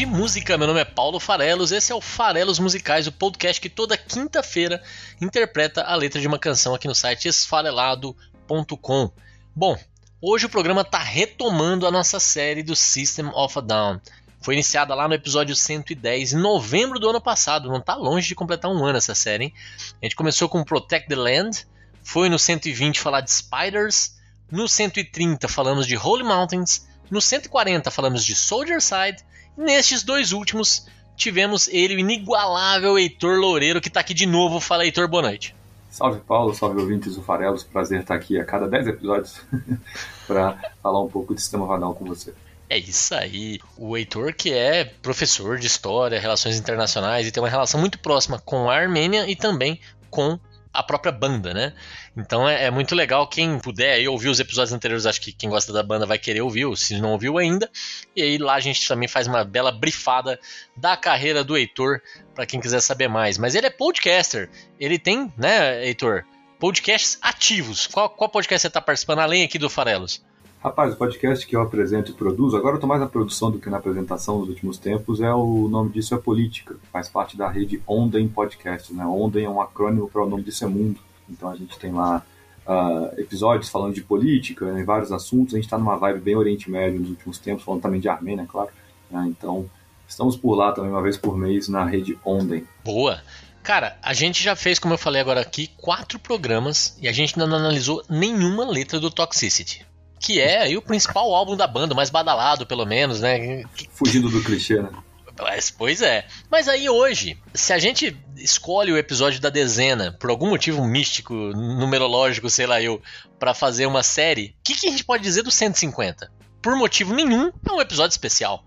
De 0.00 0.06
música. 0.06 0.56
Meu 0.56 0.66
nome 0.66 0.80
é 0.80 0.84
Paulo 0.86 1.20
Farelos. 1.20 1.72
Esse 1.72 1.92
é 1.92 1.94
o 1.94 2.00
Farelos 2.00 2.58
Musicais, 2.58 3.06
o 3.06 3.12
podcast 3.12 3.60
que 3.60 3.68
toda 3.68 3.98
quinta-feira 3.98 4.82
interpreta 5.20 5.82
a 5.82 5.94
letra 5.94 6.18
de 6.18 6.26
uma 6.26 6.38
canção 6.38 6.74
aqui 6.74 6.88
no 6.88 6.94
site 6.94 7.28
esfarelado.com. 7.28 9.10
Bom, 9.54 9.78
hoje 10.18 10.46
o 10.46 10.48
programa 10.48 10.80
está 10.80 11.00
retomando 11.00 11.86
a 11.86 11.90
nossa 11.90 12.18
série 12.18 12.62
do 12.62 12.74
System 12.74 13.26
of 13.34 13.58
a 13.58 13.60
Down. 13.60 14.00
Foi 14.40 14.54
iniciada 14.54 14.94
lá 14.94 15.06
no 15.06 15.12
episódio 15.12 15.54
110, 15.54 16.32
em 16.32 16.38
novembro 16.38 16.98
do 16.98 17.10
ano 17.10 17.20
passado. 17.20 17.68
Não 17.68 17.76
está 17.76 17.94
longe 17.94 18.26
de 18.26 18.34
completar 18.34 18.70
um 18.70 18.82
ano 18.82 18.96
essa 18.96 19.14
série, 19.14 19.44
hein? 19.44 19.54
A 20.00 20.06
gente 20.06 20.16
começou 20.16 20.48
com 20.48 20.64
Protect 20.64 21.10
the 21.10 21.14
Land, 21.14 21.66
foi 22.02 22.30
no 22.30 22.38
120 22.38 22.98
falar 22.98 23.20
de 23.20 23.30
Spiders, 23.30 24.16
no 24.50 24.66
130 24.66 25.46
falamos 25.46 25.86
de 25.86 25.98
Holy 25.98 26.24
Mountains, 26.24 26.88
no 27.10 27.20
140 27.20 27.90
falamos 27.90 28.24
de 28.24 28.34
Soldier 28.34 28.80
Side, 28.80 29.22
nestes 29.60 30.02
dois 30.02 30.32
últimos 30.32 30.86
tivemos 31.16 31.68
ele, 31.68 31.96
o 31.96 31.98
inigualável 31.98 32.98
Heitor 32.98 33.38
Loureiro, 33.38 33.80
que 33.80 33.88
está 33.88 34.00
aqui 34.00 34.14
de 34.14 34.26
novo. 34.26 34.58
Fala, 34.58 34.84
Heitor, 34.84 35.06
boa 35.06 35.22
noite. 35.22 35.54
Salve 35.90 36.20
Paulo, 36.20 36.54
salve 36.54 36.80
ouvintes 36.80 37.16
do 37.16 37.22
Farelos, 37.22 37.64
prazer 37.64 38.00
estar 38.00 38.14
aqui 38.14 38.38
a 38.38 38.44
cada 38.44 38.66
10 38.66 38.86
episódios 38.86 39.42
para 40.26 40.72
falar 40.82 41.02
um 41.02 41.08
pouco 41.08 41.34
de 41.34 41.40
sistema 41.40 41.66
vanal 41.66 41.94
com 41.94 42.04
você. 42.04 42.32
É 42.68 42.78
isso 42.78 43.12
aí. 43.14 43.58
O 43.76 43.96
Heitor, 43.96 44.32
que 44.32 44.52
é 44.52 44.84
professor 44.84 45.58
de 45.58 45.66
História, 45.66 46.20
Relações 46.20 46.56
Internacionais 46.56 47.26
e 47.26 47.32
tem 47.32 47.42
uma 47.42 47.48
relação 47.48 47.80
muito 47.80 47.98
próxima 47.98 48.38
com 48.38 48.70
a 48.70 48.76
Armênia 48.76 49.28
e 49.28 49.34
também 49.34 49.80
com 50.08 50.38
a 50.72 50.82
própria 50.82 51.12
banda, 51.12 51.52
né? 51.52 51.72
Então 52.16 52.48
é, 52.48 52.64
é 52.64 52.70
muito 52.70 52.94
legal. 52.94 53.26
Quem 53.26 53.58
puder 53.58 53.94
aí 53.94 54.08
ouvir 54.08 54.28
os 54.28 54.40
episódios 54.40 54.72
anteriores, 54.72 55.06
acho 55.06 55.20
que 55.20 55.32
quem 55.32 55.50
gosta 55.50 55.72
da 55.72 55.82
banda 55.82 56.06
vai 56.06 56.18
querer 56.18 56.40
ouvir, 56.42 56.64
ou 56.64 56.76
se 56.76 56.98
não 57.00 57.12
ouviu 57.12 57.38
ainda. 57.38 57.70
E 58.14 58.22
aí 58.22 58.38
lá 58.38 58.54
a 58.54 58.60
gente 58.60 58.86
também 58.86 59.08
faz 59.08 59.26
uma 59.26 59.44
bela 59.44 59.72
brifada 59.72 60.38
da 60.76 60.96
carreira 60.96 61.42
do 61.42 61.56
Heitor, 61.56 62.00
para 62.34 62.46
quem 62.46 62.60
quiser 62.60 62.80
saber 62.80 63.08
mais. 63.08 63.36
Mas 63.36 63.54
ele 63.54 63.66
é 63.66 63.70
podcaster. 63.70 64.48
Ele 64.78 64.98
tem, 64.98 65.32
né, 65.36 65.84
Heitor? 65.86 66.24
Podcasts 66.58 67.18
ativos. 67.20 67.86
Qual, 67.86 68.08
qual 68.10 68.30
podcast 68.30 68.62
você 68.62 68.68
está 68.68 68.80
participando, 68.80 69.20
além 69.20 69.42
aqui 69.42 69.58
do 69.58 69.70
Farelos? 69.70 70.22
Rapaz, 70.62 70.92
o 70.92 70.96
podcast 70.96 71.46
que 71.46 71.56
eu 71.56 71.62
apresento 71.62 72.10
e 72.10 72.14
produzo, 72.14 72.54
agora 72.54 72.74
eu 72.74 72.76
estou 72.76 72.86
mais 72.86 73.00
na 73.00 73.06
produção 73.06 73.50
do 73.50 73.58
que 73.58 73.70
na 73.70 73.78
apresentação 73.78 74.40
nos 74.40 74.50
últimos 74.50 74.76
tempos, 74.76 75.18
é 75.22 75.32
o 75.32 75.68
nome 75.68 75.88
disso 75.88 76.14
é 76.14 76.18
Política, 76.18 76.76
faz 76.92 77.08
parte 77.08 77.34
da 77.34 77.48
rede 77.48 77.82
Onden 77.86 78.28
Podcast, 78.28 78.92
né? 78.92 79.02
Onden 79.06 79.46
é 79.46 79.48
um 79.48 79.58
acrônimo 79.58 80.06
para 80.06 80.22
o 80.22 80.28
nome 80.28 80.42
disso 80.42 80.62
é 80.62 80.68
Mundo, 80.68 81.00
então 81.30 81.48
a 81.48 81.56
gente 81.56 81.78
tem 81.78 81.90
lá 81.90 82.22
uh, 82.66 83.18
episódios 83.18 83.70
falando 83.70 83.94
de 83.94 84.02
política, 84.02 84.66
em 84.78 84.84
vários 84.84 85.10
assuntos, 85.10 85.54
a 85.54 85.56
gente 85.56 85.64
está 85.64 85.78
numa 85.78 85.96
vibe 85.96 86.20
bem 86.20 86.36
Oriente 86.36 86.70
Médio 86.70 87.00
nos 87.00 87.08
últimos 87.08 87.38
tempos, 87.38 87.64
falando 87.64 87.80
também 87.80 87.98
de 87.98 88.10
Armênia, 88.10 88.44
claro, 88.46 88.68
né? 89.10 89.24
então 89.28 89.64
estamos 90.06 90.36
por 90.36 90.54
lá 90.54 90.72
também 90.72 90.90
uma 90.90 91.00
vez 91.00 91.16
por 91.16 91.38
mês 91.38 91.68
na 91.68 91.86
rede 91.86 92.18
Onden. 92.22 92.68
Boa! 92.84 93.22
Cara, 93.62 93.96
a 94.02 94.12
gente 94.12 94.42
já 94.42 94.54
fez, 94.54 94.78
como 94.78 94.92
eu 94.92 94.98
falei 94.98 95.22
agora 95.22 95.40
aqui, 95.40 95.70
quatro 95.78 96.18
programas 96.18 96.98
e 97.00 97.08
a 97.08 97.12
gente 97.12 97.34
ainda 97.34 97.46
não 97.46 97.56
analisou 97.56 98.04
nenhuma 98.10 98.66
letra 98.66 99.00
do 99.00 99.10
Toxicity 99.10 99.88
que 100.20 100.38
é 100.38 100.60
aí 100.60 100.76
o 100.76 100.82
principal 100.82 101.34
álbum 101.34 101.56
da 101.56 101.66
banda, 101.66 101.94
o 101.94 101.96
mais 101.96 102.10
badalado, 102.10 102.66
pelo 102.66 102.84
menos, 102.84 103.20
né? 103.20 103.64
Fugindo 103.94 104.28
do 104.28 104.44
clichê, 104.44 104.80
né? 104.80 104.90
Mas, 105.38 105.70
pois 105.70 106.02
é. 106.02 106.26
Mas 106.50 106.68
aí 106.68 106.90
hoje, 106.90 107.38
se 107.54 107.72
a 107.72 107.78
gente 107.78 108.14
escolhe 108.36 108.92
o 108.92 108.98
episódio 108.98 109.40
da 109.40 109.48
dezena, 109.48 110.12
por 110.12 110.28
algum 110.28 110.50
motivo 110.50 110.84
místico, 110.84 111.34
numerológico, 111.34 112.50
sei 112.50 112.66
lá 112.66 112.82
eu, 112.82 113.00
para 113.38 113.54
fazer 113.54 113.86
uma 113.86 114.02
série, 114.02 114.54
o 114.60 114.62
que, 114.62 114.74
que 114.74 114.86
a 114.86 114.90
gente 114.90 115.04
pode 115.04 115.22
dizer 115.22 115.42
do 115.42 115.50
150? 115.50 116.30
Por 116.60 116.76
motivo 116.76 117.14
nenhum, 117.14 117.50
é 117.66 117.72
um 117.72 117.80
episódio 117.80 118.12
especial. 118.12 118.62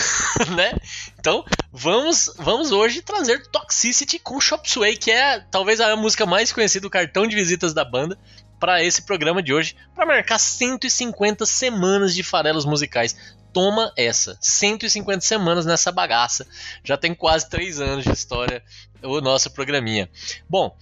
né? 0.56 0.72
Então, 1.20 1.44
vamos, 1.70 2.32
vamos 2.38 2.72
hoje 2.72 3.02
trazer 3.02 3.46
Toxicity 3.48 4.18
com 4.18 4.40
Shop 4.40 4.68
Sway, 4.68 4.96
que 4.96 5.10
é 5.10 5.40
talvez 5.50 5.78
a 5.78 5.94
música 5.94 6.24
mais 6.24 6.50
conhecida 6.50 6.84
do 6.84 6.90
cartão 6.90 7.26
de 7.26 7.36
visitas 7.36 7.74
da 7.74 7.84
banda 7.84 8.18
para 8.64 8.82
esse 8.82 9.02
programa 9.02 9.42
de 9.42 9.52
hoje, 9.52 9.76
para 9.94 10.06
marcar 10.06 10.38
150 10.38 11.44
semanas 11.44 12.14
de 12.14 12.22
farelos 12.22 12.64
musicais. 12.64 13.14
Toma 13.52 13.92
essa, 13.94 14.38
150 14.40 15.20
semanas 15.20 15.66
nessa 15.66 15.92
bagaça. 15.92 16.46
Já 16.82 16.96
tem 16.96 17.14
quase 17.14 17.50
3 17.50 17.78
anos 17.82 18.04
de 18.04 18.12
história 18.12 18.64
o 19.02 19.20
nosso 19.20 19.50
programinha. 19.50 20.08
Bom, 20.48 20.74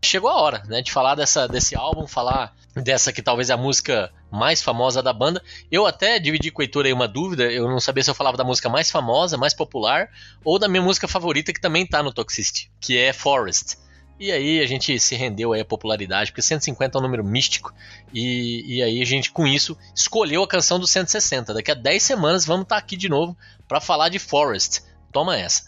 chegou 0.00 0.30
a 0.30 0.40
hora 0.40 0.62
né, 0.68 0.80
de 0.80 0.92
falar 0.92 1.16
dessa, 1.16 1.48
desse 1.48 1.74
álbum, 1.74 2.06
falar 2.06 2.54
dessa 2.72 3.12
que 3.12 3.20
talvez 3.20 3.50
é 3.50 3.54
a 3.54 3.56
música 3.56 4.12
mais 4.30 4.62
famosa 4.62 5.02
da 5.02 5.12
banda. 5.12 5.42
Eu 5.72 5.86
até 5.86 6.20
dividi 6.20 6.52
com 6.52 6.62
o 6.62 6.64
Heitor 6.64 6.86
aí 6.86 6.92
uma 6.92 7.08
dúvida, 7.08 7.50
eu 7.50 7.68
não 7.68 7.80
sabia 7.80 8.04
se 8.04 8.10
eu 8.10 8.14
falava 8.14 8.36
da 8.36 8.44
música 8.44 8.68
mais 8.68 8.92
famosa, 8.92 9.36
mais 9.36 9.54
popular, 9.54 10.08
ou 10.44 10.56
da 10.56 10.68
minha 10.68 10.82
música 10.82 11.08
favorita 11.08 11.52
que 11.52 11.60
também 11.60 11.84
tá 11.84 12.00
no 12.00 12.12
Toxicity, 12.12 12.70
que 12.80 12.96
é 12.96 13.12
Forest. 13.12 13.82
E 14.18 14.30
aí 14.30 14.60
a 14.60 14.66
gente 14.66 14.98
se 15.00 15.16
rendeu 15.16 15.52
aí 15.52 15.60
à 15.60 15.64
popularidade, 15.64 16.30
porque 16.30 16.42
150 16.42 16.96
é 16.96 16.98
um 16.98 17.02
número 17.02 17.24
místico, 17.24 17.74
e, 18.12 18.76
e 18.76 18.82
aí 18.82 19.02
a 19.02 19.04
gente 19.04 19.32
com 19.32 19.46
isso 19.46 19.76
escolheu 19.94 20.42
a 20.42 20.48
canção 20.48 20.78
do 20.78 20.86
160. 20.86 21.52
Daqui 21.52 21.70
a 21.70 21.74
10 21.74 22.02
semanas 22.02 22.44
vamos 22.44 22.62
estar 22.62 22.76
aqui 22.76 22.96
de 22.96 23.08
novo 23.08 23.36
para 23.66 23.80
falar 23.80 24.08
de 24.08 24.18
Forest. 24.18 24.82
Toma 25.10 25.36
essa. 25.36 25.64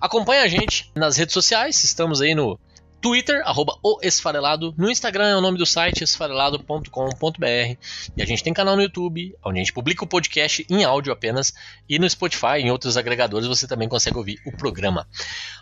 Acompanha 0.00 0.42
a 0.42 0.48
gente 0.48 0.90
nas 0.94 1.16
redes 1.16 1.34
sociais, 1.34 1.82
estamos 1.84 2.20
aí 2.20 2.34
no 2.34 2.58
Twitter, 3.00 3.42
arroba 3.44 3.78
o 3.82 3.98
Esfarelado. 4.02 4.74
No 4.76 4.90
Instagram 4.90 5.28
é 5.28 5.36
o 5.36 5.40
nome 5.40 5.58
do 5.58 5.66
site, 5.66 6.02
esfarelado.com.br. 6.02 7.76
E 8.16 8.22
a 8.22 8.26
gente 8.26 8.42
tem 8.42 8.52
canal 8.52 8.76
no 8.76 8.82
YouTube, 8.82 9.34
onde 9.44 9.58
a 9.58 9.62
gente 9.62 9.72
publica 9.72 10.04
o 10.04 10.06
podcast 10.06 10.66
em 10.68 10.84
áudio 10.84 11.12
apenas. 11.12 11.52
E 11.88 11.98
no 11.98 12.08
Spotify 12.08 12.58
em 12.58 12.70
outros 12.70 12.96
agregadores 12.96 13.46
você 13.46 13.66
também 13.66 13.88
consegue 13.88 14.16
ouvir 14.16 14.40
o 14.46 14.52
programa. 14.52 15.06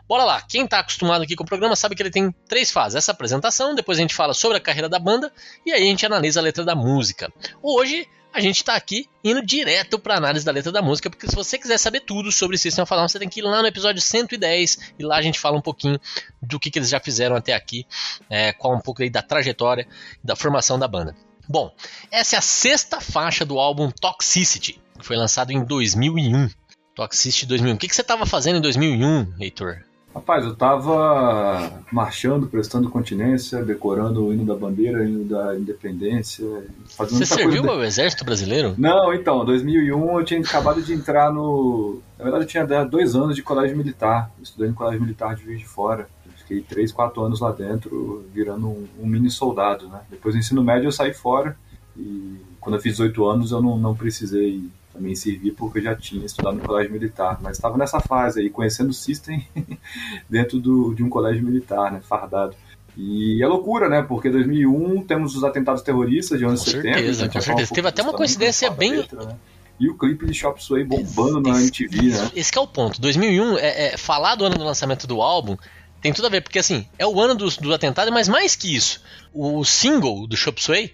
Bora 0.08 0.24
lá, 0.24 0.42
quem 0.42 0.64
está 0.64 0.80
acostumado 0.80 1.22
aqui 1.22 1.34
com 1.34 1.44
o 1.44 1.46
programa 1.46 1.76
sabe 1.76 1.94
que 1.94 2.02
ele 2.02 2.10
tem 2.10 2.34
três 2.48 2.70
fases. 2.70 2.96
Essa 2.96 3.12
apresentação, 3.12 3.74
depois 3.74 3.98
a 3.98 4.02
gente 4.02 4.14
fala 4.14 4.34
sobre 4.34 4.56
a 4.58 4.60
carreira 4.60 4.88
da 4.88 4.98
banda 4.98 5.32
e 5.66 5.72
aí 5.72 5.82
a 5.82 5.86
gente 5.86 6.06
analisa 6.06 6.40
a 6.40 6.42
letra 6.42 6.64
da 6.64 6.74
música. 6.74 7.32
Hoje 7.62 8.06
a 8.34 8.40
gente 8.40 8.56
está 8.56 8.74
aqui 8.74 9.08
indo 9.22 9.40
direto 9.40 9.96
para 9.96 10.16
análise 10.16 10.44
da 10.44 10.50
letra 10.50 10.72
da 10.72 10.82
música, 10.82 11.08
porque 11.08 11.28
se 11.28 11.36
você 11.36 11.56
quiser 11.56 11.78
saber 11.78 12.00
tudo 12.00 12.32
sobre 12.32 12.58
System 12.58 12.82
of 12.82 12.92
a 12.92 12.96
Down, 12.96 13.08
você 13.08 13.18
tem 13.20 13.28
que 13.28 13.38
ir 13.38 13.44
lá 13.44 13.62
no 13.62 13.68
episódio 13.68 14.02
110 14.02 14.94
e 14.98 15.04
lá 15.04 15.16
a 15.16 15.22
gente 15.22 15.38
fala 15.38 15.56
um 15.56 15.62
pouquinho 15.62 16.00
do 16.42 16.58
que, 16.58 16.68
que 16.68 16.80
eles 16.80 16.88
já 16.88 16.98
fizeram 16.98 17.36
até 17.36 17.54
aqui, 17.54 17.86
é, 18.28 18.52
qual 18.52 18.74
um 18.74 18.80
pouco 18.80 19.02
aí 19.02 19.08
da 19.08 19.22
trajetória 19.22 19.86
da 20.22 20.34
formação 20.34 20.76
da 20.76 20.88
banda. 20.88 21.14
Bom, 21.48 21.72
essa 22.10 22.34
é 22.34 22.38
a 22.38 22.42
sexta 22.42 23.00
faixa 23.00 23.44
do 23.44 23.60
álbum 23.60 23.88
Toxicity, 23.88 24.80
que 24.98 25.06
foi 25.06 25.16
lançado 25.16 25.52
em 25.52 25.64
2001. 25.64 26.50
Toxicity 26.96 27.46
2001. 27.46 27.76
O 27.76 27.78
que, 27.78 27.86
que 27.86 27.94
você 27.94 28.00
estava 28.00 28.26
fazendo 28.26 28.58
em 28.58 28.62
2001, 28.62 29.34
Heitor? 29.38 29.84
Rapaz, 30.14 30.44
eu 30.44 30.54
tava 30.54 31.82
marchando, 31.90 32.46
prestando 32.46 32.88
continência, 32.88 33.64
decorando 33.64 34.26
o 34.26 34.32
hino 34.32 34.44
da 34.44 34.54
bandeira, 34.54 35.00
o 35.00 35.04
hino 35.04 35.24
da 35.24 35.56
independência. 35.56 36.46
Fazendo 36.86 37.18
Você 37.18 37.26
serviu 37.26 37.68
ao 37.68 37.82
exército 37.82 38.24
brasileiro? 38.24 38.74
Não, 38.78 39.12
então, 39.12 39.44
2001 39.44 40.18
eu 40.18 40.24
tinha 40.24 40.40
acabado 40.40 40.80
de 40.80 40.92
entrar 40.92 41.32
no... 41.32 42.00
Na 42.16 42.22
verdade 42.22 42.44
eu 42.44 42.48
tinha 42.48 42.84
dois 42.84 43.16
anos 43.16 43.34
de 43.34 43.42
colégio 43.42 43.76
militar, 43.76 44.30
eu 44.38 44.44
estudei 44.44 44.68
no 44.68 44.74
colégio 44.74 45.02
militar 45.02 45.34
de 45.34 45.42
Juiz 45.42 45.58
de 45.58 45.66
Fora. 45.66 46.08
Fiquei 46.36 46.60
três, 46.60 46.92
quatro 46.92 47.22
anos 47.22 47.40
lá 47.40 47.50
dentro, 47.50 48.24
virando 48.32 48.68
um, 48.68 48.86
um, 49.00 49.06
mini 49.06 49.30
soldado, 49.30 49.88
né? 49.88 50.00
Depois 50.10 50.34
do 50.34 50.38
ensino 50.38 50.62
médio 50.62 50.88
eu 50.88 50.92
saí 50.92 51.14
fora 51.14 51.56
e 51.96 52.36
quando 52.60 52.76
eu 52.76 52.82
fiz 52.82 52.92
18 52.92 53.24
anos 53.26 53.50
eu 53.50 53.62
não, 53.62 53.78
não 53.78 53.94
precisei 53.94 54.62
também 54.94 55.14
servir 55.14 55.50
porque 55.52 55.80
eu 55.80 55.82
já 55.82 55.96
tinha 55.96 56.24
estudado 56.24 56.56
no 56.56 56.62
colégio 56.62 56.92
militar, 56.92 57.38
mas 57.42 57.56
estava 57.56 57.76
nessa 57.76 58.00
fase 58.00 58.40
aí, 58.40 58.48
conhecendo 58.48 58.90
o 58.90 58.94
System 58.94 59.46
dentro 60.30 60.60
do, 60.60 60.94
de 60.94 61.02
um 61.02 61.10
colégio 61.10 61.42
militar, 61.44 61.92
né, 61.92 62.00
fardado. 62.00 62.54
E 62.96 63.42
é 63.42 63.46
loucura, 63.46 63.88
né? 63.88 64.02
Porque 64.02 64.30
2001 64.30 65.02
temos 65.02 65.34
os 65.34 65.42
atentados 65.42 65.82
terroristas 65.82 66.38
de 66.38 66.46
11 66.46 66.64
de 66.64 66.70
setembro. 66.70 66.98
Certeza, 66.98 67.28
com 67.28 67.40
certeza. 67.40 67.72
Um 67.72 67.74
Teve 67.74 67.88
até 67.88 68.02
uma 68.02 68.12
coincidência 68.12 68.70
bem. 68.70 68.98
Letra, 68.98 69.24
né? 69.24 69.36
E 69.80 69.90
o 69.90 69.98
clipe 69.98 70.24
de 70.24 70.32
Chop 70.32 70.62
Suey 70.62 70.84
bombando 70.84 71.40
esse, 71.40 71.50
na 71.50 71.60
MTV, 71.60 72.02
né? 72.02 72.30
Esse 72.36 72.56
é 72.56 72.60
o 72.60 72.68
ponto. 72.68 73.00
2001, 73.00 73.58
é, 73.58 73.86
é, 73.86 73.96
falar 73.96 74.36
do 74.36 74.44
ano 74.44 74.56
do 74.56 74.62
lançamento 74.62 75.08
do 75.08 75.20
álbum 75.20 75.56
tem 76.00 76.12
tudo 76.12 76.26
a 76.26 76.30
ver, 76.30 76.42
porque 76.42 76.60
assim, 76.60 76.86
é 76.96 77.04
o 77.04 77.20
ano 77.20 77.34
do, 77.34 77.48
do 77.48 77.74
atentado, 77.74 78.12
mas 78.12 78.28
mais 78.28 78.54
que 78.54 78.76
isso. 78.76 79.02
O 79.32 79.64
single 79.64 80.28
do 80.28 80.36
Chop 80.36 80.62
Suey 80.62 80.92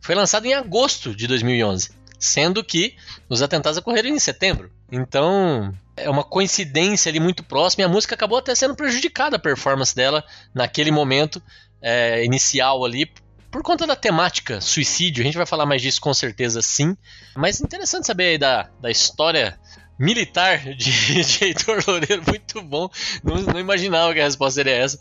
foi 0.00 0.14
lançado 0.14 0.46
em 0.46 0.54
agosto 0.54 1.14
de 1.14 1.26
2011 1.26 1.90
sendo 2.22 2.62
que 2.62 2.94
os 3.28 3.42
atentados 3.42 3.78
ocorreram 3.78 4.08
em 4.08 4.18
setembro. 4.18 4.70
Então, 4.90 5.74
é 5.96 6.08
uma 6.08 6.22
coincidência 6.22 7.10
ali 7.10 7.18
muito 7.18 7.42
próxima 7.42 7.82
e 7.82 7.84
a 7.84 7.88
música 7.88 8.14
acabou 8.14 8.38
até 8.38 8.54
sendo 8.54 8.76
prejudicada 8.76 9.36
a 9.36 9.40
performance 9.40 9.94
dela 9.94 10.24
naquele 10.54 10.92
momento 10.92 11.42
é, 11.80 12.24
inicial 12.24 12.84
ali 12.84 13.10
por 13.50 13.62
conta 13.62 13.88
da 13.88 13.96
temática 13.96 14.60
suicídio. 14.60 15.20
A 15.20 15.24
gente 15.24 15.36
vai 15.36 15.46
falar 15.46 15.66
mais 15.66 15.82
disso 15.82 16.00
com 16.00 16.14
certeza 16.14 16.62
sim. 16.62 16.96
Mas 17.36 17.60
interessante 17.60 18.06
saber 18.06 18.24
aí 18.24 18.38
da, 18.38 18.70
da 18.80 18.90
história 18.90 19.58
militar 19.98 20.58
de, 20.74 21.24
de 21.24 21.44
Heitor 21.44 21.82
Loureiro, 21.86 22.22
muito 22.24 22.62
bom. 22.62 22.88
Não, 23.24 23.34
não, 23.36 23.58
imaginava 23.58 24.14
que 24.14 24.20
a 24.20 24.24
resposta 24.24 24.54
seria 24.60 24.76
essa. 24.76 24.98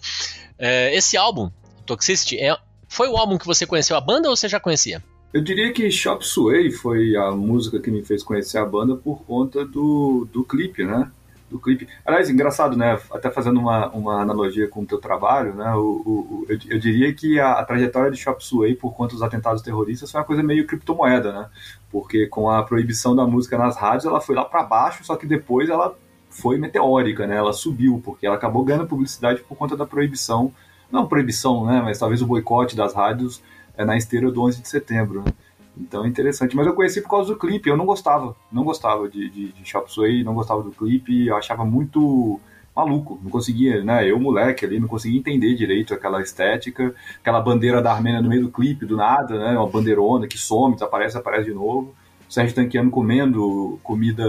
É, 0.57 0.93
esse 0.95 1.15
álbum, 1.15 1.51
Toxicity, 1.85 2.39
é, 2.39 2.57
foi 2.87 3.07
o 3.09 3.15
álbum 3.15 3.37
que 3.37 3.45
você 3.45 3.67
conheceu 3.67 3.95
a 3.95 4.01
banda 4.01 4.27
ou 4.27 4.35
você 4.35 4.49
já 4.49 4.59
conhecia? 4.59 5.03
Eu 5.33 5.41
diria 5.41 5.71
que 5.71 5.89
Shop 5.89 6.25
Suey 6.27 6.71
foi 6.71 7.15
a 7.15 7.31
música 7.31 7.79
que 7.79 7.89
me 7.89 8.03
fez 8.03 8.21
conhecer 8.21 8.57
a 8.57 8.65
banda 8.65 8.97
por 8.97 9.23
conta 9.23 9.63
do, 9.65 10.27
do 10.31 10.43
clipe, 10.43 10.83
né? 10.83 11.09
Do 11.49 11.57
clipe. 11.57 11.87
Aliás, 12.05 12.29
engraçado, 12.29 12.75
né? 12.75 12.99
Até 13.09 13.31
fazendo 13.31 13.57
uma, 13.57 13.89
uma 13.91 14.21
analogia 14.21 14.67
com 14.67 14.81
o 14.81 14.85
teu 14.85 14.97
trabalho, 14.97 15.53
né? 15.53 15.73
O, 15.73 15.79
o, 15.79 16.45
eu, 16.49 16.57
eu, 16.67 16.79
diria 16.79 17.13
que 17.13 17.39
a, 17.39 17.53
a, 17.53 17.63
trajetória 17.63 18.11
de 18.11 18.17
Shop 18.17 18.43
Suey 18.43 18.75
por 18.75 18.93
conta 18.93 19.13
dos 19.13 19.23
atentados 19.23 19.61
terroristas 19.61 20.11
foi 20.11 20.19
uma 20.19 20.27
coisa 20.27 20.43
meio 20.43 20.67
criptomoeda, 20.67 21.31
né? 21.31 21.49
Porque 21.89 22.27
com 22.27 22.49
a 22.49 22.63
proibição 22.63 23.15
da 23.15 23.25
música 23.25 23.57
nas 23.57 23.77
rádios, 23.77 24.05
ela 24.05 24.19
foi 24.19 24.35
lá 24.35 24.43
para 24.43 24.63
baixo, 24.63 25.05
só 25.05 25.15
que 25.15 25.25
depois 25.25 25.69
ela 25.69 25.97
foi 26.29 26.57
meteórica, 26.57 27.25
né? 27.25 27.37
Ela 27.37 27.53
subiu, 27.53 28.01
porque 28.03 28.25
ela 28.25 28.35
acabou 28.35 28.65
ganhando 28.65 28.87
publicidade 28.87 29.41
por 29.41 29.55
conta 29.57 29.77
da 29.77 29.85
proibição. 29.85 30.51
Não 30.91 31.07
proibição, 31.07 31.65
né? 31.65 31.81
Mas 31.81 31.99
talvez 31.99 32.21
o 32.21 32.27
boicote 32.27 32.75
das 32.75 32.93
rádios 32.93 33.41
é 33.77 33.85
na 33.85 33.97
esteira 33.97 34.31
do 34.31 34.41
11 34.41 34.61
de 34.61 34.67
setembro. 34.67 35.23
Né? 35.23 35.31
Então 35.77 36.05
é 36.05 36.07
interessante. 36.07 36.55
Mas 36.55 36.67
eu 36.67 36.73
conheci 36.73 37.01
por 37.01 37.09
causa 37.09 37.33
do 37.33 37.39
clipe. 37.39 37.69
Eu 37.69 37.77
não 37.77 37.85
gostava, 37.85 38.35
não 38.51 38.63
gostava 38.63 39.09
de, 39.09 39.29
de, 39.29 39.51
de 39.51 39.65
Chop 39.69 39.91
Suey, 39.91 40.23
não 40.23 40.33
gostava 40.33 40.61
do 40.61 40.71
clipe. 40.71 41.27
Eu 41.27 41.35
achava 41.35 41.65
muito 41.65 42.39
maluco, 42.75 43.19
não 43.21 43.29
conseguia, 43.29 43.83
né? 43.83 44.09
Eu, 44.09 44.19
moleque 44.19 44.65
ali, 44.65 44.79
não 44.79 44.87
conseguia 44.87 45.19
entender 45.19 45.53
direito 45.55 45.93
aquela 45.93 46.21
estética, 46.21 46.95
aquela 47.19 47.41
bandeira 47.41 47.81
da 47.81 47.91
Armênia 47.91 48.21
no 48.21 48.29
meio 48.29 48.43
do 48.43 48.51
clipe, 48.51 48.85
do 48.85 48.95
nada, 48.95 49.37
né? 49.37 49.57
Uma 49.57 49.67
bandeirona 49.67 50.27
que 50.27 50.37
some, 50.37 50.73
desaparece, 50.73 51.17
aparece 51.17 51.49
de 51.49 51.53
novo. 51.53 51.93
O 52.29 52.33
Sérgio 52.33 52.55
Tanquiano 52.55 52.89
comendo 52.89 53.77
comida 53.83 54.23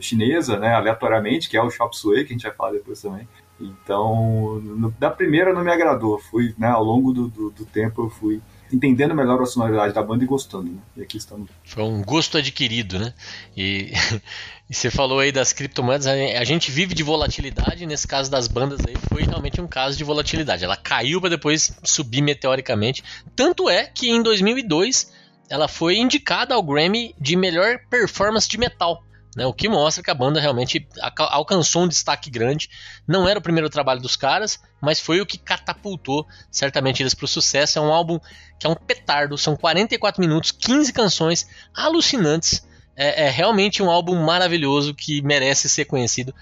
chinesa, 0.00 0.58
né? 0.58 0.74
Aleatoriamente, 0.74 1.48
que 1.48 1.56
é 1.56 1.62
o 1.62 1.70
Chop 1.70 1.96
Suey, 1.96 2.24
que 2.24 2.32
a 2.32 2.36
gente 2.36 2.42
vai 2.42 2.52
falar 2.52 2.72
depois 2.72 3.00
também. 3.00 3.26
Então, 3.58 4.60
no, 4.62 4.90
da 4.98 5.10
primeira 5.10 5.54
não 5.54 5.64
me 5.64 5.70
agradou. 5.70 6.18
Fui, 6.18 6.54
né? 6.58 6.68
Ao 6.68 6.84
longo 6.84 7.12
do, 7.12 7.28
do, 7.28 7.50
do 7.50 7.64
tempo 7.64 8.02
eu 8.02 8.10
fui 8.10 8.42
entendendo 8.72 9.14
melhor 9.14 9.40
a 9.40 9.46
sonoridade 9.46 9.94
da 9.94 10.02
banda 10.02 10.24
e 10.24 10.26
gostando, 10.26 10.70
né? 10.70 10.78
E 10.96 11.02
aqui 11.02 11.16
estamos. 11.16 11.48
Foi 11.64 11.82
um 11.82 12.02
gosto 12.02 12.38
adquirido, 12.38 12.98
né? 12.98 13.14
E, 13.56 13.92
e 14.68 14.74
você 14.74 14.90
falou 14.90 15.18
aí 15.18 15.30
das 15.30 15.52
criptomoedas, 15.52 16.06
a 16.06 16.44
gente 16.44 16.70
vive 16.70 16.94
de 16.94 17.02
volatilidade, 17.02 17.86
nesse 17.86 18.06
caso 18.06 18.30
das 18.30 18.48
bandas 18.48 18.80
aí 18.86 18.94
foi 19.08 19.22
realmente 19.22 19.60
um 19.60 19.66
caso 19.66 19.96
de 19.96 20.04
volatilidade. 20.04 20.64
Ela 20.64 20.76
caiu 20.76 21.20
para 21.20 21.30
depois 21.30 21.76
subir 21.84 22.22
meteoricamente. 22.22 23.02
Tanto 23.34 23.68
é 23.68 23.84
que 23.84 24.10
em 24.10 24.22
2002 24.22 25.12
ela 25.48 25.68
foi 25.68 25.96
indicada 25.96 26.54
ao 26.54 26.62
Grammy 26.62 27.14
de 27.20 27.36
melhor 27.36 27.78
performance 27.88 28.48
de 28.48 28.58
metal. 28.58 29.02
Né, 29.36 29.44
o 29.44 29.52
que 29.52 29.68
mostra 29.68 30.02
que 30.02 30.10
a 30.10 30.14
banda 30.14 30.40
realmente 30.40 30.88
alcançou 31.18 31.82
um 31.82 31.88
destaque 31.88 32.30
grande. 32.30 32.70
Não 33.06 33.28
era 33.28 33.38
o 33.38 33.42
primeiro 33.42 33.68
trabalho 33.68 34.00
dos 34.00 34.16
caras, 34.16 34.58
mas 34.80 34.98
foi 34.98 35.20
o 35.20 35.26
que 35.26 35.36
catapultou 35.36 36.26
certamente 36.50 37.02
eles 37.02 37.12
para 37.12 37.26
o 37.26 37.28
sucesso. 37.28 37.78
É 37.78 37.82
um 37.82 37.92
álbum 37.92 38.18
que 38.58 38.66
é 38.66 38.70
um 38.70 38.74
petardo, 38.74 39.36
são 39.36 39.54
44 39.54 40.22
minutos, 40.22 40.52
15 40.52 40.90
canções 40.90 41.46
alucinantes. 41.74 42.66
É, 42.98 43.26
é, 43.26 43.28
realmente 43.28 43.82
um 43.82 43.90
álbum 43.90 44.16
maravilhoso 44.24 44.94
que 44.94 45.20
merece 45.20 45.68
ser 45.68 45.84
conhecido. 45.84 46.34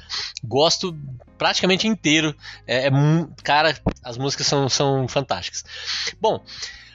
Gosto 0.44 0.96
praticamente 1.36 1.88
inteiro. 1.88 2.32
É, 2.64 2.86
é 2.86 2.90
cara, 3.42 3.76
as 4.04 4.16
músicas 4.16 4.46
são, 4.46 4.68
são 4.68 5.08
fantásticas. 5.08 5.64
Bom, 6.20 6.44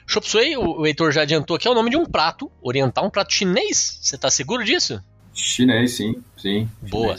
Chop 0.06 0.26
Suey, 0.26 0.56
o, 0.56 0.80
o 0.80 0.86
Heitor 0.86 1.12
já 1.12 1.22
adiantou 1.22 1.56
aqui, 1.56 1.68
é 1.68 1.70
o 1.70 1.74
nome 1.74 1.90
de 1.90 1.98
um 1.98 2.06
prato 2.06 2.50
oriental, 2.62 3.04
um 3.04 3.10
prato 3.10 3.34
chinês. 3.34 3.98
Você 4.00 4.16
está 4.16 4.30
seguro 4.30 4.64
disso? 4.64 5.04
Chinês, 5.40 5.96
sim, 5.96 6.16
sim. 6.36 6.68
Boa. 6.82 7.16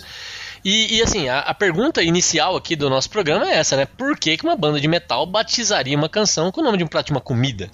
E, 0.63 0.97
e, 0.97 1.01
assim, 1.01 1.27
a, 1.27 1.39
a, 1.39 1.53
pergunta 1.53 2.03
inicial 2.03 2.55
aqui 2.55 2.75
do 2.75 2.89
nosso 2.89 3.09
programa 3.09 3.49
é 3.49 3.55
essa, 3.55 3.75
né? 3.75 3.85
Por 3.85 4.15
que, 4.17 4.37
que 4.37 4.43
uma 4.43 4.55
banda 4.55 4.79
de 4.79 4.87
metal 4.87 5.25
batizaria 5.25 5.97
uma 5.97 6.07
canção 6.07 6.51
com 6.51 6.61
o 6.61 6.63
nome 6.63 6.77
de 6.77 6.83
um 6.83 6.87
prato 6.87 7.07
de 7.07 7.11
uma 7.13 7.21
comida? 7.21 7.69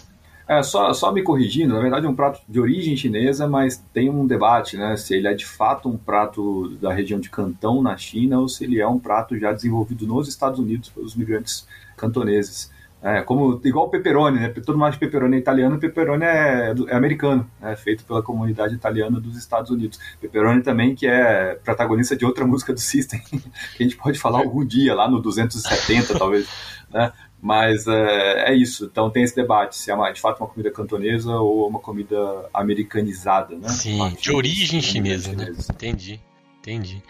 É, 0.47 0.63
só, 0.63 0.93
só 0.93 1.11
me 1.11 1.21
corrigindo, 1.21 1.73
na 1.73 1.81
verdade 1.81 2.05
é 2.05 2.09
um 2.09 2.15
prato 2.15 2.39
de 2.47 2.57
origem 2.57 2.95
chinesa, 2.95 3.45
mas 3.45 3.83
tem 3.93 4.09
um 4.09 4.25
debate, 4.25 4.77
né? 4.77 4.95
Se 4.95 5.13
ele 5.13 5.27
é 5.27 5.33
de 5.33 5.45
fato 5.45 5.89
um 5.89 5.97
prato 5.97 6.69
da 6.81 6.93
região 6.93 7.19
de 7.19 7.29
Cantão, 7.29 7.81
na 7.81 7.97
China, 7.97 8.39
ou 8.39 8.47
se 8.47 8.63
ele 8.63 8.79
é 8.79 8.87
um 8.87 8.97
prato 8.97 9.37
já 9.37 9.51
desenvolvido 9.51 10.07
nos 10.07 10.29
Estados 10.29 10.57
Unidos 10.57 10.87
pelos 10.87 11.15
migrantes 11.15 11.67
cantoneses. 11.97 12.71
É, 13.01 13.21
como, 13.21 13.61
igual 13.63 13.85
o 13.85 13.89
pepperoni, 13.89 14.39
né? 14.39 14.49
Todo 14.49 14.75
mundo 14.75 14.85
acha 14.85 14.97
que 14.97 15.05
pepperoni 15.05 15.35
é 15.35 15.39
italiano, 15.39 15.79
pepperoni 15.79 16.23
é, 16.23 16.73
é 16.87 16.95
americano, 16.95 17.49
é 17.61 17.75
feito 17.75 18.03
pela 18.03 18.23
comunidade 18.23 18.73
italiana 18.73 19.19
dos 19.19 19.37
Estados 19.37 19.69
Unidos. 19.69 19.99
Pepperoni 20.19 20.63
também, 20.63 20.95
que 20.95 21.05
é 21.05 21.55
protagonista 21.63 22.15
de 22.15 22.25
outra 22.25 22.45
música 22.47 22.73
do 22.73 22.79
System, 22.79 23.19
que 23.29 23.43
a 23.79 23.83
gente 23.83 23.97
pode 23.97 24.17
falar 24.19 24.39
algum 24.39 24.65
dia, 24.65 24.95
lá 24.95 25.07
no 25.07 25.21
270, 25.21 26.17
talvez, 26.17 26.47
né? 26.91 27.13
Mas 27.39 27.85
é, 27.85 28.51
é, 28.51 28.55
isso, 28.55 28.85
então 28.85 29.11
tem 29.11 29.21
esse 29.21 29.35
debate, 29.35 29.75
se 29.75 29.91
é 29.91 29.93
uma, 29.93 30.11
de 30.11 30.19
fato 30.19 30.39
uma 30.41 30.49
comida 30.49 30.71
cantonesa 30.71 31.35
ou 31.35 31.67
uma 31.67 31.79
comida 31.79 32.17
americanizada, 32.51 33.55
né? 33.55 33.69
Sim, 33.69 34.15
de 34.19 34.31
origem 34.33 34.81
chinesa, 34.81 35.33
né? 35.33 35.53
Entendi. 35.69 36.19
Entendi. 36.67 37.01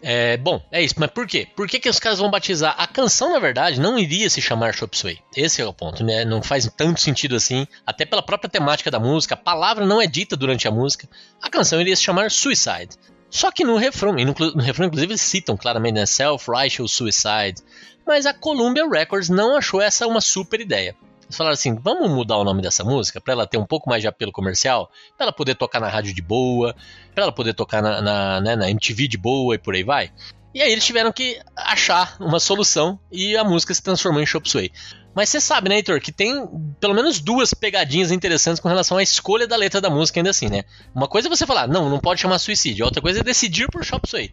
É, 0.00 0.36
bom, 0.36 0.64
é 0.70 0.80
isso. 0.80 0.94
Mas 0.98 1.10
por 1.10 1.26
quê? 1.26 1.48
Por 1.56 1.66
que, 1.66 1.80
que 1.80 1.88
os 1.88 1.98
caras 1.98 2.20
vão 2.20 2.30
batizar? 2.30 2.76
A 2.78 2.86
canção, 2.86 3.32
na 3.32 3.40
verdade, 3.40 3.80
não 3.80 3.98
iria 3.98 4.30
se 4.30 4.40
chamar 4.40 4.72
Chop 4.72 4.96
Suey. 4.96 5.18
Esse 5.36 5.60
é 5.60 5.66
o 5.66 5.72
ponto, 5.72 6.04
né? 6.04 6.24
Não 6.24 6.40
faz 6.40 6.70
tanto 6.76 7.00
sentido 7.00 7.34
assim. 7.34 7.66
Até 7.84 8.04
pela 8.04 8.22
própria 8.22 8.48
temática 8.48 8.92
da 8.92 9.00
música. 9.00 9.34
A 9.34 9.36
palavra 9.36 9.84
não 9.84 10.00
é 10.00 10.06
dita 10.06 10.36
durante 10.36 10.68
a 10.68 10.70
música. 10.70 11.08
A 11.42 11.50
canção 11.50 11.80
iria 11.80 11.96
se 11.96 12.04
chamar 12.04 12.30
Suicide. 12.30 12.90
Só 13.28 13.50
que 13.50 13.64
no 13.64 13.76
refrão, 13.76 14.16
e 14.16 14.24
no, 14.24 14.32
no 14.32 14.62
refrão 14.62 14.86
inclusive 14.86 15.10
eles 15.10 15.22
citam 15.22 15.56
claramente, 15.56 15.96
né? 15.96 16.06
Self-Righteous 16.06 16.92
Suicide. 16.92 17.62
Mas 18.06 18.26
a 18.26 18.32
Columbia 18.32 18.88
Records 18.88 19.28
não 19.28 19.56
achou 19.56 19.82
essa 19.82 20.06
uma 20.06 20.20
super 20.20 20.60
ideia. 20.60 20.94
Eles 21.24 21.36
falaram 21.36 21.54
assim: 21.54 21.74
vamos 21.74 22.10
mudar 22.10 22.36
o 22.36 22.44
nome 22.44 22.62
dessa 22.62 22.84
música 22.84 23.20
para 23.20 23.32
ela 23.32 23.46
ter 23.46 23.58
um 23.58 23.66
pouco 23.66 23.88
mais 23.88 24.02
de 24.02 24.08
apelo 24.08 24.32
comercial, 24.32 24.90
para 25.16 25.26
ela 25.26 25.32
poder 25.32 25.54
tocar 25.54 25.80
na 25.80 25.88
rádio 25.88 26.14
de 26.14 26.22
boa, 26.22 26.74
para 27.14 27.24
ela 27.24 27.32
poder 27.32 27.54
tocar 27.54 27.82
na, 27.82 28.00
na, 28.00 28.40
né, 28.40 28.56
na 28.56 28.70
MTV 28.70 29.08
de 29.08 29.18
boa 29.18 29.54
e 29.54 29.58
por 29.58 29.74
aí 29.74 29.82
vai. 29.82 30.12
E 30.54 30.62
aí 30.62 30.70
eles 30.70 30.84
tiveram 30.84 31.12
que 31.12 31.40
achar 31.56 32.16
uma 32.20 32.38
solução 32.38 32.98
e 33.10 33.36
a 33.36 33.42
música 33.42 33.74
se 33.74 33.82
transformou 33.82 34.22
em 34.22 34.26
Chop 34.26 34.48
Suey. 34.48 34.70
Mas 35.12 35.28
você 35.28 35.40
sabe, 35.40 35.68
né, 35.68 35.76
Heitor, 35.76 36.00
que 36.00 36.12
tem 36.12 36.46
pelo 36.80 36.94
menos 36.94 37.20
duas 37.20 37.52
pegadinhas 37.54 38.10
interessantes 38.10 38.60
com 38.60 38.68
relação 38.68 38.96
à 38.96 39.02
escolha 39.02 39.46
da 39.46 39.56
letra 39.56 39.80
da 39.80 39.90
música, 39.90 40.18
ainda 40.18 40.30
assim, 40.30 40.48
né? 40.48 40.64
Uma 40.94 41.08
coisa 41.08 41.28
é 41.28 41.30
você 41.30 41.46
falar, 41.46 41.68
não, 41.68 41.88
não 41.88 42.00
pode 42.00 42.20
chamar 42.20 42.38
suicídio. 42.38 42.84
Outra 42.84 43.00
coisa 43.00 43.20
é 43.20 43.22
decidir 43.22 43.68
por 43.68 43.84
Chop 43.84 44.08
Suey. 44.08 44.32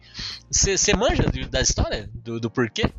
Você 0.50 0.96
manja 0.96 1.24
da 1.50 1.62
história? 1.62 2.10
Do, 2.14 2.40
do 2.40 2.50
porquê? 2.50 2.92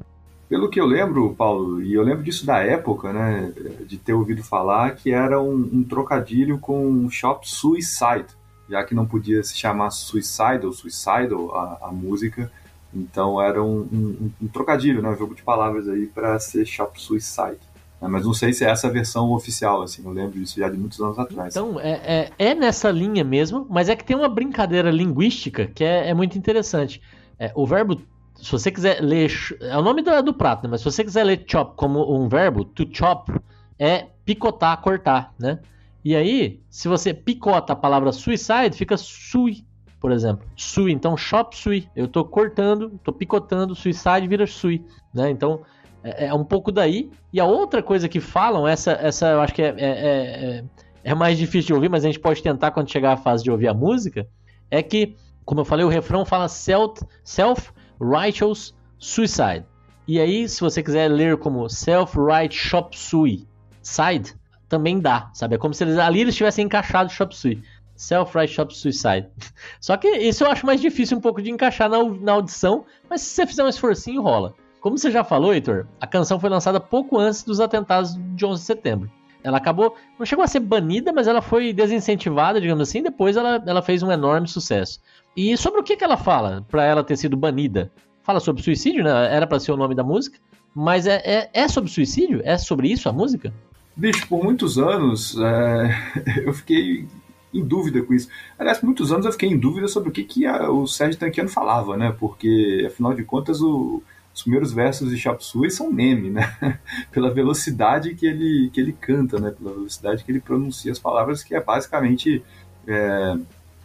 Pelo 0.53 0.69
que 0.69 0.79
eu 0.79 0.85
lembro, 0.85 1.35
Paulo, 1.35 1.81
e 1.81 1.95
eu 1.95 2.03
lembro 2.03 2.23
disso 2.23 2.45
da 2.45 2.59
época, 2.59 3.11
né, 3.11 3.51
de 3.87 3.97
ter 3.97 4.13
ouvido 4.13 4.45
falar 4.45 4.95
que 4.95 5.11
era 5.11 5.41
um, 5.41 5.71
um 5.73 5.83
trocadilho 5.83 6.59
com 6.59 7.09
Shop 7.09 7.49
Suicide, 7.49 8.27
já 8.69 8.85
que 8.85 8.95
não 8.95 9.07
podia 9.07 9.43
se 9.43 9.57
chamar 9.57 9.91
Suicide 9.91 10.67
ou 10.67 10.73
Suicidal 10.75 11.55
a, 11.55 11.89
a 11.89 11.91
música, 11.91 12.53
então 12.95 13.41
era 13.41 13.65
um, 13.65 13.89
um, 13.91 14.31
um, 14.43 14.47
trocadilho, 14.47 15.01
né, 15.01 15.09
um 15.09 15.17
jogo 15.17 15.35
de 15.35 15.43
palavras 15.43 15.89
aí 15.89 16.05
para 16.05 16.39
ser 16.39 16.67
Shop 16.67 17.01
Suicide. 17.01 17.57
Né, 17.99 18.07
mas 18.07 18.27
não 18.27 18.35
sei 18.35 18.53
se 18.53 18.63
é 18.63 18.69
essa 18.69 18.89
a 18.89 18.91
versão 18.91 19.31
oficial, 19.33 19.81
assim, 19.81 20.05
eu 20.05 20.13
lembro 20.13 20.39
disso 20.39 20.61
já 20.61 20.69
de 20.69 20.77
muitos 20.77 21.01
anos 21.01 21.19
atrás. 21.19 21.57
Então, 21.57 21.81
é, 21.81 22.29
é, 22.39 22.51
é 22.51 22.55
nessa 22.55 22.91
linha 22.91 23.25
mesmo, 23.25 23.67
mas 23.71 23.89
é 23.89 23.97
que 23.97 24.05
tem 24.05 24.15
uma 24.15 24.29
brincadeira 24.29 24.91
linguística 24.91 25.67
que 25.67 25.83
é, 25.83 26.11
é 26.11 26.13
muito 26.13 26.37
interessante. 26.37 27.01
É, 27.39 27.51
o 27.55 27.67
verbo 27.67 28.03
se 28.43 28.51
você 28.51 28.71
quiser 28.73 29.01
ler. 29.01 29.31
É 29.61 29.79
o 29.79 29.83
nome 29.83 30.03
do, 30.03 30.23
do 30.23 30.35
prato, 30.35 30.65
né? 30.65 30.69
Mas 30.71 30.81
se 30.81 30.85
você 30.85 31.05
quiser 31.05 31.23
ler 31.23 31.45
chop 31.47 31.77
como 31.77 32.15
um 32.15 32.29
verbo, 32.29 32.65
to 32.65 32.87
chop 32.93 33.33
é 33.79 34.09
picotar, 34.25 34.81
cortar, 34.81 35.33
né? 35.39 35.61
E 36.05 36.17
aí, 36.17 36.61
se 36.69 36.89
você 36.89 37.15
picota 37.15 37.73
a 37.73 37.77
palavra 37.77 38.11
suicide, 38.11 38.77
fica 38.77 38.97
sui, 38.97 39.65
por 40.01 40.11
exemplo. 40.11 40.45
Sui, 40.57 40.91
então 40.91 41.17
chop 41.17 41.57
sui. 41.57 41.89
Eu 41.95 42.09
tô 42.09 42.25
cortando, 42.25 42.99
tô 43.05 43.13
picotando, 43.13 43.77
suicide 43.77 44.27
vira 44.27 44.45
sui, 44.45 44.85
né? 45.15 45.31
Então 45.31 45.61
é, 46.03 46.27
é, 46.27 46.35
um 46.35 46.45
pouco 46.45 46.73
daí. 46.73 47.11
E 47.33 47.39
a 47.39 47.45
outra 47.45 47.81
coisa 47.81 48.09
que 48.09 48.19
falam, 48.19 48.67
essa, 48.67 48.93
essa 48.93 49.29
eu 49.29 49.41
acho 49.41 49.55
que 49.55 49.63
é, 49.63 49.75
é, 49.79 49.85
é, 49.85 50.65
é 51.05 51.15
mais 51.15 51.39
difícil 51.39 51.69
de 51.69 51.75
ouvir, 51.75 51.89
mas 51.89 52.05
a 52.05 52.09
gente 52.09 52.19
pode 52.19 52.43
tentar 52.43 52.73
quando 52.73 52.91
chegar 52.91 53.13
a 53.13 53.17
fase 53.17 53.45
de 53.45 53.53
ouvir 53.53 53.69
a 53.69 53.75
música, 53.75 54.27
é 54.69 54.83
que, 54.83 55.17
como 55.45 55.61
eu 55.61 55.65
falei, 55.65 55.85
o 55.85 55.89
refrão 55.89 56.25
fala 56.25 56.49
self, 56.49 57.05
self 57.23 57.71
Righteous 58.03 58.75
Suicide. 58.99 59.65
E 60.07 60.21
aí, 60.21 60.49
se 60.49 60.61
você 60.61 60.83
quiser 60.83 61.09
ler 61.09 61.37
como 61.37 61.69
Self-Right 61.69 62.55
Shop 62.55 62.99
Suicide, 62.99 64.35
também 64.69 64.99
dá, 64.99 65.31
sabe? 65.33 65.55
É 65.55 65.59
como 65.59 65.73
se 65.73 65.85
eles, 65.85 65.99
ali 65.99 66.21
eles 66.21 66.35
tivessem 66.35 66.65
encaixado 66.65 67.11
Shop 67.11 67.35
Suicide. 67.35 67.63
Self-Right 67.95 68.53
Shop 68.53 68.75
Suicide. 68.77 69.29
Só 69.81 69.97
que 69.97 70.09
isso 70.09 70.43
eu 70.43 70.51
acho 70.51 70.67
mais 70.67 70.81
difícil 70.81 71.19
um 71.19 71.21
pouco 71.21 71.41
de 71.41 71.51
encaixar 71.51 71.89
na, 71.89 72.03
na 72.03 72.33
audição, 72.33 72.85
mas 73.09 73.21
se 73.21 73.31
você 73.31 73.47
fizer 73.47 73.65
um 73.65 73.69
esforcinho, 73.69 74.23
rola. 74.23 74.55
Como 74.81 74.99
você 74.99 75.11
já 75.11 75.23
falou, 75.23 75.55
Heitor, 75.55 75.87
a 76.01 76.07
canção 76.09 76.41
foi 76.41 76.51
lançada 76.51 76.81
pouco 76.81 77.17
antes 77.17 77.45
dos 77.45 77.61
atentados 77.61 78.17
de 78.35 78.45
11 78.45 78.61
de 78.61 78.67
setembro. 78.67 79.11
Ela 79.45 79.59
acabou, 79.59 79.97
não 80.19 80.27
chegou 80.27 80.45
a 80.45 80.49
ser 80.49 80.61
banida, 80.61 81.13
mas 81.13 81.27
ela 81.27 81.41
foi 81.43 81.73
desincentivada, 81.73 82.61
digamos 82.61 82.89
assim, 82.89 83.03
depois 83.03 83.37
ela, 83.37 83.63
ela 83.67 83.83
fez 83.83 84.03
um 84.03 84.11
enorme 84.11 84.49
sucesso. 84.49 85.01
E 85.37 85.57
sobre 85.57 85.81
o 85.81 85.83
que, 85.83 85.97
que 85.97 86.05
ela 86.05 86.17
fala 86.17 86.65
para 86.69 86.85
ela 86.85 87.03
ter 87.03 87.17
sido 87.17 87.37
banida? 87.37 87.91
Fala 88.23 88.39
sobre 88.39 88.63
suicídio, 88.63 89.03
né? 89.03 89.35
Era 89.35 89.47
para 89.47 89.59
ser 89.59 89.73
o 89.73 89.77
nome 89.77 89.95
da 89.95 90.05
música, 90.05 90.39
mas 90.75 91.07
é, 91.07 91.23
é, 91.25 91.51
é, 91.53 91.69
sobre 91.69 91.91
suicídio? 91.91 92.41
É 92.45 92.57
sobre 92.59 92.89
isso 92.89 93.09
a 93.09 93.13
música? 93.13 93.53
Bicho, 93.97 94.27
por 94.29 94.43
muitos 94.43 94.79
anos 94.79 95.37
é, 95.39 96.43
eu 96.45 96.53
fiquei 96.53 97.07
em 97.53 97.65
dúvida 97.65 98.03
com 98.03 98.15
isso. 98.15 98.29
Aliás, 98.59 98.79
por 98.79 98.87
muitos 98.87 99.13
anos 99.13 99.27
eu 99.27 99.33
fiquei 99.33 99.49
em 99.49 99.59
dúvida 99.59 99.89
sobre 99.89 100.09
o 100.09 100.13
que, 100.13 100.25
que 100.25 100.47
a, 100.47 100.71
o 100.71 100.87
Sérgio 100.87 101.19
Tanquiano 101.19 101.49
falava, 101.49 101.97
né? 101.97 102.15
Porque, 102.19 102.85
afinal 102.87 103.15
de 103.15 103.25
contas, 103.25 103.61
o, 103.61 104.03
os 104.35 104.43
primeiros 104.43 104.73
versos 104.73 105.11
de 105.11 105.19
Chop 105.19 105.45
Suey 105.45 105.71
são 105.71 105.91
meme, 105.91 106.31
né? 106.31 106.57
Pela 107.11 107.33
velocidade 107.33 108.15
que 108.15 108.27
ele, 108.27 108.71
que 108.73 108.81
ele 108.81 108.93
canta, 108.93 109.39
né? 109.39 109.51
Pela 109.51 109.73
velocidade 109.73 110.25
que 110.25 110.33
ele 110.33 110.41
pronuncia 110.41 110.93
as 110.93 110.99
palavras, 110.99 111.43
que 111.43 111.55
é 111.55 111.61
basicamente 111.61 112.43
é, 112.87 113.37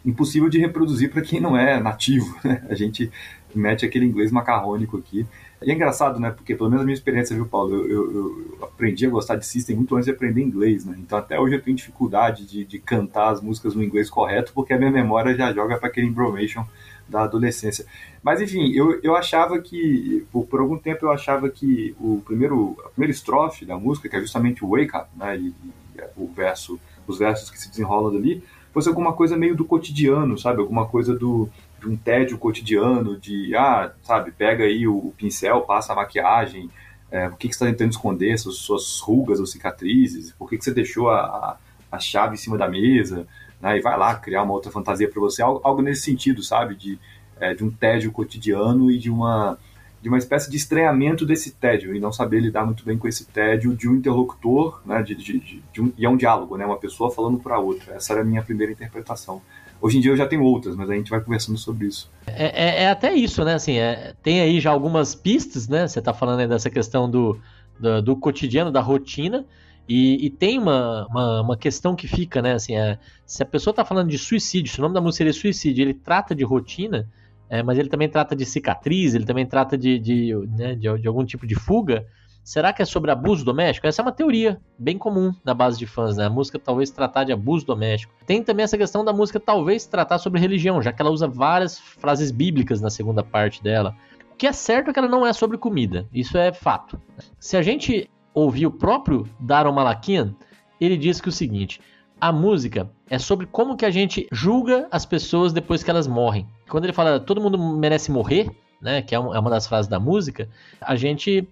impossível 0.04 0.48
de 0.48 0.58
reproduzir 0.58 1.10
para 1.10 1.22
quem 1.22 1.40
não 1.40 1.56
é 1.56 1.80
nativo, 1.80 2.38
né? 2.44 2.64
A 2.68 2.74
gente 2.74 3.10
mete 3.54 3.84
aquele 3.84 4.06
inglês 4.06 4.30
macarrônico 4.30 4.96
aqui. 4.96 5.26
E 5.62 5.70
é 5.70 5.74
engraçado, 5.74 6.20
né? 6.20 6.30
Porque 6.30 6.54
pelo 6.54 6.68
menos 6.68 6.82
a 6.82 6.84
minha 6.84 6.94
experiência, 6.94 7.34
viu, 7.34 7.46
Paulo? 7.46 7.74
Eu, 7.74 7.90
eu, 7.90 8.14
eu, 8.14 8.58
aprendi 8.62 9.06
a 9.06 9.10
gostar 9.10 9.36
de 9.36 9.46
System 9.46 9.76
muito 9.76 9.94
antes 9.96 10.06
de 10.06 10.12
aprender 10.12 10.40
inglês, 10.42 10.84
né? 10.84 10.96
Então 10.98 11.18
até 11.18 11.38
hoje 11.38 11.56
eu 11.56 11.62
tenho 11.62 11.76
dificuldade 11.76 12.46
de, 12.46 12.64
de 12.64 12.78
cantar 12.78 13.30
as 13.30 13.40
músicas 13.40 13.74
no 13.74 13.82
inglês 13.82 14.08
correto, 14.08 14.52
porque 14.54 14.72
a 14.72 14.78
minha 14.78 14.90
memória 14.90 15.34
já 15.34 15.52
joga 15.52 15.76
para 15.76 15.88
aquele 15.88 16.06
embromation 16.06 16.64
da 17.08 17.22
adolescência. 17.22 17.86
Mas 18.22 18.40
enfim, 18.40 18.70
eu, 18.72 19.00
eu 19.02 19.16
achava 19.16 19.58
que, 19.58 20.26
por, 20.30 20.46
por 20.46 20.60
algum 20.60 20.78
tempo 20.78 21.06
eu 21.06 21.10
achava 21.10 21.48
que 21.48 21.96
o 21.98 22.22
primeiro, 22.24 22.76
a 22.84 22.90
primeira 22.90 23.10
estrofe 23.10 23.64
da 23.64 23.76
música, 23.76 24.08
que 24.08 24.16
é 24.16 24.20
justamente 24.20 24.64
o 24.64 24.68
Wake 24.68 24.96
Up, 24.96 25.08
né? 25.16 25.36
E, 25.36 25.46
e 25.48 25.72
o 26.16 26.28
verso, 26.28 26.78
os 27.06 27.18
versos 27.18 27.50
que 27.50 27.58
se 27.58 27.68
desenrolam 27.68 28.12
dali, 28.12 28.44
fosse 28.72 28.88
alguma 28.88 29.12
coisa 29.12 29.36
meio 29.36 29.56
do 29.56 29.64
cotidiano, 29.64 30.38
sabe? 30.38 30.60
Alguma 30.60 30.86
coisa 30.86 31.14
do, 31.14 31.48
de 31.80 31.88
um 31.88 31.96
tédio 31.96 32.38
cotidiano, 32.38 33.18
de, 33.18 33.54
ah, 33.54 33.92
sabe, 34.02 34.30
pega 34.32 34.64
aí 34.64 34.86
o, 34.86 34.96
o 34.96 35.14
pincel, 35.16 35.62
passa 35.62 35.92
a 35.92 35.96
maquiagem, 35.96 36.70
é, 37.10 37.28
o 37.28 37.36
que, 37.36 37.48
que 37.48 37.54
você 37.54 37.64
está 37.64 37.66
tentando 37.66 37.92
esconder, 37.92 38.38
suas, 38.38 38.56
suas 38.56 39.00
rugas 39.00 39.40
ou 39.40 39.46
cicatrizes, 39.46 40.32
por 40.32 40.48
que, 40.48 40.58
que 40.58 40.64
você 40.64 40.72
deixou 40.72 41.08
a, 41.08 41.20
a, 41.20 41.56
a 41.92 41.98
chave 41.98 42.34
em 42.34 42.38
cima 42.38 42.58
da 42.58 42.68
mesa, 42.68 43.26
né, 43.60 43.78
e 43.78 43.80
vai 43.80 43.96
lá 43.96 44.14
criar 44.14 44.42
uma 44.42 44.52
outra 44.52 44.70
fantasia 44.70 45.08
para 45.08 45.20
você, 45.20 45.42
algo, 45.42 45.60
algo, 45.64 45.82
nesse 45.82 46.02
sentido, 46.02 46.42
sabe, 46.42 46.74
de, 46.74 46.98
é, 47.40 47.54
de 47.54 47.64
um 47.64 47.70
tédio 47.70 48.12
cotidiano 48.12 48.90
e 48.90 48.98
de 48.98 49.10
uma, 49.10 49.58
de 50.00 50.08
uma 50.08 50.18
espécie 50.18 50.50
de 50.50 50.56
estranhamento 50.56 51.26
desse 51.26 51.52
tédio, 51.52 51.94
e 51.94 52.00
não 52.00 52.12
saber 52.12 52.40
lidar 52.40 52.64
muito 52.64 52.84
bem 52.84 52.96
com 52.96 53.08
esse 53.08 53.26
tédio 53.26 53.76
de 53.76 53.88
um 53.88 53.96
interlocutor, 53.96 54.80
né, 54.86 55.02
de, 55.02 55.14
de, 55.14 55.38
de, 55.38 55.62
de 55.72 55.80
um, 55.82 55.92
e 55.98 56.06
é 56.06 56.08
um 56.08 56.16
diálogo, 56.16 56.56
né, 56.56 56.64
uma 56.64 56.78
pessoa 56.78 57.10
falando 57.10 57.38
para 57.38 57.58
outra, 57.58 57.94
essa 57.94 58.12
era 58.12 58.22
a 58.22 58.24
minha 58.24 58.42
primeira 58.42 58.72
interpretação. 58.72 59.42
Hoje 59.80 59.98
em 59.98 60.00
dia 60.00 60.10
eu 60.10 60.16
já 60.16 60.26
tenho 60.26 60.42
outras, 60.42 60.74
mas 60.74 60.90
a 60.90 60.94
gente 60.94 61.10
vai 61.10 61.20
conversando 61.20 61.56
sobre 61.56 61.86
isso. 61.86 62.10
É, 62.26 62.46
é, 62.46 62.82
é 62.84 62.90
até 62.90 63.14
isso, 63.14 63.44
né? 63.44 63.54
Assim, 63.54 63.78
é, 63.78 64.12
tem 64.22 64.40
aí 64.40 64.60
já 64.60 64.70
algumas 64.70 65.14
pistas, 65.14 65.68
né? 65.68 65.86
Você 65.86 66.00
está 66.00 66.12
falando 66.12 66.40
aí 66.40 66.48
dessa 66.48 66.68
questão 66.68 67.08
do, 67.08 67.38
do, 67.78 68.02
do 68.02 68.16
cotidiano, 68.16 68.72
da 68.72 68.80
rotina. 68.80 69.46
E, 69.88 70.26
e, 70.26 70.30
tem 70.30 70.58
uma, 70.58 71.06
uma, 71.06 71.40
uma, 71.40 71.56
questão 71.56 71.96
que 71.96 72.06
fica, 72.06 72.42
né? 72.42 72.54
Assim, 72.54 72.76
é, 72.76 72.98
se 73.24 73.42
a 73.42 73.46
pessoa 73.46 73.70
está 73.72 73.84
falando 73.84 74.10
de 74.10 74.18
suicídio, 74.18 74.70
se 74.70 74.78
o 74.80 74.82
nome 74.82 74.94
da 74.94 75.00
música 75.00 75.18
seria 75.18 75.32
suicídio, 75.32 75.82
ele 75.82 75.94
trata 75.94 76.34
de 76.34 76.44
rotina, 76.44 77.08
é, 77.48 77.62
mas 77.62 77.78
ele 77.78 77.88
também 77.88 78.08
trata 78.08 78.36
de 78.36 78.44
cicatriz, 78.44 79.14
ele 79.14 79.24
também 79.24 79.46
trata 79.46 79.76
de, 79.76 79.98
de, 79.98 80.34
né, 80.56 80.74
de, 80.74 80.98
de 80.98 81.08
algum 81.08 81.24
tipo 81.24 81.46
de 81.46 81.54
fuga. 81.54 82.06
Será 82.44 82.72
que 82.72 82.80
é 82.80 82.84
sobre 82.84 83.10
abuso 83.10 83.44
doméstico? 83.44 83.86
Essa 83.86 84.00
é 84.00 84.04
uma 84.04 84.12
teoria 84.12 84.58
bem 84.78 84.96
comum 84.96 85.32
na 85.44 85.52
base 85.52 85.78
de 85.78 85.86
fãs, 85.86 86.16
né? 86.16 86.24
A 86.24 86.30
música 86.30 86.58
talvez 86.58 86.90
tratar 86.90 87.24
de 87.24 87.32
abuso 87.32 87.66
doméstico. 87.66 88.14
Tem 88.24 88.42
também 88.42 88.64
essa 88.64 88.78
questão 88.78 89.04
da 89.04 89.12
música 89.12 89.38
talvez 89.38 89.84
tratar 89.84 90.18
sobre 90.18 90.40
religião, 90.40 90.80
já 90.80 90.90
que 90.90 91.02
ela 91.02 91.10
usa 91.10 91.28
várias 91.28 91.78
frases 91.78 92.30
bíblicas 92.30 92.80
na 92.80 92.88
segunda 92.88 93.22
parte 93.22 93.62
dela. 93.62 93.94
O 94.32 94.36
que 94.36 94.46
é 94.46 94.52
certo 94.52 94.88
é 94.88 94.92
que 94.92 94.98
ela 94.98 95.08
não 95.08 95.26
é 95.26 95.32
sobre 95.32 95.58
comida, 95.58 96.06
isso 96.12 96.38
é 96.38 96.52
fato. 96.52 96.98
Se 97.38 97.56
a 97.56 97.60
gente 97.60 98.08
ouvir 98.32 98.66
o 98.66 98.70
próprio 98.70 99.28
Daron 99.38 99.72
Malakian, 99.72 100.34
ele 100.80 100.96
diz 100.96 101.20
que 101.20 101.28
o 101.28 101.32
seguinte: 101.32 101.80
a 102.20 102.32
música 102.32 102.90
é 103.10 103.18
sobre 103.18 103.46
como 103.46 103.76
que 103.76 103.84
a 103.84 103.90
gente 103.90 104.26
julga 104.32 104.88
as 104.90 105.04
pessoas 105.04 105.52
depois 105.52 105.82
que 105.82 105.90
elas 105.90 106.06
morrem. 106.06 106.46
Quando 106.68 106.84
ele 106.84 106.92
fala 106.92 107.18
todo 107.18 107.40
mundo 107.40 107.58
merece 107.58 108.10
morrer, 108.10 108.50
né, 108.80 109.02
que 109.02 109.14
é 109.14 109.18
uma 109.18 109.36
é 109.36 109.50
das 109.50 109.66
frases 109.66 109.88
da 109.88 109.98
música, 109.98 110.48
a 110.80 110.94
gente 110.96 111.48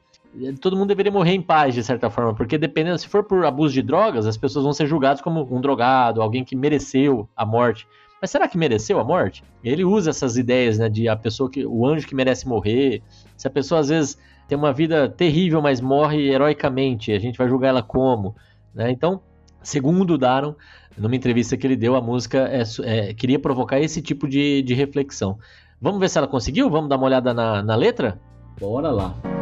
todo 0.61 0.76
mundo 0.76 0.88
deveria 0.88 1.11
morrer 1.11 1.32
em 1.32 1.40
paz, 1.40 1.75
de 1.75 1.82
certa 1.82 2.11
forma, 2.11 2.35
porque 2.35 2.58
dependendo, 2.58 2.99
se 2.99 3.08
for 3.08 3.25
por 3.25 3.44
abuso 3.44 3.73
de 3.73 3.82
drogas, 3.82 4.26
as 4.26 4.37
pessoas 4.37 4.64
vão 4.64 4.73
ser 4.73 4.87
julgadas 4.87 5.23
como 5.23 5.46
um 5.50 5.61
drogado, 5.61 6.20
alguém 6.20 6.44
que 6.44 6.54
mereceu 6.54 7.28
a 7.35 7.46
morte. 7.46 7.87
Mas 8.20 8.30
será 8.30 8.49
que 8.49 8.58
mereceu 8.58 8.99
a 8.99 9.04
morte? 9.04 9.42
Ele 9.62 9.85
usa 9.85 10.11
essas 10.11 10.37
ideias, 10.37 10.78
né, 10.78 10.88
de 10.88 11.08
a 11.08 11.16
pessoa 11.16 11.50
que 11.50 11.64
o 11.66 11.87
anjo 11.87 12.06
que 12.06 12.14
merece 12.14 12.46
morrer. 12.49 13.02
Se 13.37 13.46
a 13.46 13.50
pessoa 13.50 13.80
às 13.80 13.88
vezes 13.88 14.18
tem 14.49 14.56
uma 14.56 14.73
vida 14.73 15.08
terrível, 15.08 15.61
mas 15.61 15.80
morre 15.80 16.28
heroicamente, 16.28 17.12
a 17.12 17.18
gente 17.18 17.37
vai 17.37 17.49
julgar 17.49 17.68
ela 17.68 17.82
como, 17.82 18.35
né? 18.75 18.90
Então, 18.90 19.20
segundo 19.62 20.16
Daron, 20.16 20.54
numa 20.98 21.16
entrevista 21.16 21.56
que 21.56 21.66
ele 21.66 21.76
deu, 21.76 21.94
a 21.94 22.00
música 22.00 22.48
é, 22.48 22.62
é, 22.84 23.14
queria 23.14 23.38
provocar 23.38 23.80
esse 23.80 24.00
tipo 24.00 24.28
de, 24.28 24.62
de 24.62 24.74
reflexão. 24.74 25.38
Vamos 25.80 26.00
ver 26.00 26.08
se 26.08 26.18
ela 26.18 26.26
conseguiu? 26.26 26.70
Vamos 26.70 26.88
dar 26.88 26.96
uma 26.96 27.06
olhada 27.06 27.34
na, 27.34 27.62
na 27.62 27.76
letra? 27.76 28.20
Bora 28.58 28.90
lá. 28.90 29.36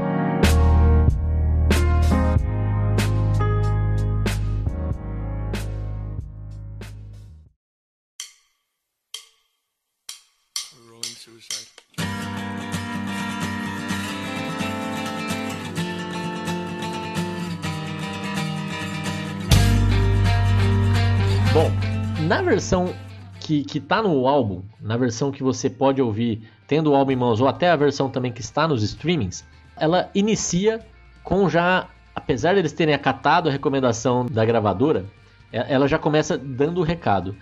Versão 22.64 22.94
que, 23.40 23.62
que 23.62 23.78
tá 23.78 24.00
no 24.00 24.26
álbum, 24.26 24.62
na 24.80 24.96
versão 24.96 25.30
que 25.30 25.42
você 25.42 25.68
pode 25.68 26.00
ouvir 26.00 26.48
tendo 26.66 26.90
o 26.90 26.94
álbum 26.94 27.12
em 27.12 27.16
mãos, 27.16 27.38
ou 27.42 27.46
até 27.46 27.68
a 27.70 27.76
versão 27.76 28.08
também 28.08 28.32
que 28.32 28.40
está 28.40 28.66
nos 28.66 28.82
streamings, 28.82 29.44
ela 29.76 30.08
inicia 30.14 30.80
com 31.22 31.46
já, 31.46 31.86
apesar 32.14 32.54
deles 32.54 32.72
terem 32.72 32.94
acatado 32.94 33.50
a 33.50 33.52
recomendação 33.52 34.24
da 34.24 34.46
gravadora, 34.46 35.04
é, 35.52 35.74
ela 35.74 35.86
já 35.86 35.98
começa 35.98 36.38
dando 36.38 36.80
o 36.80 36.84
recado. 36.84 37.36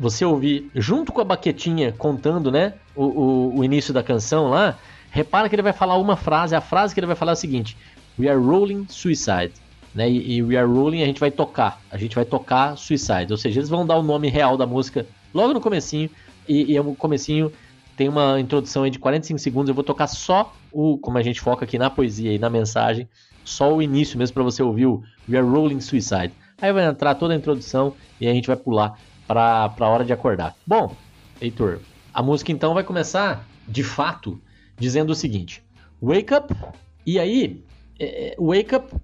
Você 0.00 0.24
ouvir 0.24 0.70
junto 0.74 1.12
com 1.12 1.20
a 1.20 1.24
baquetinha 1.24 1.92
contando 1.92 2.50
né, 2.50 2.74
o, 2.94 3.04
o, 3.04 3.58
o 3.58 3.64
início 3.64 3.92
da 3.92 4.02
canção 4.02 4.48
lá, 4.48 4.78
repara 5.10 5.48
que 5.48 5.54
ele 5.54 5.62
vai 5.62 5.72
falar 5.72 5.98
uma 5.98 6.16
frase, 6.16 6.54
a 6.54 6.60
frase 6.60 6.94
que 6.94 7.00
ele 7.00 7.08
vai 7.08 7.16
falar 7.16 7.32
é 7.32 7.34
a 7.34 7.36
seguinte: 7.36 7.76
We 8.18 8.28
are 8.28 8.38
rolling 8.38 8.86
suicide 8.88 9.52
né? 9.94 10.10
E, 10.10 10.36
e 10.36 10.42
We 10.42 10.56
Are 10.56 10.66
Rolling 10.66 11.02
a 11.02 11.06
gente 11.06 11.20
vai 11.20 11.30
tocar, 11.30 11.80
a 11.90 11.96
gente 11.96 12.14
vai 12.14 12.24
tocar 12.24 12.76
Suicide, 12.76 13.30
ou 13.30 13.36
seja, 13.36 13.60
eles 13.60 13.68
vão 13.68 13.86
dar 13.86 13.96
o 13.96 14.02
nome 14.02 14.28
real 14.28 14.56
da 14.56 14.66
música 14.66 15.06
logo 15.32 15.54
no 15.54 15.60
comecinho 15.60 16.10
e, 16.48 16.72
e 16.72 16.80
o 16.80 16.94
comecinho 16.94 17.52
tem 17.96 18.08
uma 18.08 18.40
introdução 18.40 18.82
aí 18.82 18.90
de 18.90 18.98
45 18.98 19.38
segundos, 19.38 19.68
eu 19.68 19.74
vou 19.74 19.84
tocar 19.84 20.08
só 20.08 20.52
o, 20.72 20.98
como 20.98 21.16
a 21.16 21.22
gente 21.22 21.40
foca 21.40 21.64
aqui 21.64 21.78
na 21.78 21.88
poesia 21.88 22.32
e 22.32 22.38
na 22.38 22.50
mensagem, 22.50 23.08
só 23.44 23.72
o 23.72 23.80
início 23.80 24.18
mesmo 24.18 24.34
para 24.34 24.42
você 24.42 24.62
ouvir 24.62 24.86
o 24.86 25.02
We 25.28 25.38
Are 25.38 25.46
Rolling 25.46 25.80
Suicide. 25.80 26.32
Aí 26.60 26.72
vai 26.72 26.86
entrar 26.86 27.14
toda 27.14 27.34
a 27.34 27.36
introdução 27.36 27.94
e 28.20 28.26
a 28.26 28.32
gente 28.32 28.46
vai 28.46 28.56
pular 28.56 28.98
para 29.26 29.72
a 29.78 29.88
hora 29.88 30.04
de 30.04 30.12
acordar. 30.12 30.56
Bom, 30.66 30.94
Heitor, 31.40 31.80
a 32.12 32.22
música 32.22 32.50
então 32.52 32.74
vai 32.74 32.82
começar 32.82 33.46
de 33.68 33.84
fato 33.84 34.40
dizendo 34.78 35.10
o 35.10 35.14
seguinte: 35.14 35.62
Wake 36.02 36.34
up, 36.34 36.54
e 37.06 37.18
aí, 37.18 37.62
é, 37.98 38.28
é 38.28 38.36
wake 38.38 38.74
up 38.74 38.94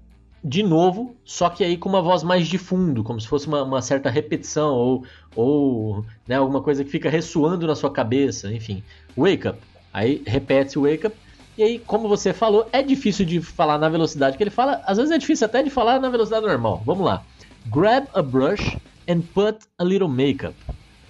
de 0.43 0.63
novo, 0.63 1.15
só 1.25 1.51
que 1.51 1.63
aí 1.63 1.77
com 1.77 1.89
uma 1.89 2.01
voz 2.01 2.23
mais 2.23 2.49
de 2.49 2.57
fundo, 2.57 3.05
como 3.05 3.21
se 3.21 3.29
fosse 3.29 3.47
uma, 3.47 3.63
uma 3.63 3.83
certa 3.83 4.09
repetição 4.09 4.75
ou, 4.75 5.05
ou 5.37 6.05
né, 6.27 6.37
alguma 6.37 6.63
coisa 6.63 6.83
que 6.83 6.91
fica 6.91 7.11
ressoando 7.11 7.67
na 7.67 7.75
sua 7.75 7.91
cabeça, 7.91 8.53
enfim. 8.53 8.83
Wake 9.17 9.49
up. 9.49 9.59
Aí 9.93 10.23
repete 10.27 10.79
o 10.79 10.83
wake 10.83 11.07
up. 11.07 11.17
E 11.59 11.63
aí, 11.63 11.79
como 11.79 12.09
você 12.09 12.33
falou, 12.33 12.67
é 12.73 12.83
difícil 12.83 13.27
de 13.27 13.41
falar 13.43 13.77
na 13.77 13.89
velocidade 13.89 14.37
que 14.37 14.43
ele 14.43 14.51
fala. 14.51 14.81
Às 14.87 14.97
vezes 14.97 15.13
é 15.13 15.19
difícil 15.19 15.45
até 15.45 15.63
de 15.63 15.69
falar 15.69 16.01
na 16.01 16.09
velocidade 16.09 16.47
normal. 16.47 16.83
Vamos 16.87 17.05
lá. 17.05 17.23
Grab 17.67 18.07
a 18.15 18.23
brush 18.23 18.79
and 19.07 19.21
put 19.35 19.59
a 19.79 19.85
little 19.85 20.09
makeup. 20.09 20.55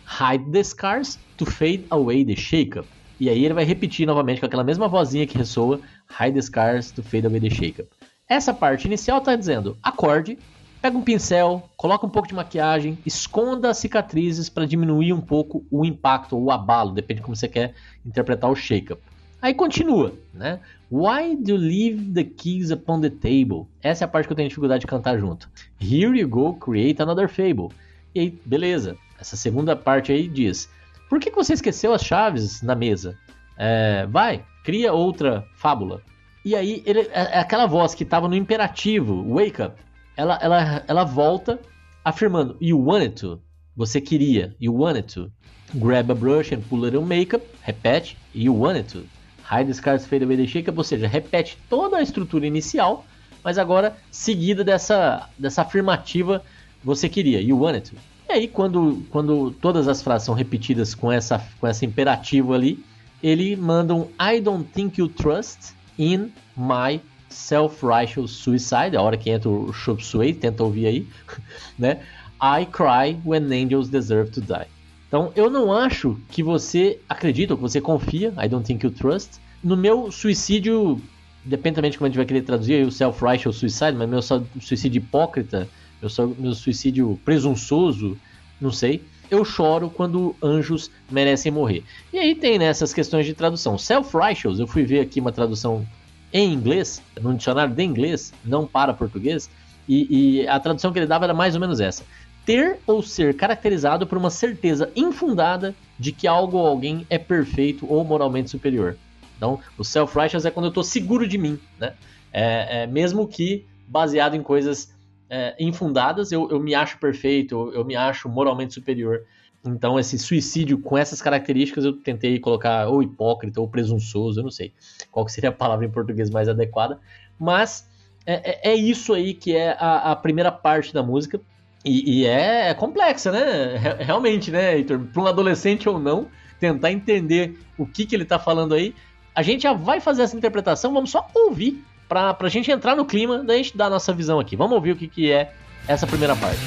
Hide 0.07 0.51
the 0.51 0.65
scars 0.65 1.19
to 1.37 1.47
fade 1.47 1.85
away 1.91 2.25
the 2.25 2.35
shake-up. 2.35 2.89
E 3.21 3.29
aí 3.29 3.45
ele 3.45 3.55
vai 3.55 3.65
repetir 3.65 4.07
novamente 4.07 4.41
com 4.41 4.47
aquela 4.47 4.65
mesma 4.65 4.89
vozinha 4.89 5.27
que 5.27 5.39
ressoa. 5.39 5.79
Hide 6.19 6.33
the 6.33 6.43
scars 6.43 6.91
to 6.91 7.03
fade 7.03 7.27
away 7.27 7.39
the 7.39 7.51
shake-up. 7.51 7.89
Essa 8.31 8.55
parte 8.55 8.87
inicial 8.87 9.19
está 9.19 9.35
dizendo 9.35 9.77
acorde, 9.83 10.39
Pega 10.81 10.97
um 10.97 11.03
pincel, 11.03 11.69
coloca 11.77 12.07
um 12.07 12.09
pouco 12.09 12.27
de 12.27 12.35
maquiagem, 12.35 12.97
esconda 13.05 13.69
as 13.69 13.77
cicatrizes 13.77 14.49
para 14.49 14.65
diminuir 14.65 15.13
um 15.13 15.21
pouco 15.21 15.63
o 15.71 15.85
impacto 15.85 16.37
ou 16.37 16.45
o 16.45 16.51
abalo, 16.51 16.93
depende 16.93 17.21
de 17.21 17.23
como 17.23 17.37
você 17.37 17.47
quer 17.47 17.75
interpretar 18.07 18.51
o 18.51 18.57
shake-up. 18.57 19.03
Aí 19.43 19.53
continua, 19.53 20.15
né? 20.33 20.59
Why 20.91 21.37
do 21.37 21.51
you 21.51 21.57
leave 21.59 22.15
the 22.15 22.25
keys 22.25 22.71
upon 22.71 23.03
the 23.03 23.11
table? 23.11 23.67
Essa 23.83 24.05
é 24.05 24.07
a 24.07 24.09
parte 24.09 24.27
que 24.27 24.33
eu 24.33 24.37
tenho 24.37 24.49
dificuldade 24.49 24.81
de 24.81 24.87
cantar 24.87 25.19
junto. 25.19 25.51
Here 25.79 26.19
you 26.19 26.27
go, 26.27 26.55
create 26.55 27.03
another 27.03 27.29
fable. 27.29 27.69
E 28.15 28.21
aí, 28.21 28.41
beleza. 28.47 28.97
Essa 29.19 29.37
segunda 29.37 29.77
parte 29.77 30.13
aí 30.13 30.27
diz: 30.29 30.67
Por 31.11 31.21
que, 31.21 31.31
que 31.31 31.37
você 31.37 31.53
esqueceu 31.53 31.93
as 31.93 32.03
chaves 32.03 32.63
na 32.63 32.75
mesa? 32.75 33.19
É, 33.59 34.07
vai, 34.07 34.43
cria 34.65 34.95
outra 34.95 35.45
fábula. 35.57 36.01
E 36.44 36.56
aí, 36.56 36.82
ele, 36.87 37.00
é, 37.12 37.37
é 37.37 37.38
aquela 37.38 37.66
voz 37.66 37.94
que 37.94 38.02
estava 38.02 38.28
no 38.28 38.35
imperativo, 38.35 39.23
wake 39.35 39.62
up, 39.62 39.75
ela, 40.16 40.38
ela, 40.40 40.85
ela 40.87 41.04
volta 41.04 41.59
afirmando: 42.04 42.56
You 42.61 42.78
wanted 42.78 43.14
to. 43.20 43.40
Você 43.76 44.00
queria. 44.00 44.54
You 44.61 44.75
wanted 44.75 45.12
to. 45.14 45.30
Grab 45.75 46.11
a 46.11 46.14
brush 46.14 46.52
and 46.52 46.61
pull 46.68 46.87
it 46.87 46.97
on 46.97 47.04
makeup. 47.04 47.44
Repete. 47.62 48.16
You 48.35 48.54
wanted 48.54 48.88
to. 48.92 49.06
Hide 49.50 49.73
scars 49.75 50.06
fade 50.06 50.25
away 50.25 50.37
the 50.37 50.47
shake, 50.47 50.70
ou 50.70 50.85
seja, 50.85 51.09
repete 51.09 51.59
toda 51.68 51.97
a 51.97 52.02
estrutura 52.02 52.47
inicial, 52.47 53.04
mas 53.42 53.59
agora 53.59 53.97
seguida 54.11 54.62
dessa, 54.62 55.28
dessa 55.37 55.62
afirmativa 55.62 56.42
você 56.85 57.09
queria, 57.09 57.40
you 57.40 57.59
wanted 57.59 57.90
to. 57.90 57.97
E 58.28 58.32
aí, 58.32 58.49
quando, 58.49 59.04
quando 59.11 59.50
todas 59.50 59.88
as 59.88 60.02
frases 60.02 60.26
são 60.26 60.37
repetidas 60.37 60.94
com 60.94 61.11
essa, 61.11 61.44
com 61.59 61.66
essa 61.66 61.85
imperativo 61.85 62.54
ali, 62.54 62.85
ele 63.20 63.56
manda 63.56 63.92
um 63.92 64.09
I 64.20 64.40
don't 64.40 64.64
think 64.73 65.00
you 65.00 65.09
trust 65.09 65.75
in 66.00 66.33
my 66.57 66.99
self-righteous 67.28 68.30
suicide, 68.30 68.97
a 68.97 69.02
hora 69.02 69.16
que 69.16 69.30
entra 69.30 69.49
o 69.49 69.73
Chop 69.73 70.04
Suey, 70.04 70.33
tenta 70.33 70.64
ouvir 70.64 70.87
aí, 70.87 71.07
né? 71.78 72.00
I 72.42 72.64
cry 72.64 73.21
when 73.25 73.52
angels 73.52 73.88
deserve 73.90 74.30
to 74.33 74.40
die. 74.40 74.66
Então, 75.07 75.30
eu 75.37 75.50
não 75.50 75.73
acho 75.73 76.19
que 76.30 76.42
você 76.42 76.99
acredita, 77.09 77.52
ou 77.52 77.57
que 77.59 77.62
você 77.62 77.80
confia, 77.80 78.33
I 78.42 78.49
don't 78.49 78.64
think 78.64 78.85
you 78.85 78.90
trust, 78.90 79.40
no 79.62 79.76
meu 79.76 80.11
suicídio, 80.11 81.00
dependendo 81.45 81.90
de 81.90 81.99
como 81.99 82.07
a 82.07 82.09
gente 82.09 82.16
vai 82.16 82.25
querer 82.25 82.42
traduzir, 82.42 82.87
o 82.87 82.90
self-righteous 82.90 83.57
suicide, 83.57 83.92
mas 83.92 84.09
meu 84.09 84.23
suicídio 84.23 85.00
hipócrita, 85.00 85.69
meu, 86.00 86.37
meu 86.38 86.54
suicídio 86.54 87.21
presunçoso, 87.25 88.16
não 88.61 88.73
sei, 88.73 89.02
eu 89.31 89.45
choro 89.45 89.91
quando 89.91 90.35
anjos 90.43 90.91
merecem 91.11 91.53
morrer. 91.53 91.85
E 92.13 92.19
aí 92.19 92.35
tem 92.35 92.59
né, 92.59 92.67
essas 92.67 92.93
questões 92.93 93.27
de 93.27 93.35
tradução. 93.35 93.79
Self-righteous, 93.79 94.59
eu 94.59 94.67
fui 94.67 94.85
ver 94.85 95.01
aqui 95.01 95.21
uma 95.21 95.33
tradução 95.33 95.87
em 96.33 96.53
inglês, 96.53 97.03
no 97.21 97.35
dicionário 97.35 97.75
de 97.75 97.83
inglês, 97.83 98.33
não 98.45 98.67
para 98.67 98.95
português, 98.95 99.51
e, 99.89 100.41
e 100.41 100.49
a 100.49 100.61
tradução 100.61 100.93
que 100.93 100.99
ele 100.99 101.07
dava 101.07 101.25
era 101.25 101.35
mais 101.35 101.55
ou 101.55 101.61
menos 101.61 101.81
essa 101.81 102.05
ter 102.45 102.79
ou 102.87 103.03
ser 103.03 103.37
caracterizado 103.37 104.07
por 104.07 104.19
uma 104.19 104.31
certeza 104.31 104.91
infundada 104.97 105.75
de 105.99 106.11
que 106.11 106.27
algo 106.27 106.57
ou 106.59 106.67
alguém 106.67 107.07
é 107.11 107.19
perfeito 107.19 107.87
ou 107.89 108.03
moralmente 108.05 108.51
superior. 108.51 108.97
Então, 109.37 109.61
o 109.79 109.85
self-righteous 109.85 110.45
é 110.45 110.51
quando 110.51 110.67
eu 110.67 110.71
estou 110.71 110.83
seguro 110.83 111.29
de 111.29 111.39
mim, 111.39 111.59
né? 111.79 111.95
É, 112.33 112.83
é, 112.83 112.87
mesmo 112.87 113.27
que 113.27 113.65
baseado 113.87 114.35
em 114.35 114.43
coisas 114.43 114.93
é, 115.31 115.55
infundadas, 115.61 116.33
eu, 116.33 116.51
eu, 116.51 116.59
me 116.59 116.75
acho 116.75 116.99
perfeito, 116.99 117.55
eu, 117.55 117.75
eu, 117.75 117.85
me 117.85 117.95
acho 117.95 118.29
moralmente 118.29 118.75
superior. 118.75 119.25
Então, 119.65 119.99
esse 119.99 120.19
suicídio 120.19 120.79
com 120.79 120.99
essas 120.99 121.23
características, 121.23 121.85
eu 121.85 121.93
tentei 121.93 122.41
colocar 122.41 122.89
ou 122.89 123.03
hipócrita 123.03 123.61
ou 123.61 123.69
presunçoso, 123.69 124.41
eu 124.41 124.45
não 124.45 124.51
sei 124.51 124.73
qual 125.11 125.29
seria 125.29 125.51
a 125.51 125.53
palavra 125.53 125.87
em 125.87 125.91
português 125.91 126.31
mais 126.31 126.49
adequada, 126.49 126.99
mas 127.39 127.89
é, 128.27 128.71
é, 128.71 128.73
é 128.73 128.75
isso 128.75 129.15
aí 129.15 129.33
que 129.33 129.55
é 129.55 129.77
a, 129.79 130.13
a 130.13 130.17
primeira 130.17 130.51
parte 130.51 130.93
da 130.93 131.03
música. 131.03 131.41
E, 131.85 132.21
e 132.21 132.27
é, 132.27 132.69
é, 132.69 132.75
complexa, 132.75 133.31
né? 133.31 133.77
Realmente, 134.01 134.51
né, 134.51 134.77
Heitor? 134.77 134.99
Para 134.99 135.23
um 135.23 135.27
adolescente 135.27 135.89
ou 135.89 135.99
não, 135.99 136.27
tentar 136.59 136.91
entender 136.91 137.59
o 137.79 137.87
que, 137.87 138.05
que 138.05 138.15
ele 138.15 138.25
está 138.25 138.39
falando 138.39 138.75
aí. 138.75 138.95
A 139.35 139.43
gente 139.43 139.63
já 139.63 139.73
vai 139.73 140.01
fazer 140.01 140.23
essa 140.23 140.37
interpretação, 140.37 140.93
vamos 140.93 141.11
só 141.11 141.27
ouvir 141.35 141.83
para 142.11 142.37
a 142.40 142.49
gente 142.49 142.68
entrar 142.73 142.96
no 142.96 143.05
clima, 143.05 143.38
da 143.44 143.57
gente 143.57 143.77
dar 143.77 143.87
a 143.87 143.90
nossa 143.90 144.12
visão 144.12 144.40
aqui. 144.40 144.57
Vamos 144.57 144.75
ouvir 144.75 144.90
o 144.90 144.96
que, 144.96 145.07
que 145.07 145.31
é 145.31 145.53
essa 145.87 146.09
primeira 146.09 146.35
parte. 146.35 146.59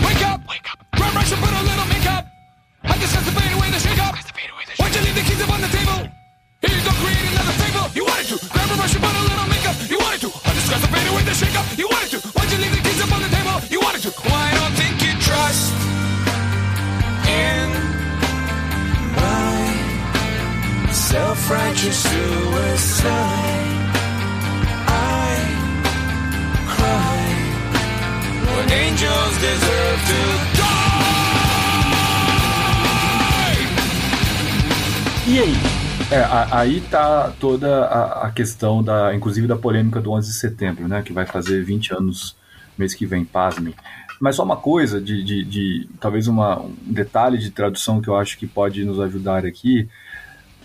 Wake 0.00 0.24
up, 0.24 0.44
wake 0.46 0.70
up. 0.72 0.80
Self-righteous 21.10 21.96
suicide? 21.96 23.49
E 35.26 35.38
aí? 35.38 35.54
É, 36.10 36.26
aí 36.50 36.80
tá 36.90 37.32
toda 37.38 37.84
a, 37.86 38.26
a, 38.26 38.30
questão 38.32 38.82
da, 38.82 39.14
inclusive 39.14 39.46
da 39.46 39.56
polêmica 39.56 40.00
do 40.00 40.10
11 40.12 40.28
de 40.28 40.34
setembro, 40.34 40.88
né, 40.88 41.02
que 41.02 41.12
vai 41.12 41.24
fazer 41.24 41.62
20 41.62 41.94
anos 41.94 42.36
mês 42.76 42.94
que 42.94 43.06
vem, 43.06 43.24
pasmem. 43.24 43.74
Mas 44.20 44.36
só 44.36 44.42
uma 44.42 44.56
coisa 44.56 45.00
de, 45.00 45.22
de, 45.22 45.44
de 45.44 45.88
talvez 46.00 46.26
uma, 46.26 46.60
um 46.60 46.74
detalhe 46.84 47.38
de 47.38 47.50
tradução 47.50 48.00
que 48.02 48.08
eu 48.08 48.16
acho 48.16 48.36
que 48.36 48.46
pode 48.46 48.84
nos 48.84 49.00
ajudar 49.00 49.46
aqui. 49.46 49.88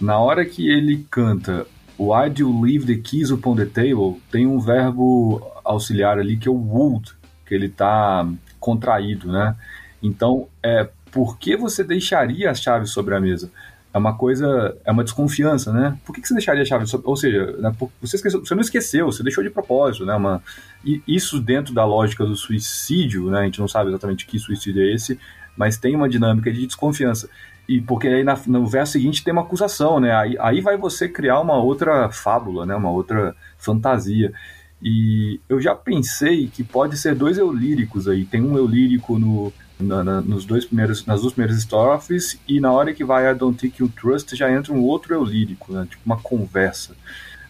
Na 0.01 0.19
hora 0.19 0.43
que 0.45 0.67
ele 0.67 1.05
canta 1.09 1.65
Why 1.97 2.29
do 2.29 2.41
you 2.41 2.61
leave 2.61 2.85
the 2.85 3.01
keys 3.01 3.31
upon 3.31 3.55
the 3.55 3.65
table? 3.65 4.21
Tem 4.29 4.45
um 4.45 4.59
verbo 4.59 5.41
auxiliar 5.63 6.19
ali 6.19 6.35
que 6.35 6.47
é 6.47 6.51
o 6.51 6.55
would, 6.55 7.13
que 7.45 7.53
ele 7.53 7.67
está 7.67 8.27
contraído, 8.65 9.31
né? 9.31 9.55
Então, 10.01 10.47
é 10.63 10.89
por 11.11 11.37
que 11.37 11.55
você 11.55 11.83
deixaria 11.83 12.49
as 12.49 12.59
chaves 12.59 12.89
sobre 12.89 13.15
a 13.15 13.19
mesa? 13.19 13.51
é 13.95 13.97
uma 13.97 14.13
coisa, 14.13 14.77
é 14.83 14.91
uma 14.91 15.05
desconfiança, 15.05 15.71
né? 15.71 15.97
Por 16.05 16.13
que, 16.13 16.19
que 16.21 16.27
você 16.27 16.33
deixaria 16.33 16.63
a 16.63 16.65
chave? 16.65 16.83
Ou 17.01 17.15
seja, 17.15 17.55
né, 17.59 17.71
você, 18.01 18.17
esqueceu, 18.17 18.45
você 18.45 18.53
não 18.53 18.59
esqueceu, 18.59 19.05
você 19.05 19.23
deixou 19.23 19.41
de 19.41 19.49
propósito, 19.49 20.05
né? 20.05 20.13
Uma, 20.13 20.43
e 20.83 21.01
isso 21.07 21.39
dentro 21.39 21.73
da 21.73 21.85
lógica 21.85 22.25
do 22.25 22.35
suicídio, 22.35 23.29
né? 23.29 23.39
A 23.39 23.43
gente 23.45 23.61
não 23.61 23.69
sabe 23.69 23.89
exatamente 23.89 24.25
que 24.25 24.37
suicídio 24.37 24.83
é 24.83 24.93
esse, 24.93 25.17
mas 25.55 25.77
tem 25.77 25.95
uma 25.95 26.09
dinâmica 26.09 26.51
de 26.51 26.67
desconfiança. 26.67 27.29
E 27.69 27.79
porque 27.79 28.09
aí 28.09 28.21
na, 28.21 28.37
no 28.47 28.67
verso 28.67 28.91
seguinte 28.91 29.23
tem 29.23 29.31
uma 29.31 29.43
acusação, 29.43 29.97
né? 30.01 30.13
Aí, 30.13 30.35
aí 30.41 30.59
vai 30.59 30.75
você 30.75 31.07
criar 31.07 31.39
uma 31.39 31.55
outra 31.55 32.09
fábula, 32.11 32.65
né? 32.65 32.75
Uma 32.75 32.91
outra 32.91 33.33
fantasia. 33.57 34.33
E 34.81 35.39
eu 35.47 35.59
já 35.59 35.73
pensei 35.73 36.47
que 36.47 36.63
pode 36.63 36.97
ser 36.97 37.15
dois 37.15 37.37
eu 37.37 37.51
líricos 37.51 38.07
aí. 38.07 38.25
Tem 38.25 38.41
um 38.41 38.57
eu 38.57 38.67
lírico 38.67 39.17
no, 39.17 39.51
na, 39.79 40.03
na, 40.03 40.21
nos 40.21 40.45
dois 40.45 40.65
primeiros, 40.65 41.05
nas 41.05 41.21
duas 41.21 41.33
primeiras 41.33 41.57
estrofes, 41.57 42.39
e 42.47 42.59
na 42.59 42.71
hora 42.71 42.93
que 42.93 43.03
vai 43.03 43.31
I 43.31 43.35
Don't 43.35 43.57
Think 43.57 43.81
You 43.81 43.89
Trust 43.89 44.35
já 44.35 44.51
entra 44.51 44.73
um 44.73 44.81
outro 44.81 45.13
eu 45.13 45.23
lírico, 45.23 45.73
né? 45.73 45.87
tipo 45.89 46.01
uma 46.05 46.17
conversa. 46.17 46.95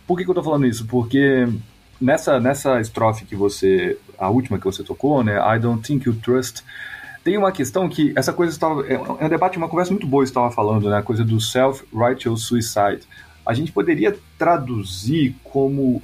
Por 0.08 0.18
que, 0.18 0.24
que 0.24 0.30
eu 0.30 0.36
tô 0.36 0.44
falando 0.44 0.68
isso? 0.68 0.86
Porque 0.86 1.48
nessa, 2.00 2.40
nessa 2.40 2.80
estrofe 2.80 3.26
que 3.26 3.36
você, 3.36 3.98
a 4.18 4.30
última 4.30 4.58
que 4.58 4.66
você 4.66 4.84
tocou, 4.84 5.24
né, 5.24 5.38
I 5.56 5.60
Don't 5.60 5.82
Think 5.82 6.08
You 6.08 6.16
Trust, 6.16 6.64
tem 7.24 7.38
uma 7.38 7.52
questão 7.52 7.90
que 7.90 8.14
essa 8.16 8.32
coisa 8.32 8.54
estava, 8.54 8.86
é 8.88 9.00
um 9.00 9.28
debate, 9.30 9.58
uma 9.58 9.68
conversa 9.68 9.92
muito 9.92 10.06
boa 10.06 10.24
estava 10.24 10.52
falando, 10.52 10.90
né, 10.90 10.98
a 10.98 11.02
coisa 11.02 11.24
do 11.24 11.40
self-righteous 11.40 12.44
suicide. 12.44 13.02
A 13.46 13.54
gente 13.54 13.72
poderia 13.72 14.16
traduzir 14.38 15.36
como 15.44 16.02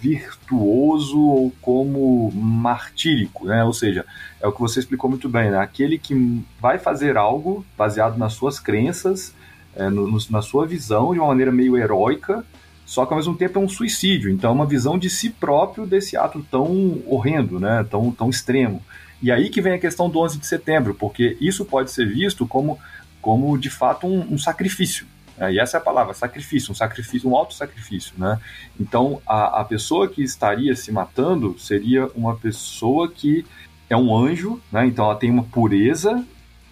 virtuoso 0.00 1.20
ou 1.20 1.52
como 1.60 2.30
martírico, 2.32 3.46
né? 3.46 3.62
Ou 3.64 3.72
seja, 3.72 4.04
é 4.40 4.46
o 4.46 4.52
que 4.52 4.60
você 4.60 4.80
explicou 4.80 5.10
muito 5.10 5.28
bem, 5.28 5.50
né? 5.50 5.58
Aquele 5.58 5.98
que 5.98 6.42
vai 6.60 6.78
fazer 6.78 7.16
algo 7.16 7.64
baseado 7.76 8.16
nas 8.16 8.32
suas 8.32 8.58
crenças, 8.58 9.34
é, 9.76 9.88
no, 9.90 10.18
na 10.30 10.42
sua 10.42 10.66
visão, 10.66 11.12
de 11.12 11.18
uma 11.18 11.28
maneira 11.28 11.52
meio 11.52 11.76
heróica, 11.76 12.44
só 12.86 13.04
que 13.04 13.12
ao 13.12 13.18
mesmo 13.18 13.36
tempo 13.36 13.58
é 13.58 13.62
um 13.62 13.68
suicídio. 13.68 14.30
Então, 14.30 14.50
é 14.50 14.54
uma 14.54 14.66
visão 14.66 14.98
de 14.98 15.10
si 15.10 15.30
próprio 15.30 15.86
desse 15.86 16.16
ato 16.16 16.44
tão 16.50 17.00
horrendo, 17.06 17.60
né? 17.60 17.86
Tão, 17.88 18.10
tão 18.10 18.30
extremo. 18.30 18.82
E 19.22 19.30
aí 19.30 19.50
que 19.50 19.60
vem 19.60 19.74
a 19.74 19.78
questão 19.78 20.08
do 20.08 20.18
11 20.18 20.38
de 20.38 20.46
setembro, 20.46 20.94
porque 20.94 21.36
isso 21.40 21.64
pode 21.64 21.90
ser 21.90 22.08
visto 22.08 22.46
como, 22.46 22.78
como 23.20 23.56
de 23.58 23.68
fato 23.68 24.06
um, 24.06 24.34
um 24.34 24.38
sacrifício. 24.38 25.06
É, 25.40 25.52
e 25.52 25.58
essa 25.58 25.78
é 25.78 25.80
a 25.80 25.82
palavra, 25.82 26.12
sacrifício, 26.12 26.70
um 26.70 26.74
sacrifício, 26.74 27.28
um 27.28 27.34
auto-sacrifício, 27.34 28.12
né? 28.18 28.38
Então, 28.78 29.22
a, 29.26 29.62
a 29.62 29.64
pessoa 29.64 30.06
que 30.06 30.22
estaria 30.22 30.76
se 30.76 30.92
matando 30.92 31.58
seria 31.58 32.06
uma 32.14 32.36
pessoa 32.36 33.10
que 33.10 33.46
é 33.88 33.96
um 33.96 34.14
anjo, 34.14 34.60
né? 34.70 34.86
Então, 34.86 35.06
ela 35.06 35.16
tem 35.16 35.30
uma 35.30 35.44
pureza 35.44 36.22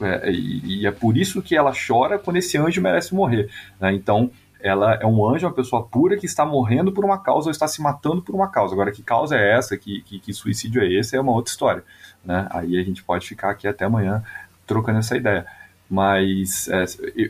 é, 0.00 0.30
e, 0.30 0.82
e, 0.82 0.86
é 0.86 0.90
por 0.90 1.16
isso 1.16 1.40
que 1.42 1.56
ela 1.56 1.72
chora 1.72 2.18
quando 2.18 2.36
esse 2.36 2.58
anjo 2.58 2.80
merece 2.80 3.14
morrer. 3.14 3.50
Né? 3.80 3.94
Então, 3.94 4.30
ela 4.60 4.94
é 4.94 5.06
um 5.06 5.26
anjo, 5.26 5.46
uma 5.46 5.52
pessoa 5.52 5.84
pura 5.84 6.16
que 6.16 6.26
está 6.26 6.44
morrendo 6.44 6.92
por 6.92 7.04
uma 7.04 7.18
causa 7.18 7.48
ou 7.48 7.50
está 7.50 7.66
se 7.66 7.80
matando 7.80 8.22
por 8.22 8.34
uma 8.34 8.48
causa. 8.48 8.74
Agora, 8.74 8.92
que 8.92 9.02
causa 9.02 9.36
é 9.36 9.56
essa, 9.56 9.76
que, 9.76 10.02
que, 10.02 10.18
que 10.20 10.32
suicídio 10.32 10.82
é 10.82 10.92
esse, 10.92 11.16
é 11.16 11.20
uma 11.20 11.32
outra 11.32 11.50
história. 11.50 11.84
Né? 12.24 12.46
Aí 12.50 12.78
a 12.78 12.82
gente 12.82 13.02
pode 13.02 13.26
ficar 13.26 13.50
aqui 13.50 13.66
até 13.66 13.84
amanhã 13.84 14.22
trocando 14.66 14.98
essa 14.98 15.16
ideia. 15.16 15.46
Mas 15.88 16.68
é, 16.68 16.84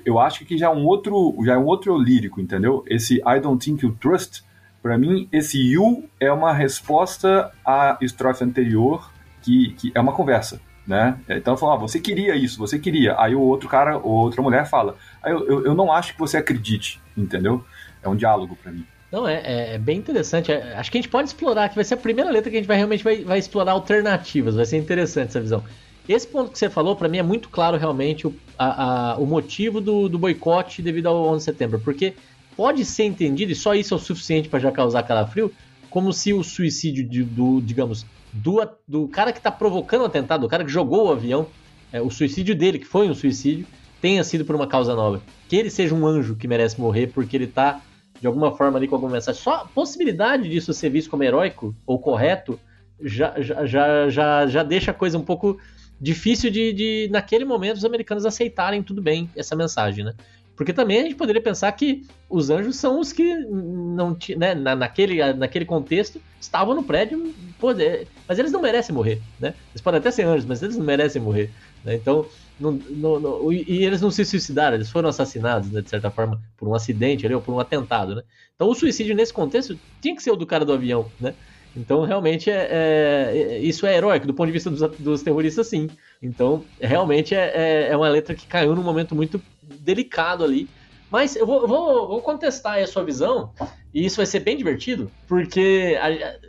eu 0.05 0.19
acho 0.19 0.45
que 0.45 0.59
já 0.59 0.67
é 0.67 0.71
um 0.71 0.85
outro, 0.85 1.37
já 1.45 1.55
é 1.55 1.59
um 1.59 1.67
outro 1.67 1.97
lírico, 1.97 2.41
entendeu? 2.41 2.85
Esse 2.89 3.17
I 3.19 3.41
don't 3.41 3.65
think 3.65 3.85
you 3.85 3.97
trust, 4.01 4.43
para 4.83 4.99
mim, 4.99 5.29
esse 5.33 5.59
you 5.59 6.09
é 6.19 6.33
uma 6.33 6.53
resposta 6.53 7.53
à 7.65 7.97
estrofe 8.01 8.43
anterior, 8.43 9.13
que, 9.43 9.75
que 9.75 9.93
é 9.95 10.01
uma 10.01 10.13
conversa 10.13 10.61
né? 10.89 11.19
Então 11.29 11.55
falou, 11.55 11.75
ah, 11.75 11.79
você 11.79 12.01
queria 12.01 12.35
isso, 12.35 12.59
você 12.59 12.79
queria. 12.79 13.15
Aí 13.21 13.35
o 13.35 13.43
outro 13.43 13.69
cara, 13.69 13.99
ou 13.99 14.11
outra 14.11 14.41
mulher 14.41 14.67
fala, 14.67 14.97
ah, 15.23 15.29
eu, 15.29 15.47
eu, 15.47 15.67
eu 15.67 15.75
não 15.75 15.93
acho 15.93 16.15
que 16.15 16.19
você 16.19 16.39
acredite, 16.39 16.99
entendeu? 17.15 17.63
É 18.03 18.09
um 18.09 18.17
diálogo 18.17 18.57
para 18.61 18.73
mim. 18.73 18.87
Não, 19.13 19.29
é, 19.29 19.35
é, 19.45 19.75
é 19.75 19.79
bem 19.79 19.99
interessante. 19.99 20.51
É, 20.51 20.75
acho 20.77 20.91
que 20.91 20.97
a 20.97 21.01
gente 21.01 21.11
pode 21.11 21.29
explorar, 21.29 21.69
que 21.69 21.75
vai 21.75 21.85
ser 21.85 21.95
a 21.95 21.99
primeira 21.99 22.31
letra 22.31 22.51
que 22.51 22.57
a 22.57 22.61
gente 22.61 22.67
vai 22.67 22.79
realmente 22.79 23.05
vai, 23.05 23.23
vai 23.23 23.39
explorar 23.39 23.73
alternativas. 23.73 24.55
Vai 24.55 24.65
ser 24.65 24.79
interessante 24.79 25.29
essa 25.29 25.41
visão. 25.41 25.63
Esse 26.09 26.27
ponto 26.27 26.51
que 26.51 26.59
você 26.59 26.71
falou, 26.71 26.97
para 26.97 27.09
mim, 27.09 27.19
é 27.19 27.23
muito 27.23 27.49
claro 27.51 27.77
realmente 27.77 28.27
o, 28.27 28.35
a, 28.59 29.13
a, 29.13 29.19
o 29.19 29.27
motivo 29.27 29.81
do, 29.81 30.09
do 30.09 30.19
boicote 30.19 30.81
devido 30.81 31.07
ao 31.07 31.17
11 31.27 31.39
de 31.39 31.45
setembro. 31.45 31.81
Porque 31.81 32.15
pode 32.57 32.85
ser 32.85 33.05
entendido, 33.05 33.53
e 33.53 33.55
só 33.55 33.75
isso 33.75 33.93
é 33.93 33.97
o 33.97 34.01
suficiente 34.01 34.49
para 34.49 34.59
já 34.59 34.73
causar 34.73 35.03
calafrio, 35.03 35.53
como 35.91 36.13
se 36.13 36.33
o 36.33 36.43
suicídio 36.43 37.07
de, 37.07 37.23
do, 37.23 37.61
digamos, 37.61 38.07
do, 38.33 38.67
do 38.87 39.07
cara 39.09 39.33
que 39.33 39.39
está 39.39 39.51
provocando 39.51 40.03
o 40.03 40.05
atentado, 40.07 40.41
do 40.43 40.49
cara 40.49 40.65
que 40.65 40.71
jogou 40.71 41.09
o 41.09 41.13
avião, 41.13 41.47
é, 41.93 42.01
o 42.01 42.11
suicídio 42.11 42.55
dele, 42.55 42.79
que 42.79 42.87
foi 42.87 43.09
um 43.09 43.15
suicídio, 43.15 43.67
tenha 44.01 44.25
sido 44.25 44.45
por 44.45 44.55
uma 44.55 44.67
causa 44.67 44.95
nova. 44.95 45.21
Que 45.49 45.57
ele 45.57 45.71
seja 45.71 45.95
um 45.95 46.07
anjo 46.07 46.37
que 46.37 46.49
merece 46.49 46.81
morrer 46.81 47.09
porque 47.09 47.37
ele 47.37 47.45
está 47.45 47.81
de 48.21 48.27
alguma 48.27 48.57
forma 48.57 48.79
ali 48.79 48.89
com 48.89 48.95
alguma 48.95 49.13
mensagem. 49.13 49.41
Só 49.41 49.55
a 49.55 49.65
possibilidade 49.65 50.49
disso 50.49 50.73
ser 50.73 50.91
visto 50.91 51.11
como 51.11 51.23
heróico 51.23 51.75
ou 51.87 51.99
correto 51.99 52.59
já, 53.01 53.41
já, 53.41 53.65
já, 53.65 54.09
já, 54.09 54.47
já 54.47 54.63
deixa 54.63 54.91
a 54.91 54.95
coisa 54.95 55.17
um 55.17 55.23
pouco 55.23 55.59
difícil 56.01 56.51
de, 56.51 56.73
de, 56.73 57.09
naquele 57.11 57.45
momento, 57.45 57.77
os 57.77 57.85
americanos 57.85 58.25
aceitarem 58.25 58.83
tudo 58.83 59.03
bem 59.03 59.31
essa 59.37 59.57
mensagem, 59.57 60.05
né? 60.05 60.15
Porque 60.57 60.73
também 60.73 60.99
a 60.99 61.03
gente 61.03 61.15
poderia 61.15 61.41
pensar 61.41 61.71
que 61.71 62.05
os 62.29 62.51
anjos 62.51 62.75
são 62.77 62.99
os 62.99 63.13
que 63.13 63.33
não 63.33 64.17
né, 64.37 64.57
na, 64.57 64.75
naquele, 64.75 65.33
naquele 65.35 65.65
contexto 65.65 66.21
estavam 66.41 66.75
no 66.75 66.83
prédio, 66.83 67.33
pô, 67.61 67.71
é, 67.71 68.07
mas 68.27 68.41
eles 68.41 68.51
não 68.51 68.61
merecem 68.61 68.93
morrer, 68.93 69.23
né? 69.39 69.55
Eles 69.71 69.81
podem 69.81 70.01
até 70.01 70.11
ser 70.11 70.25
anjos, 70.25 70.45
mas 70.45 70.61
eles 70.61 70.77
não 70.77 70.85
merecem 70.85 71.23
morrer, 71.23 71.51
né? 71.85 71.95
Então, 71.95 72.27
não, 72.59 72.73
não, 72.73 73.21
não, 73.21 73.53
e 73.53 73.85
eles 73.85 74.01
não 74.01 74.11
se 74.11 74.25
suicidaram, 74.25 74.75
eles 74.75 74.91
foram 74.91 75.09
assassinados, 75.09 75.71
né, 75.71 75.81
de 75.81 75.89
certa 75.89 76.11
forma, 76.11 76.43
por 76.57 76.67
um 76.67 76.75
acidente 76.75 77.25
ali, 77.25 77.37
ou 77.37 77.41
por 77.41 77.55
um 77.55 77.61
atentado, 77.61 78.17
né? 78.17 78.23
Então 78.57 78.69
o 78.69 78.75
suicídio 78.75 79.15
nesse 79.15 79.33
contexto 79.33 79.79
tinha 80.03 80.17
que 80.17 80.23
ser 80.23 80.33
o 80.33 80.37
do 80.37 80.45
cara 80.45 80.65
do 80.65 80.73
avião, 80.73 81.09
né? 81.21 81.35
Então, 81.79 82.03
realmente, 82.03 82.51
é, 82.51 83.31
é, 83.33 83.59
isso 83.61 83.87
é 83.87 83.97
heróico, 83.97 84.27
do 84.27 84.35
ponto 84.35 84.47
de 84.47 84.53
vista 84.53 84.69
dos, 84.69 84.81
dos 84.99 85.23
terroristas, 85.23 85.69
sim. 85.69 85.89
Então, 86.21 86.65
realmente, 86.81 87.35
é, 87.35 87.53
é, 87.55 87.89
é 87.93 87.97
uma 87.97 88.09
letra 88.09 88.35
que 88.35 88.47
caiu 88.47 88.75
num 88.75 88.83
momento 88.83 89.15
muito 89.15 89.41
delicado 89.63 90.43
ali. 90.43 90.69
Mas 91.11 91.37
eu 91.37 91.47
vou, 91.47 91.67
vou, 91.67 92.09
vou 92.09 92.21
contestar 92.21 92.79
a 92.79 92.87
sua 92.87 93.03
visão, 93.03 93.51
e 93.95 94.05
isso 94.05 94.19
vai 94.19 94.27
ser 94.27 94.41
bem 94.41 94.59
divertido, 94.59 95.11
porque, 95.27 95.97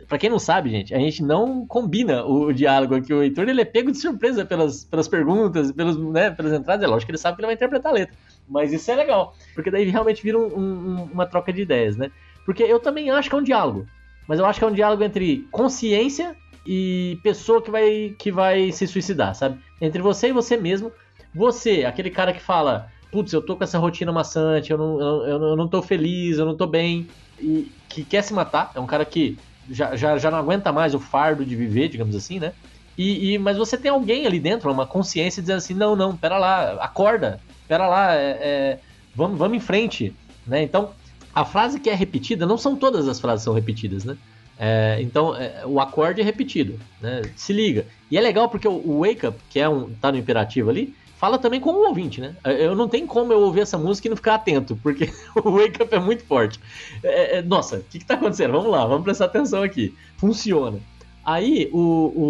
para 0.06 0.18
quem 0.18 0.28
não 0.28 0.38
sabe, 0.38 0.68
gente, 0.68 0.94
a 0.94 0.98
gente 0.98 1.22
não 1.22 1.66
combina 1.66 2.22
o 2.26 2.52
diálogo 2.52 2.94
aqui. 2.94 3.14
O 3.14 3.22
Heitor 3.22 3.48
ele 3.48 3.62
é 3.62 3.64
pego 3.64 3.90
de 3.90 3.96
surpresa 3.96 4.44
pelas, 4.44 4.84
pelas 4.84 5.08
perguntas, 5.08 5.72
pelos, 5.72 5.96
né, 5.96 6.30
pelas 6.30 6.52
entradas. 6.52 6.84
É 6.84 6.86
lógico 6.86 7.06
que 7.06 7.12
ele 7.12 7.18
sabe 7.18 7.36
que 7.36 7.40
ele 7.40 7.46
vai 7.46 7.54
interpretar 7.54 7.90
a 7.90 7.94
letra. 7.94 8.14
Mas 8.46 8.70
isso 8.70 8.90
é 8.90 8.96
legal, 8.96 9.34
porque 9.54 9.70
daí 9.70 9.88
realmente 9.88 10.22
vira 10.22 10.38
um, 10.38 10.58
um, 10.58 11.04
uma 11.04 11.24
troca 11.24 11.50
de 11.50 11.62
ideias, 11.62 11.96
né? 11.96 12.10
Porque 12.44 12.62
eu 12.62 12.80
também 12.80 13.08
acho 13.10 13.30
que 13.30 13.34
é 13.34 13.38
um 13.38 13.42
diálogo, 13.42 13.86
mas 14.30 14.38
eu 14.38 14.46
acho 14.46 14.60
que 14.60 14.64
é 14.64 14.68
um 14.68 14.72
diálogo 14.72 15.02
entre 15.02 15.48
consciência 15.50 16.36
e 16.64 17.18
pessoa 17.20 17.60
que 17.60 17.68
vai, 17.68 18.14
que 18.16 18.30
vai 18.30 18.70
se 18.70 18.86
suicidar, 18.86 19.34
sabe? 19.34 19.58
Entre 19.80 20.00
você 20.00 20.28
e 20.28 20.32
você 20.32 20.56
mesmo. 20.56 20.92
Você, 21.34 21.84
aquele 21.84 22.10
cara 22.10 22.32
que 22.32 22.40
fala 22.40 22.88
putz, 23.10 23.32
eu 23.32 23.42
tô 23.42 23.56
com 23.56 23.64
essa 23.64 23.76
rotina 23.76 24.12
maçante, 24.12 24.70
eu 24.70 24.78
não, 24.78 25.00
eu, 25.00 25.42
eu 25.42 25.56
não 25.56 25.66
tô 25.66 25.82
feliz, 25.82 26.38
eu 26.38 26.46
não 26.46 26.56
tô 26.56 26.64
bem, 26.64 27.08
e 27.40 27.68
que 27.88 28.04
quer 28.04 28.22
se 28.22 28.32
matar, 28.32 28.70
é 28.72 28.78
um 28.78 28.86
cara 28.86 29.04
que 29.04 29.36
já, 29.68 29.96
já, 29.96 30.16
já 30.16 30.30
não 30.30 30.38
aguenta 30.38 30.70
mais 30.70 30.94
o 30.94 31.00
fardo 31.00 31.44
de 31.44 31.56
viver, 31.56 31.88
digamos 31.88 32.14
assim, 32.14 32.38
né? 32.38 32.52
E, 32.96 33.32
e, 33.32 33.38
mas 33.38 33.56
você 33.56 33.76
tem 33.76 33.90
alguém 33.90 34.26
ali 34.26 34.38
dentro, 34.38 34.70
uma 34.70 34.86
consciência 34.86 35.42
dizendo 35.42 35.58
assim, 35.58 35.74
não, 35.74 35.96
não, 35.96 36.16
pera 36.16 36.38
lá, 36.38 36.74
acorda, 36.74 37.40
pera 37.66 37.88
lá, 37.88 38.14
é, 38.14 38.38
é, 38.40 38.78
vamos, 39.12 39.36
vamos 39.36 39.56
em 39.56 39.60
frente, 39.60 40.14
né? 40.46 40.62
Então, 40.62 40.90
a 41.34 41.44
frase 41.44 41.80
que 41.80 41.90
é 41.90 41.94
repetida, 41.94 42.46
não 42.46 42.58
são 42.58 42.76
todas 42.76 43.08
as 43.08 43.20
frases 43.20 43.44
são 43.44 43.54
repetidas, 43.54 44.04
né? 44.04 44.16
É, 44.58 44.98
então, 45.00 45.34
é, 45.34 45.62
o 45.64 45.80
acorde 45.80 46.20
é 46.20 46.24
repetido, 46.24 46.78
né? 47.00 47.22
Se 47.34 47.52
liga. 47.52 47.86
E 48.10 48.18
é 48.18 48.20
legal 48.20 48.48
porque 48.48 48.68
o, 48.68 48.72
o 48.72 49.00
wake 49.00 49.26
up, 49.26 49.38
que 49.48 49.58
é 49.58 49.68
um, 49.68 49.90
tá 49.94 50.12
no 50.12 50.18
imperativo 50.18 50.68
ali, 50.68 50.94
fala 51.20 51.38
também 51.38 51.60
como 51.60 51.86
ouvinte, 51.86 52.18
né? 52.18 52.34
Eu 52.44 52.74
não 52.74 52.88
tenho 52.88 53.06
como 53.06 53.30
eu 53.30 53.40
ouvir 53.40 53.60
essa 53.60 53.76
música 53.76 54.08
e 54.08 54.10
não 54.10 54.16
ficar 54.16 54.36
atento, 54.36 54.74
porque 54.82 55.10
o 55.36 55.50
Wake 55.50 55.82
Up 55.82 55.94
é 55.94 55.98
muito 55.98 56.24
forte. 56.24 56.58
É, 57.02 57.36
é, 57.36 57.42
nossa, 57.42 57.76
o 57.76 57.82
que, 57.82 57.98
que 57.98 58.06
tá 58.06 58.14
acontecendo? 58.14 58.52
Vamos 58.52 58.70
lá, 58.70 58.86
vamos 58.86 59.04
prestar 59.04 59.26
atenção 59.26 59.62
aqui. 59.62 59.94
Funciona. 60.16 60.80
Aí, 61.22 61.68
o, 61.74 61.78
o, 61.78 62.22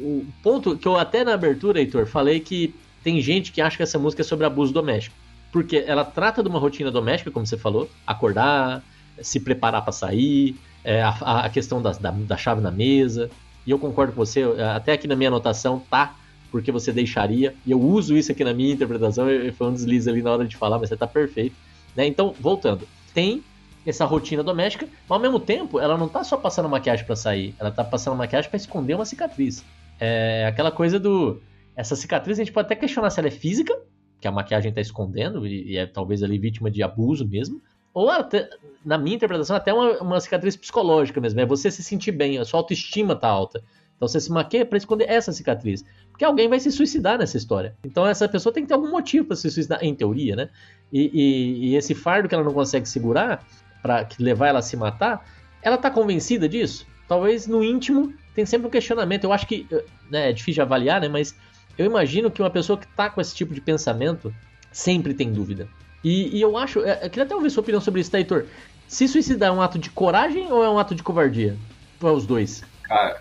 o 0.00 0.26
ponto 0.40 0.76
que 0.76 0.86
eu 0.86 0.96
até 0.96 1.24
na 1.24 1.34
abertura, 1.34 1.80
Heitor, 1.80 2.06
falei 2.06 2.38
que 2.38 2.72
tem 3.02 3.20
gente 3.20 3.50
que 3.50 3.60
acha 3.60 3.76
que 3.76 3.82
essa 3.82 3.98
música 3.98 4.22
é 4.22 4.24
sobre 4.24 4.46
abuso 4.46 4.72
doméstico. 4.72 5.16
Porque 5.52 5.84
ela 5.86 6.04
trata 6.04 6.42
de 6.42 6.48
uma 6.48 6.58
rotina 6.58 6.90
doméstica, 6.90 7.30
como 7.30 7.46
você 7.46 7.56
falou, 7.56 7.88
acordar, 8.06 8.82
se 9.22 9.40
preparar 9.40 9.82
para 9.82 9.92
sair, 9.92 10.56
é, 10.84 11.02
a, 11.02 11.44
a, 11.44 11.48
questão 11.48 11.80
da, 11.80 11.92
da, 11.92 12.10
da 12.10 12.36
chave 12.36 12.60
na 12.60 12.70
mesa. 12.70 13.30
E 13.66 13.70
eu 13.70 13.78
concordo 13.78 14.12
com 14.12 14.24
você, 14.24 14.42
até 14.74 14.92
aqui 14.92 15.06
na 15.06 15.16
minha 15.16 15.28
anotação 15.28 15.82
tá 15.90 16.14
porque 16.50 16.72
você 16.72 16.92
deixaria. 16.92 17.54
E 17.66 17.70
eu 17.70 17.80
uso 17.80 18.16
isso 18.16 18.32
aqui 18.32 18.44
na 18.44 18.54
minha 18.54 18.72
interpretação, 18.72 19.26
foi 19.56 19.66
um 19.66 19.72
deslize 19.72 20.08
ali 20.08 20.22
na 20.22 20.32
hora 20.32 20.46
de 20.46 20.56
falar, 20.56 20.78
mas 20.78 20.88
você 20.88 20.96
tá 20.96 21.06
perfeito. 21.06 21.54
Né? 21.94 22.06
Então, 22.06 22.34
voltando, 22.40 22.86
tem 23.12 23.42
essa 23.86 24.04
rotina 24.04 24.42
doméstica, 24.42 24.86
mas 24.86 25.16
ao 25.16 25.20
mesmo 25.20 25.40
tempo 25.40 25.80
ela 25.80 25.96
não 25.96 26.08
tá 26.08 26.22
só 26.22 26.36
passando 26.36 26.68
maquiagem 26.68 27.04
para 27.04 27.16
sair, 27.16 27.54
ela 27.58 27.70
tá 27.70 27.82
passando 27.82 28.16
maquiagem 28.16 28.50
para 28.50 28.56
esconder 28.56 28.94
uma 28.94 29.04
cicatriz. 29.04 29.64
É 30.00 30.46
aquela 30.46 30.70
coisa 30.70 30.98
do. 30.98 31.40
Essa 31.74 31.96
cicatriz 31.96 32.38
a 32.38 32.42
gente 32.42 32.52
pode 32.52 32.66
até 32.66 32.74
questionar 32.74 33.10
se 33.10 33.20
ela 33.20 33.28
é 33.28 33.32
física, 33.32 33.76
que 34.20 34.28
a 34.28 34.32
maquiagem 34.32 34.72
tá 34.72 34.80
escondendo, 34.80 35.46
e, 35.46 35.76
é 35.76 35.86
talvez 35.86 36.22
ali 36.22 36.38
vítima 36.38 36.70
de 36.70 36.82
abuso 36.82 37.26
mesmo, 37.26 37.60
ou 37.94 38.10
até, 38.10 38.48
na 38.84 38.98
minha 38.98 39.16
interpretação, 39.16 39.56
até 39.56 39.72
uma, 39.72 39.98
uma 39.98 40.20
cicatriz 40.20 40.56
psicológica 40.56 41.20
mesmo, 41.20 41.40
é 41.40 41.46
você 41.46 41.70
se 41.70 41.82
sentir 41.82 42.12
bem, 42.12 42.38
a 42.38 42.44
sua 42.44 42.60
autoestima 42.60 43.16
tá 43.16 43.28
alta. 43.28 43.62
Então 43.96 44.06
você 44.06 44.20
se 44.20 44.30
maquia 44.30 44.64
para 44.64 44.78
esconder 44.78 45.06
essa 45.08 45.32
cicatriz. 45.32 45.84
Porque 46.10 46.24
alguém 46.24 46.48
vai 46.48 46.60
se 46.60 46.70
suicidar 46.70 47.18
nessa 47.18 47.36
história. 47.36 47.74
Então 47.84 48.06
essa 48.06 48.28
pessoa 48.28 48.52
tem 48.52 48.62
que 48.62 48.68
ter 48.68 48.74
algum 48.74 48.90
motivo 48.90 49.26
para 49.26 49.36
se 49.36 49.50
suicidar, 49.50 49.80
em 49.82 49.92
teoria, 49.94 50.36
né? 50.36 50.48
E, 50.92 51.10
e, 51.12 51.68
e, 51.70 51.76
esse 51.76 51.94
fardo 51.94 52.28
que 52.28 52.34
ela 52.34 52.44
não 52.44 52.52
consegue 52.52 52.88
segurar, 52.88 53.44
para 53.82 54.08
levar 54.18 54.48
ela 54.48 54.58
a 54.60 54.62
se 54.62 54.76
matar, 54.76 55.24
ela 55.62 55.76
tá 55.76 55.90
convencida 55.90 56.48
disso? 56.48 56.86
Talvez 57.08 57.46
no 57.46 57.64
íntimo 57.64 58.12
tem 58.34 58.46
sempre 58.46 58.68
um 58.68 58.70
questionamento. 58.70 59.24
Eu 59.24 59.32
acho 59.32 59.46
que 59.46 59.66
né, 60.10 60.30
é 60.30 60.32
difícil 60.32 60.54
de 60.54 60.60
avaliar, 60.62 61.00
né? 61.00 61.08
Mas 61.08 61.34
eu 61.78 61.86
imagino 61.86 62.30
que 62.30 62.42
uma 62.42 62.50
pessoa 62.50 62.78
que 62.78 62.86
tá 62.88 63.08
com 63.08 63.20
esse 63.20 63.34
tipo 63.34 63.54
de 63.54 63.60
pensamento 63.60 64.34
sempre 64.72 65.14
tem 65.14 65.32
dúvida. 65.32 65.68
E, 66.02 66.36
e 66.36 66.40
eu 66.40 66.56
acho. 66.56 66.80
É, 66.80 67.06
eu 67.06 67.10
queria 67.10 67.24
até 67.24 67.34
ouvir 67.34 67.50
sua 67.50 67.62
opinião 67.62 67.80
sobre 67.80 68.00
isso, 68.00 68.10
tá, 68.10 68.18
Heitor? 68.18 68.46
Se 68.86 69.06
suicidar 69.06 69.50
é 69.50 69.52
um 69.52 69.62
ato 69.62 69.78
de 69.78 69.90
coragem 69.90 70.50
ou 70.50 70.64
é 70.64 70.68
um 70.68 70.78
ato 70.78 70.94
de 70.94 71.02
covardia? 71.02 71.56
Ou 72.00 72.08
é 72.08 72.12
os 72.12 72.26
dois? 72.26 72.64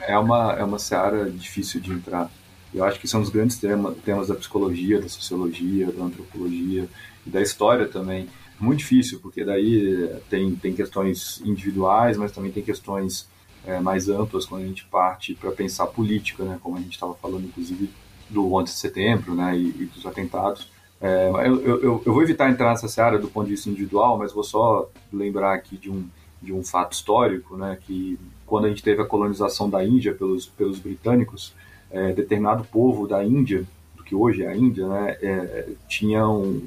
É 0.07 0.17
uma, 0.17 0.53
é 0.53 0.63
uma 0.63 0.79
seara 0.79 1.29
difícil 1.29 1.81
de 1.81 1.91
entrar. 1.91 2.31
Eu 2.73 2.83
acho 2.83 2.99
que 2.99 3.07
são 3.07 3.21
os 3.21 3.29
grandes 3.29 3.57
tema, 3.57 3.93
temas 4.05 4.29
da 4.29 4.35
psicologia, 4.35 5.01
da 5.01 5.09
sociologia, 5.09 5.91
da 5.91 6.03
antropologia 6.03 6.87
e 7.25 7.29
da 7.29 7.41
história 7.41 7.87
também. 7.87 8.29
Muito 8.59 8.79
difícil, 8.79 9.19
porque 9.19 9.43
daí 9.43 10.09
tem, 10.29 10.55
tem 10.55 10.73
questões 10.73 11.41
individuais, 11.45 12.17
mas 12.17 12.31
também 12.31 12.51
tem 12.51 12.63
questões 12.63 13.27
é, 13.65 13.79
mais 13.79 14.09
amplas 14.09 14.45
quando 14.45 14.63
a 14.63 14.67
gente 14.67 14.85
parte 14.85 15.35
para 15.35 15.51
pensar 15.51 15.87
política, 15.87 16.43
né? 16.43 16.57
como 16.61 16.77
a 16.77 16.81
gente 16.81 16.93
estava 16.93 17.13
falando, 17.15 17.45
inclusive, 17.45 17.89
do 18.29 18.53
11 18.53 18.73
de 18.73 18.79
setembro 18.79 19.35
né? 19.35 19.57
e, 19.57 19.69
e 19.69 19.85
dos 19.85 20.05
atentados. 20.05 20.69
É, 20.99 21.29
eu, 21.29 21.61
eu, 21.61 22.01
eu, 22.05 22.13
vou 22.13 22.23
evitar 22.23 22.49
entrar 22.49 22.71
nessa 22.71 22.87
seara 22.87 23.19
do 23.19 23.27
ponto 23.27 23.45
de 23.45 23.51
vista 23.51 23.69
individual, 23.69 24.17
mas 24.17 24.33
vou 24.33 24.43
só 24.43 24.89
lembrar 25.13 25.53
aqui 25.53 25.77
de 25.77 25.91
um, 25.91 26.07
de 26.41 26.51
um 26.51 26.63
fato 26.63 26.93
histórico, 26.93 27.55
né, 27.55 27.77
que 27.79 28.19
quando 28.45 28.65
a 28.65 28.69
gente 28.69 28.81
teve 28.81 29.01
a 29.01 29.05
colonização 29.05 29.69
da 29.69 29.83
Índia 29.85 30.13
pelos, 30.13 30.47
pelos 30.47 30.79
britânicos, 30.79 31.53
é, 31.91 32.13
determinado 32.13 32.63
povo 32.63 33.07
da 33.07 33.23
Índia, 33.23 33.63
do 33.95 34.03
que 34.03 34.15
hoje 34.15 34.43
é 34.43 34.47
a 34.47 34.55
Índia, 34.55 34.87
né, 34.87 35.17
é, 35.21 35.69
tinham 35.87 36.61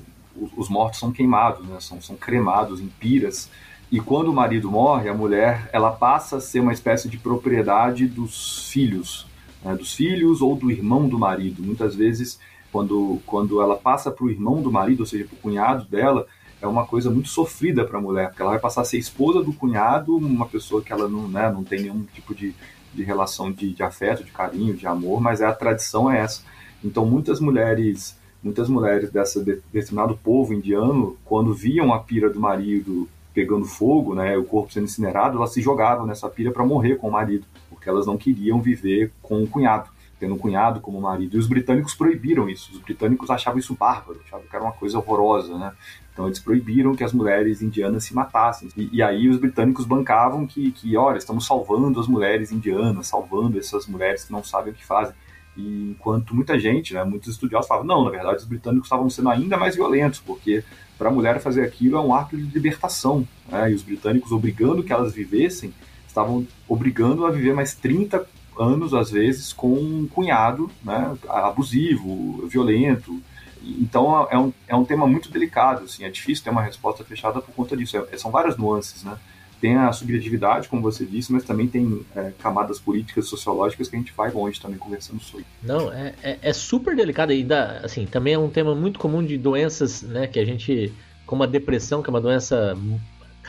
os 0.57 0.69
mortos 0.69 1.01
são 1.01 1.13
queimados, 1.13 1.67
né, 1.67 1.79
são, 1.81 2.01
são 2.01 2.17
cremados 2.17 2.81
em 2.81 2.87
piras. 2.87 3.51
E 3.91 4.01
quando 4.01 4.29
o 4.29 4.33
marido 4.33 4.71
morre, 4.71 5.09
a 5.09 5.15
mulher 5.15 5.69
ela 5.73 5.91
passa 5.91 6.37
a 6.37 6.41
ser 6.41 6.61
uma 6.61 6.73
espécie 6.73 7.09
de 7.09 7.19
propriedade 7.19 8.07
dos 8.07 8.71
filhos, 8.71 9.27
né, 9.65 9.75
dos 9.75 9.95
filhos 9.95 10.41
ou 10.41 10.57
do 10.57 10.71
irmão 10.71 11.09
do 11.09 11.19
marido. 11.19 11.63
Muitas 11.63 11.95
vezes, 11.95 12.39
quando, 12.73 13.21
quando 13.27 13.61
ela 13.61 13.77
passa 13.77 14.11
para 14.11 14.25
o 14.25 14.31
irmão 14.31 14.63
do 14.63 14.73
marido, 14.73 15.01
ou 15.01 15.07
seja, 15.07 15.25
para 15.25 15.35
o 15.35 15.39
cunhado 15.39 15.85
dela, 15.87 16.27
é 16.61 16.67
uma 16.67 16.87
coisa 16.87 17.11
muito 17.11 17.29
sofrida 17.29 17.85
para 17.85 17.99
a 17.99 18.03
mulher, 18.03 18.29
porque 18.29 18.43
ela 18.43 18.53
vai 18.53 18.61
passar 18.61 18.83
a 18.83 18.85
ser 18.85 18.99
esposa 18.99 19.43
do 19.43 19.53
cunhado, 19.53 20.17
uma 20.17 20.47
pessoa 20.47 20.83
que 20.83 20.93
ela 20.93 21.09
não, 21.09 21.27
né, 21.27 21.51
não 21.51 21.65
tem 21.65 21.83
nenhum 21.83 22.05
tipo 22.13 22.35
de, 22.35 22.55
de 22.93 23.03
relação 23.03 23.51
de, 23.51 23.73
de 23.73 23.83
afeto, 23.83 24.25
de 24.25 24.31
carinho, 24.31 24.75
de 24.75 24.87
amor, 24.87 25.21
mas 25.21 25.41
é 25.41 25.47
a 25.47 25.55
tradição 25.55 26.11
é 26.11 26.21
essa. 26.21 26.43
Então 26.85 27.07
muitas 27.07 27.41
mulheres, 27.41 28.19
muitas 28.43 28.69
mulheres 28.69 29.11
dessa 29.11 29.43
de, 29.43 29.61
determinado 29.73 30.19
povo 30.23 30.53
indiano, 30.53 31.17
quando 31.25 31.55
viam 31.55 31.95
a 31.95 31.99
pira 31.99 32.29
do 32.29 32.39
marido 32.39 33.09
pegando 33.33 33.65
fogo, 33.65 34.15
né, 34.15 34.37
o 34.37 34.45
corpo 34.45 34.73
sendo 34.73 34.85
incinerado, 34.85 35.39
elas 35.39 35.53
se 35.53 35.63
jogavam 35.63 36.05
nessa 36.05 36.29
pira 36.29 36.51
para 36.51 36.65
morrer 36.65 36.97
com 36.97 37.09
o 37.09 37.13
marido, 37.13 37.47
porque 37.81 37.89
elas 37.89 38.07
não 38.07 38.19
queriam 38.19 38.61
viver 38.61 39.11
com 39.23 39.43
o 39.43 39.49
cunhado 39.49 39.89
tendo 40.21 40.35
um 40.35 40.39
cunhado 40.39 40.81
como 40.81 41.01
marido. 41.01 41.35
E 41.35 41.41
os 41.41 41.47
britânicos 41.47 41.95
proibiram 41.95 42.47
isso. 42.47 42.71
Os 42.73 42.79
britânicos 42.79 43.31
achavam 43.31 43.59
isso 43.59 43.75
bárbaro, 43.75 44.21
achavam 44.23 44.47
que 44.47 44.55
era 44.55 44.63
uma 44.63 44.73
coisa 44.73 44.99
horrorosa, 44.99 45.57
né? 45.57 45.73
Então 46.13 46.27
eles 46.27 46.39
proibiram 46.39 46.95
que 46.95 47.03
as 47.03 47.15
mulheres 47.15 47.63
indianas 47.63 48.05
se 48.05 48.15
matassem. 48.15 48.69
E, 48.77 48.91
e, 48.93 49.03
aí 49.03 49.31
os 49.31 49.39
britânicos 49.39 49.87
bancavam 49.87 50.47
que, 50.47 50.73
que, 50.73 50.95
olha, 50.95 51.17
estamos 51.17 51.47
salvando 51.47 51.99
as 51.99 52.07
mulheres 52.07 52.53
indianas, 52.53 53.07
salvando 53.07 53.59
essas 53.59 53.87
mulheres 53.87 54.25
que 54.25 54.33
não 54.33 54.45
sabem 54.45 54.75
o 54.75 54.77
que 54.77 54.85
fazem. 54.85 55.15
E 55.57 55.93
enquanto 55.93 56.35
muita 56.35 56.59
gente, 56.59 56.93
né, 56.93 57.03
muitos 57.03 57.31
estudiosos 57.31 57.67
falavam, 57.67 57.87
não, 57.87 58.05
na 58.05 58.11
verdade 58.11 58.37
os 58.37 58.45
britânicos 58.45 58.87
estavam 58.87 59.09
sendo 59.09 59.31
ainda 59.31 59.57
mais 59.57 59.75
violentos, 59.75 60.21
porque 60.21 60.63
para 60.99 61.09
a 61.09 61.13
mulher 61.13 61.41
fazer 61.41 61.63
aquilo 61.63 61.97
é 61.97 62.01
um 62.01 62.15
ato 62.15 62.37
de 62.37 62.43
libertação. 62.43 63.27
Né? 63.49 63.73
E 63.73 63.75
os 63.75 63.83
britânicos, 63.83 64.33
obrigando 64.33 64.83
que 64.83 64.93
elas 64.93 65.15
vivessem, 65.15 65.73
estavam 66.11 66.47
obrigando 66.69 67.25
a 67.25 67.31
viver 67.31 67.55
mais 67.55 67.75
30, 67.75 68.27
anos, 68.61 68.93
às 68.95 69.11
vezes, 69.11 69.53
com 69.53 69.73
um 69.73 70.07
cunhado 70.07 70.71
né, 70.85 71.17
abusivo, 71.29 72.47
violento. 72.47 73.21
Então 73.63 74.27
é 74.31 74.39
um, 74.39 74.53
é 74.69 74.75
um 74.75 74.85
tema 74.85 75.07
muito 75.07 75.31
delicado, 75.31 75.85
assim, 75.85 76.05
é 76.05 76.11
difícil 76.11 76.45
ter 76.45 76.51
uma 76.51 76.63
resposta 76.63 77.05
fechada 77.05 77.41
por 77.41 77.55
conta 77.55 77.77
disso. 77.77 77.97
É, 77.97 78.17
são 78.17 78.31
várias 78.31 78.57
nuances, 78.57 79.03
né? 79.03 79.17
Tem 79.61 79.77
a 79.77 79.93
subjetividade, 79.93 80.69
como 80.69 80.81
você 80.81 81.05
disse, 81.05 81.31
mas 81.31 81.45
também 81.45 81.69
tem 81.69 82.01
é, 82.17 82.33
camadas 82.39 82.81
políticas, 82.81 83.29
sociológicas 83.29 83.89
que 83.89 83.97
a 83.97 83.99
gente 83.99 84.13
vai 84.13 84.31
longe 84.31 84.59
também 84.59 84.79
conversando 84.79 85.23
sobre. 85.23 85.45
Não, 85.63 85.93
é, 85.93 86.15
é, 86.23 86.39
é 86.41 86.53
super 86.55 86.97
delicado 86.97 87.31
e 87.31 87.45
dá, 87.45 87.81
assim, 87.85 88.07
também 88.07 88.33
é 88.33 88.39
um 88.39 88.49
tema 88.49 88.75
muito 88.75 88.99
comum 88.99 89.23
de 89.23 89.37
doenças, 89.37 90.01
né, 90.01 90.27
que 90.27 90.39
a 90.39 90.47
gente, 90.47 90.91
como 91.27 91.43
a 91.43 91.47
depressão, 91.47 92.03
que 92.03 92.09
é 92.09 92.13
uma 92.13 92.23
doença 92.23 92.75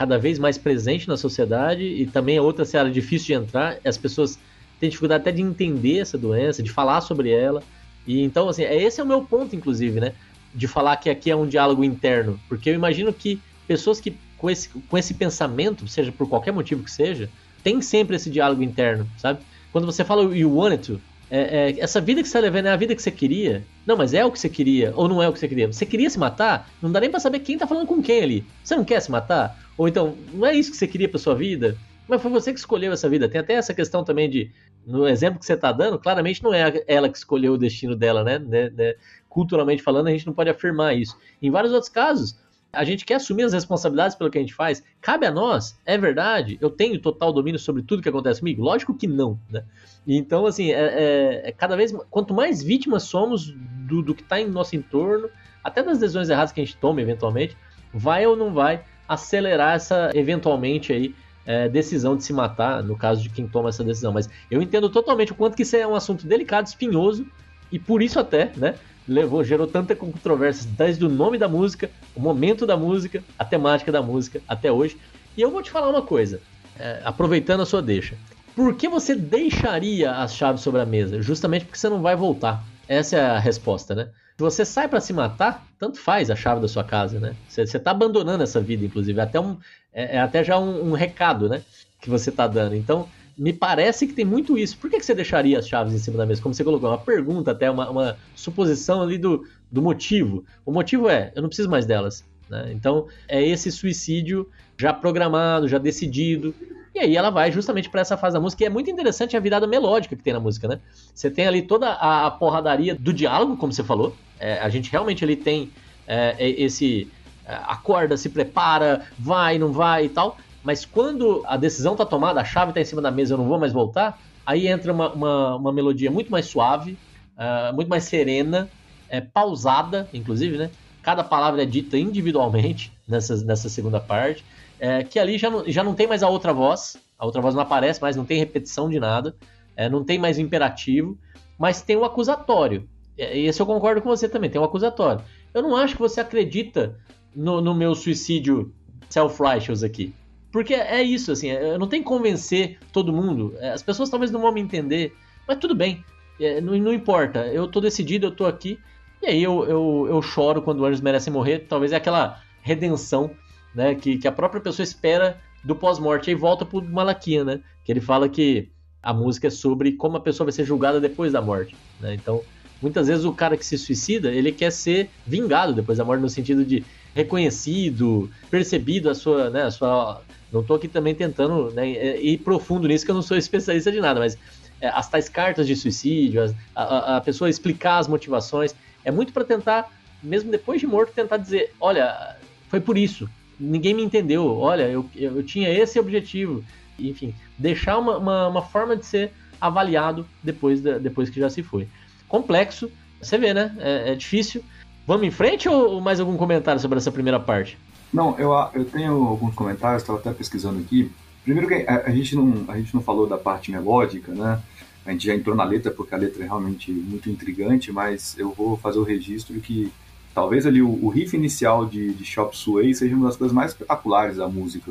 cada 0.02 0.18
vez 0.18 0.36
mais 0.36 0.58
presente 0.58 1.06
na 1.06 1.16
sociedade 1.16 1.84
e 1.84 2.06
também 2.06 2.36
é 2.36 2.40
outra 2.40 2.64
seara 2.64 2.90
difícil 2.90 3.26
de 3.28 3.44
entrar, 3.44 3.78
as 3.84 3.96
pessoas 3.96 4.36
tem 4.80 4.90
dificuldade 4.90 5.20
até 5.20 5.30
de 5.30 5.40
entender 5.40 6.00
essa 6.00 6.18
doença, 6.18 6.60
de 6.60 6.72
falar 6.72 7.00
sobre 7.02 7.30
ela. 7.30 7.62
E 8.04 8.20
então, 8.20 8.48
assim, 8.48 8.64
é, 8.64 8.82
esse 8.82 9.00
é 9.00 9.04
o 9.04 9.06
meu 9.06 9.22
ponto, 9.22 9.54
inclusive, 9.54 10.00
né? 10.00 10.12
De 10.52 10.66
falar 10.66 10.96
que 10.96 11.08
aqui 11.08 11.30
é 11.30 11.36
um 11.36 11.46
diálogo 11.46 11.84
interno. 11.84 12.36
Porque 12.48 12.68
eu 12.68 12.74
imagino 12.74 13.12
que 13.12 13.40
pessoas 13.68 14.00
que 14.00 14.16
com 14.36 14.50
esse, 14.50 14.70
com 14.70 14.98
esse 14.98 15.14
pensamento, 15.14 15.86
seja 15.86 16.10
por 16.10 16.28
qualquer 16.28 16.50
motivo 16.50 16.82
que 16.82 16.90
seja, 16.90 17.30
tem 17.62 17.80
sempre 17.80 18.16
esse 18.16 18.28
diálogo 18.28 18.60
interno, 18.60 19.06
sabe? 19.18 19.38
Quando 19.70 19.86
você 19.86 20.04
fala 20.04 20.36
you 20.36 20.52
want 20.52 20.72
it 20.72 20.84
to, 20.84 21.00
é, 21.34 21.70
é, 21.70 21.80
essa 21.80 21.98
vida 21.98 22.20
que 22.20 22.28
você 22.28 22.36
está 22.36 22.40
levando 22.40 22.66
é 22.66 22.70
a 22.70 22.76
vida 22.76 22.94
que 22.94 23.00
você 23.00 23.10
queria? 23.10 23.64
Não, 23.86 23.96
mas 23.96 24.12
é 24.12 24.22
o 24.22 24.30
que 24.30 24.38
você 24.38 24.50
queria, 24.50 24.92
ou 24.94 25.08
não 25.08 25.22
é 25.22 25.26
o 25.26 25.32
que 25.32 25.38
você 25.38 25.48
queria? 25.48 25.66
Você 25.66 25.86
queria 25.86 26.10
se 26.10 26.18
matar? 26.18 26.68
Não 26.82 26.92
dá 26.92 27.00
nem 27.00 27.10
pra 27.10 27.18
saber 27.18 27.38
quem 27.40 27.56
tá 27.56 27.66
falando 27.66 27.86
com 27.86 28.02
quem 28.02 28.22
ali. 28.22 28.46
Você 28.62 28.76
não 28.76 28.84
quer 28.84 29.00
se 29.00 29.10
matar? 29.10 29.58
Ou 29.78 29.88
então, 29.88 30.14
não 30.34 30.46
é 30.46 30.54
isso 30.54 30.70
que 30.70 30.76
você 30.76 30.86
queria 30.86 31.08
pra 31.08 31.18
sua 31.18 31.34
vida? 31.34 31.74
Mas 32.06 32.20
foi 32.20 32.30
você 32.30 32.52
que 32.52 32.58
escolheu 32.58 32.92
essa 32.92 33.08
vida. 33.08 33.30
Tem 33.30 33.40
até 33.40 33.54
essa 33.54 33.72
questão 33.72 34.04
também 34.04 34.28
de, 34.28 34.50
no 34.86 35.08
exemplo 35.08 35.38
que 35.38 35.46
você 35.46 35.54
está 35.54 35.72
dando, 35.72 35.98
claramente 35.98 36.42
não 36.42 36.52
é 36.52 36.84
ela 36.86 37.08
que 37.08 37.16
escolheu 37.16 37.54
o 37.54 37.58
destino 37.58 37.96
dela, 37.96 38.22
né? 38.22 38.38
né? 38.38 38.68
né? 38.68 38.94
Culturalmente 39.26 39.82
falando, 39.82 40.08
a 40.08 40.10
gente 40.10 40.26
não 40.26 40.34
pode 40.34 40.50
afirmar 40.50 40.94
isso. 40.94 41.16
Em 41.40 41.50
vários 41.50 41.72
outros 41.72 41.90
casos, 41.90 42.36
a 42.72 42.84
gente 42.84 43.04
quer 43.04 43.16
assumir 43.16 43.42
as 43.42 43.52
responsabilidades 43.52 44.16
pelo 44.16 44.30
que 44.30 44.38
a 44.38 44.40
gente 44.40 44.54
faz. 44.54 44.82
Cabe 45.00 45.26
a 45.26 45.30
nós, 45.30 45.78
é 45.84 45.98
verdade, 45.98 46.56
eu 46.60 46.70
tenho 46.70 46.98
total 46.98 47.32
domínio 47.32 47.58
sobre 47.58 47.82
tudo 47.82 48.02
que 48.02 48.08
acontece 48.08 48.40
comigo? 48.40 48.62
Lógico 48.62 48.94
que 48.94 49.06
não, 49.06 49.38
né? 49.50 49.62
Então, 50.06 50.46
assim, 50.46 50.72
é, 50.72 50.80
é, 50.80 51.48
é 51.48 51.52
cada 51.52 51.76
vez, 51.76 51.92
quanto 52.10 52.32
mais 52.32 52.62
vítimas 52.62 53.02
somos 53.02 53.54
do, 53.86 54.02
do 54.02 54.14
que 54.14 54.22
está 54.22 54.40
em 54.40 54.48
nosso 54.48 54.74
entorno, 54.74 55.28
até 55.62 55.82
das 55.82 55.98
decisões 55.98 56.30
erradas 56.30 56.50
que 56.50 56.60
a 56.60 56.64
gente 56.64 56.76
toma 56.76 57.00
eventualmente, 57.02 57.56
vai 57.92 58.26
ou 58.26 58.36
não 58.36 58.52
vai 58.52 58.82
acelerar 59.06 59.74
essa, 59.74 60.10
eventualmente 60.14 60.92
aí, 60.92 61.14
é, 61.44 61.68
decisão 61.68 62.16
de 62.16 62.24
se 62.24 62.32
matar, 62.32 62.82
no 62.82 62.96
caso 62.96 63.22
de 63.22 63.28
quem 63.28 63.46
toma 63.46 63.68
essa 63.68 63.84
decisão. 63.84 64.12
Mas 64.12 64.30
eu 64.50 64.62
entendo 64.62 64.88
totalmente 64.88 65.32
o 65.32 65.34
quanto 65.34 65.56
que 65.56 65.62
isso 65.62 65.76
é 65.76 65.86
um 65.86 65.94
assunto 65.94 66.26
delicado, 66.26 66.66
espinhoso, 66.66 67.26
e 67.70 67.78
por 67.78 68.02
isso 68.02 68.18
até, 68.18 68.50
né, 68.56 68.76
levou, 69.06 69.44
gerou 69.44 69.66
tanta 69.66 69.94
controvérsia 69.94 70.70
desde 70.76 71.04
o 71.04 71.08
nome 71.08 71.38
da 71.38 71.48
música, 71.48 71.90
o 72.14 72.20
momento 72.20 72.66
da 72.66 72.76
música, 72.76 73.22
a 73.38 73.44
temática 73.44 73.90
da 73.90 74.02
música, 74.02 74.40
até 74.46 74.70
hoje. 74.70 74.96
E 75.36 75.42
eu 75.42 75.50
vou 75.50 75.62
te 75.62 75.70
falar 75.70 75.88
uma 75.88 76.02
coisa, 76.02 76.40
é, 76.78 77.00
aproveitando 77.04 77.60
a 77.60 77.66
sua 77.66 77.82
deixa. 77.82 78.16
Por 78.54 78.74
que 78.74 78.88
você 78.88 79.14
deixaria 79.14 80.12
as 80.12 80.34
chaves 80.34 80.60
sobre 80.60 80.80
a 80.80 80.86
mesa? 80.86 81.22
Justamente 81.22 81.64
porque 81.64 81.78
você 81.78 81.88
não 81.88 82.02
vai 82.02 82.14
voltar. 82.14 82.62
Essa 82.86 83.16
é 83.16 83.20
a 83.26 83.38
resposta, 83.38 83.94
né? 83.94 84.08
Se 84.36 84.42
você 84.42 84.64
sai 84.64 84.88
para 84.88 85.00
se 85.00 85.12
matar, 85.12 85.66
tanto 85.78 85.98
faz 85.98 86.30
a 86.30 86.36
chave 86.36 86.60
da 86.60 86.68
sua 86.68 86.84
casa, 86.84 87.18
né? 87.18 87.34
Você, 87.48 87.62
está 87.62 87.90
abandonando 87.90 88.42
essa 88.42 88.60
vida, 88.60 88.84
inclusive. 88.84 89.18
É 89.18 89.22
até 89.22 89.40
um, 89.40 89.56
é, 89.92 90.16
é 90.16 90.20
até 90.20 90.42
já 90.42 90.58
um, 90.58 90.90
um, 90.90 90.92
recado, 90.92 91.48
né? 91.48 91.62
Que 92.00 92.10
você 92.10 92.30
está 92.30 92.46
dando. 92.46 92.74
Então, 92.74 93.08
me 93.36 93.52
parece 93.52 94.06
que 94.06 94.12
tem 94.12 94.24
muito 94.24 94.58
isso. 94.58 94.76
Por 94.78 94.90
que, 94.90 94.98
que 94.98 95.06
você 95.06 95.14
deixaria 95.14 95.58
as 95.58 95.66
chaves 95.66 95.92
em 95.94 95.98
cima 95.98 96.16
da 96.16 96.26
mesa? 96.26 96.42
Como 96.42 96.54
você 96.54 96.64
colocou, 96.64 96.90
uma 96.90 96.98
pergunta, 96.98 97.50
até 97.50 97.70
uma, 97.70 97.88
uma 97.90 98.16
suposição 98.34 99.02
ali 99.02 99.18
do, 99.18 99.46
do 99.70 99.80
motivo. 99.80 100.44
O 100.64 100.72
motivo 100.72 101.08
é, 101.08 101.32
eu 101.34 101.42
não 101.42 101.48
preciso 101.48 101.70
mais 101.70 101.86
delas. 101.86 102.24
Né? 102.48 102.70
Então, 102.72 103.06
é 103.26 103.42
esse 103.42 103.72
suicídio 103.72 104.48
já 104.76 104.92
programado, 104.92 105.66
já 105.66 105.78
decidido. 105.78 106.54
E 106.94 106.98
aí 106.98 107.16
ela 107.16 107.30
vai 107.30 107.50
justamente 107.50 107.88
para 107.88 108.02
essa 108.02 108.16
fase 108.16 108.34
da 108.34 108.40
música, 108.40 108.62
e 108.62 108.66
é 108.66 108.70
muito 108.70 108.90
interessante 108.90 109.36
a 109.36 109.40
virada 109.40 109.66
melódica 109.66 110.14
que 110.14 110.22
tem 110.22 110.34
na 110.34 110.40
música, 110.40 110.68
né? 110.68 110.78
Você 111.14 111.30
tem 111.30 111.46
ali 111.46 111.62
toda 111.62 111.90
a, 111.90 112.30
porradaria 112.30 112.94
do 112.94 113.12
diálogo, 113.14 113.56
como 113.56 113.72
você 113.72 113.82
falou. 113.82 114.14
É, 114.38 114.58
a 114.58 114.68
gente 114.68 114.90
realmente 114.92 115.24
ali 115.24 115.36
tem 115.36 115.70
é, 116.06 116.36
esse. 116.38 117.08
É, 117.46 117.54
acorda, 117.54 118.16
se 118.16 118.28
prepara, 118.28 119.06
vai, 119.18 119.58
não 119.58 119.72
vai 119.72 120.04
e 120.04 120.08
tal. 120.10 120.36
Mas 120.62 120.84
quando 120.84 121.42
a 121.46 121.56
decisão 121.56 121.96
tá 121.96 122.06
tomada, 122.06 122.40
a 122.40 122.44
chave 122.44 122.72
tá 122.72 122.80
em 122.80 122.84
cima 122.84 123.02
da 123.02 123.10
mesa, 123.10 123.34
eu 123.34 123.38
não 123.38 123.48
vou 123.48 123.58
mais 123.58 123.72
voltar, 123.72 124.20
aí 124.46 124.68
entra 124.68 124.92
uma, 124.92 125.12
uma, 125.12 125.56
uma 125.56 125.72
melodia 125.72 126.10
muito 126.10 126.30
mais 126.30 126.46
suave, 126.46 126.96
uh, 127.36 127.74
muito 127.74 127.88
mais 127.88 128.04
serena, 128.04 128.68
é, 129.08 129.20
pausada, 129.20 130.08
inclusive, 130.12 130.56
né? 130.56 130.70
Cada 131.02 131.24
palavra 131.24 131.62
é 131.62 131.66
dita 131.66 131.98
individualmente 131.98 132.92
nessa, 133.08 133.36
nessa 133.44 133.68
segunda 133.68 134.00
parte 134.00 134.44
é, 134.82 135.04
que 135.04 135.16
ali 135.16 135.38
já 135.38 135.48
não, 135.48 135.62
já 135.70 135.84
não 135.84 135.94
tem 135.94 136.08
mais 136.08 136.24
a 136.24 136.28
outra 136.28 136.52
voz, 136.52 136.96
a 137.16 137.24
outra 137.24 137.40
voz 137.40 137.54
não 137.54 137.62
aparece 137.62 138.02
mais, 138.02 138.16
não 138.16 138.24
tem 138.24 138.36
repetição 138.36 138.90
de 138.90 138.98
nada, 138.98 139.32
é, 139.76 139.88
não 139.88 140.02
tem 140.02 140.18
mais 140.18 140.40
imperativo, 140.40 141.16
mas 141.56 141.80
tem 141.80 141.94
o 141.94 142.04
acusatório. 142.04 142.88
É, 143.16 143.38
e 143.38 143.46
esse 143.46 143.62
eu 143.62 143.66
concordo 143.66 144.02
com 144.02 144.08
você 144.08 144.28
também, 144.28 144.50
tem 144.50 144.60
o 144.60 144.64
acusatório. 144.64 145.24
Eu 145.54 145.62
não 145.62 145.76
acho 145.76 145.94
que 145.94 146.00
você 146.00 146.20
acredita 146.20 146.98
no, 147.32 147.60
no 147.60 147.76
meu 147.76 147.94
suicídio 147.94 148.74
self-righteous 149.08 149.84
aqui. 149.84 150.12
Porque 150.52 150.74
é 150.74 151.02
isso, 151.02 151.32
assim, 151.32 151.48
eu 151.48 151.78
não 151.78 151.88
tenho 151.88 152.02
que 152.02 152.08
convencer 152.08 152.78
todo 152.92 153.12
mundo. 153.12 153.54
É, 153.58 153.70
as 153.70 153.82
pessoas 153.82 154.10
talvez 154.10 154.30
não 154.30 154.40
vão 154.40 154.52
me 154.52 154.60
entender, 154.60 155.16
mas 155.48 155.58
tudo 155.58 155.74
bem, 155.74 156.04
é, 156.38 156.60
não, 156.60 156.76
não, 156.76 156.92
importa. 156.92 157.46
Eu 157.46 157.66
tô 157.66 157.80
decidido, 157.80 158.26
eu 158.26 158.30
tô 158.30 158.44
aqui. 158.44 158.78
E 159.22 159.26
aí 159.26 159.42
eu, 159.42 159.64
eu, 159.64 160.06
eu 160.10 160.22
choro 160.22 160.60
quando 160.60 160.84
anjos 160.84 161.00
merecem 161.00 161.32
morrer. 161.32 161.60
Talvez 161.60 161.92
é 161.92 161.96
aquela 161.96 162.42
redenção 162.60 163.30
né? 163.74 163.94
Que, 163.94 164.18
que 164.18 164.28
a 164.28 164.32
própria 164.32 164.60
pessoa 164.60 164.84
espera 164.84 165.40
do 165.64 165.74
pós-morte. 165.74 166.30
Aí 166.30 166.36
volta 166.36 166.64
pro 166.64 166.82
Malaquia, 166.82 167.44
né? 167.44 167.60
Que 167.84 167.92
ele 167.92 168.00
fala 168.00 168.28
que 168.28 168.70
a 169.02 169.12
música 169.12 169.48
é 169.48 169.50
sobre 169.50 169.92
como 169.92 170.16
a 170.16 170.20
pessoa 170.20 170.46
vai 170.46 170.52
ser 170.52 170.64
julgada 170.64 171.00
depois 171.00 171.32
da 171.32 171.40
morte, 171.40 171.74
né? 172.00 172.14
Então, 172.14 172.42
muitas 172.82 173.08
vezes 173.08 173.24
o 173.24 173.32
cara 173.32 173.56
que 173.56 173.64
se 173.64 173.78
suicida, 173.78 174.30
ele 174.30 174.52
quer 174.52 174.70
ser 174.70 175.08
vingado 175.26 175.72
depois 175.72 175.98
da 175.98 176.04
morte 176.04 176.20
no 176.20 176.28
sentido 176.28 176.64
de 176.64 176.84
reconhecido, 177.14 178.30
percebido 178.50 179.08
a 179.08 179.14
sua, 179.14 179.50
né, 179.50 179.62
a 179.62 179.70
sua 179.70 180.22
não 180.52 180.62
tô 180.62 180.74
aqui 180.74 180.88
também 180.88 181.14
tentando 181.14 181.70
né, 181.70 181.88
ir 182.20 182.38
profundo 182.38 182.86
nisso, 182.86 183.04
que 183.04 183.10
eu 183.10 183.14
não 183.14 183.22
sou 183.22 183.36
especialista 183.38 183.90
de 183.90 184.00
nada, 184.00 184.20
mas 184.20 184.36
é, 184.80 184.88
as 184.88 185.08
tais 185.08 185.28
cartas 185.28 185.66
de 185.66 185.76
suicídio, 185.76 186.42
as, 186.42 186.54
a, 186.74 187.16
a, 187.16 187.20
pessoa 187.20 187.48
explicar 187.48 187.98
as 187.98 188.08
motivações, 188.08 188.74
é 189.04 189.10
muito 189.10 189.32
para 189.32 189.44
tentar, 189.44 189.90
mesmo 190.22 190.50
depois 190.50 190.80
de 190.80 190.86
morto, 190.86 191.12
tentar 191.14 191.38
dizer, 191.38 191.72
olha, 191.80 192.36
foi 192.68 192.80
por 192.80 192.98
isso, 192.98 193.28
ninguém 193.62 193.94
me 193.94 194.02
entendeu. 194.02 194.58
Olha, 194.58 194.82
eu, 194.82 195.08
eu 195.14 195.42
tinha 195.42 195.70
esse 195.70 195.98
objetivo. 195.98 196.64
Enfim, 196.98 197.34
deixar 197.56 197.98
uma, 197.98 198.18
uma, 198.18 198.48
uma 198.48 198.62
forma 198.62 198.96
de 198.96 199.06
ser 199.06 199.32
avaliado 199.60 200.26
depois, 200.42 200.80
depois 200.80 201.30
que 201.30 201.38
já 201.38 201.48
se 201.48 201.62
foi. 201.62 201.88
Complexo, 202.32 202.90
você 203.20 203.36
vê, 203.36 203.52
né? 203.52 203.76
É, 203.78 204.12
é 204.12 204.14
difícil. 204.14 204.64
Vamos 205.06 205.26
em 205.26 205.30
frente 205.30 205.68
ou 205.68 206.00
mais 206.00 206.18
algum 206.18 206.34
comentário 206.34 206.80
sobre 206.80 206.96
essa 206.96 207.12
primeira 207.12 207.38
parte? 207.38 207.76
Não, 208.10 208.38
eu, 208.38 208.50
eu 208.72 208.86
tenho 208.86 209.22
alguns 209.22 209.54
comentários, 209.54 210.02
estava 210.02 210.18
até 210.18 210.32
pesquisando 210.32 210.80
aqui. 210.80 211.12
Primeiro 211.44 211.68
que 211.68 211.86
a, 211.86 212.06
a, 212.06 212.10
gente 212.10 212.34
não, 212.34 212.64
a 212.68 212.78
gente 212.78 212.94
não 212.94 213.02
falou 213.02 213.26
da 213.26 213.36
parte 213.36 213.70
melódica, 213.70 214.32
né? 214.32 214.58
A 215.04 215.12
gente 215.12 215.26
já 215.26 215.34
entrou 215.34 215.54
na 215.54 215.62
letra 215.62 215.90
porque 215.90 216.14
a 216.14 216.16
letra 216.16 216.42
é 216.42 216.46
realmente 216.46 216.90
muito 216.90 217.28
intrigante, 217.28 217.92
mas 217.92 218.34
eu 218.38 218.50
vou 218.50 218.78
fazer 218.78 218.98
o 218.98 219.04
registro 219.04 219.60
que 219.60 219.92
talvez 220.34 220.64
ali 220.64 220.80
o, 220.80 221.04
o 221.04 221.10
riff 221.10 221.36
inicial 221.36 221.84
de, 221.84 222.14
de 222.14 222.24
Shop 222.24 222.56
Sway 222.56 222.94
seja 222.94 223.14
uma 223.14 223.26
das 223.26 223.36
coisas 223.36 223.54
mais 223.54 223.72
espetaculares 223.72 224.38
da 224.38 224.48
música, 224.48 224.90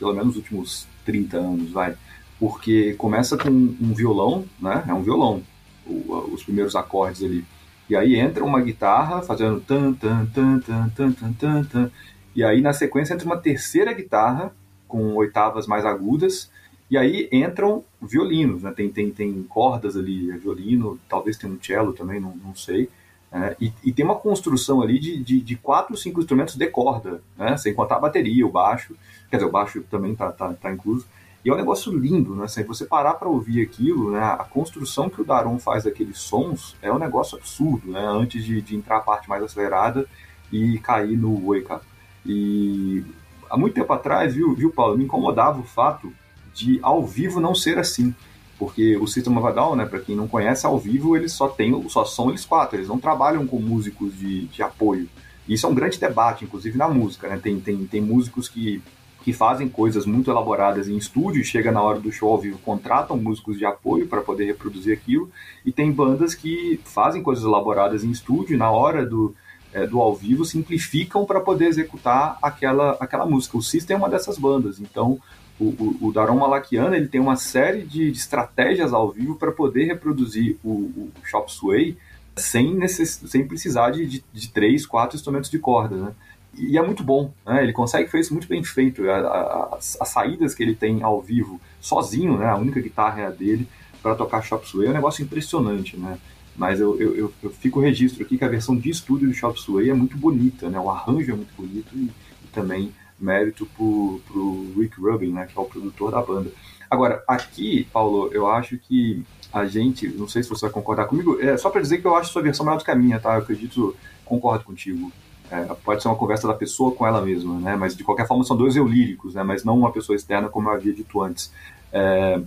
pelo 0.00 0.12
menos 0.14 0.34
nos 0.34 0.36
últimos 0.38 0.88
30 1.04 1.36
anos, 1.36 1.70
vai. 1.70 1.94
Porque 2.40 2.94
começa 2.94 3.36
com 3.36 3.50
um 3.50 3.94
violão, 3.94 4.44
né? 4.60 4.82
É 4.88 4.92
um 4.92 5.02
violão, 5.02 5.44
os 5.86 6.42
primeiros 6.42 6.74
acordes 6.76 7.22
ali. 7.22 7.44
E 7.88 7.96
aí 7.96 8.16
entra 8.16 8.44
uma 8.44 8.60
guitarra 8.60 9.22
fazendo 9.22 9.60
tan 9.60 9.92
tan 9.94 10.26
tan 10.26 10.58
tan 10.60 10.88
tan 10.90 11.12
tan 11.12 11.32
tan, 11.32 11.64
tan. 11.64 11.90
e 12.34 12.44
aí 12.44 12.60
na 12.60 12.72
sequência 12.72 13.14
entra 13.14 13.26
uma 13.26 13.36
terceira 13.36 13.92
guitarra 13.92 14.52
com 14.86 15.14
oitavas 15.14 15.66
mais 15.66 15.84
agudas 15.84 16.50
e 16.92 16.98
aí 16.98 17.26
entram 17.32 17.82
violinos, 18.02 18.62
né? 18.62 18.70
Tem, 18.70 18.90
tem, 18.90 19.10
tem 19.10 19.42
cordas 19.44 19.96
ali, 19.96 20.30
é 20.30 20.36
violino, 20.36 21.00
talvez 21.08 21.38
tenha 21.38 21.50
um 21.50 21.58
cello 21.58 21.94
também, 21.94 22.20
não, 22.20 22.36
não 22.36 22.54
sei. 22.54 22.90
É, 23.32 23.56
e, 23.58 23.72
e, 23.82 23.92
tem 23.94 24.04
uma 24.04 24.16
construção 24.16 24.82
ali 24.82 24.98
de, 24.98 25.16
de, 25.24 25.40
de, 25.40 25.56
quatro, 25.56 25.96
cinco 25.96 26.20
instrumentos 26.20 26.54
de 26.54 26.66
corda, 26.66 27.22
né? 27.34 27.56
sem 27.56 27.72
contar 27.72 27.96
a 27.96 28.00
bateria, 28.00 28.46
o 28.46 28.50
baixo. 28.50 28.94
Quer 29.30 29.36
dizer, 29.36 29.48
o 29.48 29.50
baixo 29.50 29.82
também 29.90 30.12
está 30.12 30.30
tá, 30.30 30.52
tá 30.52 30.70
incluso. 30.70 31.06
E 31.44 31.50
é 31.50 31.52
um 31.52 31.56
negócio 31.56 31.92
lindo, 31.96 32.36
né? 32.36 32.46
Se 32.46 32.62
você 32.62 32.84
parar 32.84 33.14
para 33.14 33.28
ouvir 33.28 33.62
aquilo, 33.62 34.12
né? 34.12 34.22
A 34.22 34.44
construção 34.44 35.10
que 35.10 35.20
o 35.20 35.24
Daron 35.24 35.58
faz 35.58 35.84
daqueles 35.84 36.18
sons 36.18 36.76
é 36.80 36.92
um 36.92 36.98
negócio 36.98 37.36
absurdo, 37.36 37.90
né? 37.90 38.00
Antes 38.00 38.44
de, 38.44 38.60
de 38.60 38.76
entrar 38.76 38.98
a 38.98 39.00
parte 39.00 39.28
mais 39.28 39.42
acelerada 39.42 40.06
e 40.52 40.78
cair 40.78 41.16
no 41.16 41.34
wake 41.48 41.72
up. 41.72 41.84
E 42.24 43.04
há 43.50 43.56
muito 43.56 43.74
tempo 43.74 43.92
atrás, 43.92 44.34
viu, 44.34 44.54
viu 44.54 44.70
Paulo, 44.70 44.96
me 44.96 45.04
incomodava 45.04 45.58
o 45.58 45.64
fato 45.64 46.12
de 46.54 46.78
ao 46.82 47.04
vivo 47.04 47.40
não 47.40 47.54
ser 47.54 47.78
assim. 47.78 48.14
Porque 48.56 48.96
o 48.96 49.08
System 49.08 49.36
of 49.36 49.48
a 49.48 49.50
Down, 49.50 49.74
né, 49.74 49.84
para 49.84 49.98
quem 49.98 50.14
não 50.14 50.28
conhece, 50.28 50.64
ao 50.64 50.78
vivo 50.78 51.16
eles 51.16 51.32
só 51.32 51.48
tem, 51.48 51.88
só 51.88 52.04
são 52.04 52.28
eles 52.28 52.44
quatro, 52.44 52.76
eles 52.76 52.86
não 52.86 52.98
trabalham 52.98 53.44
com 53.44 53.58
músicos 53.58 54.16
de, 54.16 54.46
de 54.46 54.62
apoio. 54.62 55.08
Isso 55.48 55.66
é 55.66 55.68
um 55.68 55.74
grande 55.74 55.98
debate, 55.98 56.44
inclusive 56.44 56.78
na 56.78 56.88
música, 56.88 57.28
né? 57.28 57.40
Tem, 57.42 57.58
tem, 57.58 57.84
tem 57.86 58.00
músicos 58.00 58.48
que, 58.48 58.80
que 59.22 59.32
fazem 59.32 59.68
coisas 59.68 60.04
muito 60.04 60.30
elaboradas 60.30 60.88
em 60.88 60.96
estúdio 60.96 61.44
chega 61.44 61.70
na 61.70 61.80
hora 61.80 62.00
do 62.00 62.10
show 62.10 62.30
ao 62.30 62.38
vivo, 62.38 62.58
contratam 62.58 63.16
músicos 63.16 63.56
de 63.56 63.64
apoio 63.64 64.06
para 64.06 64.20
poder 64.20 64.46
reproduzir 64.46 64.92
aquilo. 64.92 65.30
E 65.64 65.70
tem 65.70 65.92
bandas 65.92 66.34
que 66.34 66.80
fazem 66.84 67.22
coisas 67.22 67.44
elaboradas 67.44 68.02
em 68.04 68.10
estúdio 68.10 68.54
e 68.54 68.58
na 68.58 68.70
hora 68.70 69.06
do, 69.06 69.34
é, 69.72 69.86
do 69.86 70.00
ao 70.00 70.14
vivo 70.14 70.44
simplificam 70.44 71.24
para 71.24 71.40
poder 71.40 71.66
executar 71.66 72.36
aquela, 72.42 72.96
aquela 73.00 73.24
música. 73.24 73.56
O 73.56 73.62
System 73.62 73.94
é 73.94 73.98
uma 73.98 74.10
dessas 74.10 74.38
bandas, 74.38 74.80
então 74.80 75.20
o, 75.58 75.66
o, 75.66 76.08
o 76.08 76.12
Daron 76.12 76.36
Malakian 76.36 76.94
ele 76.94 77.06
tem 77.06 77.20
uma 77.20 77.36
série 77.36 77.82
de, 77.82 78.10
de 78.10 78.18
estratégias 78.18 78.92
ao 78.92 79.12
vivo 79.12 79.36
para 79.36 79.52
poder 79.52 79.84
reproduzir 79.84 80.58
o, 80.64 80.70
o 80.70 81.12
Chop 81.24 81.52
Suey 81.52 81.96
sem, 82.36 82.74
necess, 82.74 83.20
sem 83.26 83.46
precisar 83.46 83.90
de, 83.90 84.06
de, 84.06 84.24
de, 84.32 84.48
três, 84.48 84.86
quatro 84.86 85.16
instrumentos 85.16 85.50
de 85.50 85.58
corda, 85.58 85.96
né? 85.96 86.12
E 86.56 86.76
é 86.76 86.82
muito 86.82 87.02
bom, 87.02 87.32
né? 87.46 87.62
Ele 87.62 87.72
consegue 87.72 88.10
fazer 88.10 88.20
isso 88.20 88.34
muito 88.34 88.48
bem 88.48 88.62
feito. 88.62 89.08
As, 89.10 89.96
as, 90.00 90.08
saídas 90.08 90.54
que 90.54 90.62
ele 90.62 90.74
tem 90.74 91.02
ao 91.02 91.20
vivo, 91.20 91.60
sozinho, 91.80 92.36
né? 92.36 92.46
A 92.46 92.56
única 92.56 92.80
guitarra 92.80 93.22
é 93.22 93.26
a 93.26 93.30
dele 93.30 93.68
para 94.02 94.14
tocar 94.14 94.42
Chop 94.42 94.68
Suey 94.68 94.88
é 94.88 94.90
um 94.90 94.94
negócio 94.94 95.22
impressionante, 95.22 95.96
né? 95.96 96.18
Mas 96.54 96.80
eu, 96.80 97.00
eu, 97.00 97.32
eu, 97.42 97.50
fico 97.50 97.80
registro 97.80 98.22
aqui 98.22 98.36
que 98.36 98.44
a 98.44 98.48
versão 98.48 98.76
de 98.76 98.90
estúdio 98.90 99.28
do 99.28 99.34
Chop 99.34 99.58
Suey 99.58 99.88
é 99.88 99.94
muito 99.94 100.18
bonita, 100.18 100.68
né? 100.68 100.78
O 100.78 100.90
arranjo 100.90 101.32
é 101.32 101.34
muito 101.34 101.54
bonito 101.56 101.88
e, 101.94 102.10
e 102.44 102.48
também 102.52 102.92
mérito 103.22 103.64
pro, 103.76 104.20
pro 104.26 104.72
Rick 104.76 105.00
Rubin, 105.00 105.32
né, 105.32 105.46
que 105.46 105.56
é 105.56 105.60
o 105.60 105.64
produtor 105.64 106.10
da 106.10 106.20
banda. 106.20 106.50
Agora, 106.90 107.22
aqui, 107.26 107.88
Paulo, 107.92 108.28
eu 108.32 108.46
acho 108.48 108.76
que 108.76 109.24
a 109.52 109.64
gente, 109.64 110.08
não 110.08 110.28
sei 110.28 110.42
se 110.42 110.48
você 110.48 110.66
vai 110.66 110.72
concordar 110.72 111.06
comigo, 111.06 111.40
é 111.40 111.56
só 111.56 111.70
para 111.70 111.80
dizer 111.80 111.98
que 111.98 112.06
eu 112.06 112.16
acho 112.16 112.32
sua 112.32 112.42
versão 112.42 112.66
melhor 112.66 112.78
do 112.78 112.84
que 112.84 112.90
a 112.90 112.96
minha, 112.96 113.20
tá? 113.20 113.34
Eu 113.34 113.42
acredito, 113.42 113.96
concordo 114.24 114.64
contigo. 114.64 115.12
É, 115.52 115.64
pode 115.84 116.00
ser 116.00 116.08
uma 116.08 116.16
conversa 116.16 116.48
da 116.48 116.54
pessoa 116.54 116.94
com 116.94 117.06
ela 117.06 117.20
mesma, 117.20 117.60
né? 117.60 117.76
Mas 117.76 117.94
de 117.94 118.02
qualquer 118.02 118.26
forma 118.26 118.42
são 118.42 118.56
dois 118.56 118.74
eu 118.74 118.88
líricos, 118.88 119.34
né? 119.34 119.42
Mas 119.42 119.62
não 119.62 119.78
uma 119.78 119.92
pessoa 119.92 120.16
externa, 120.16 120.48
como 120.48 120.70
eu 120.70 120.72
havia 120.72 120.94
dito 120.94 121.20
antes. 121.20 121.52
É, 121.92 122.40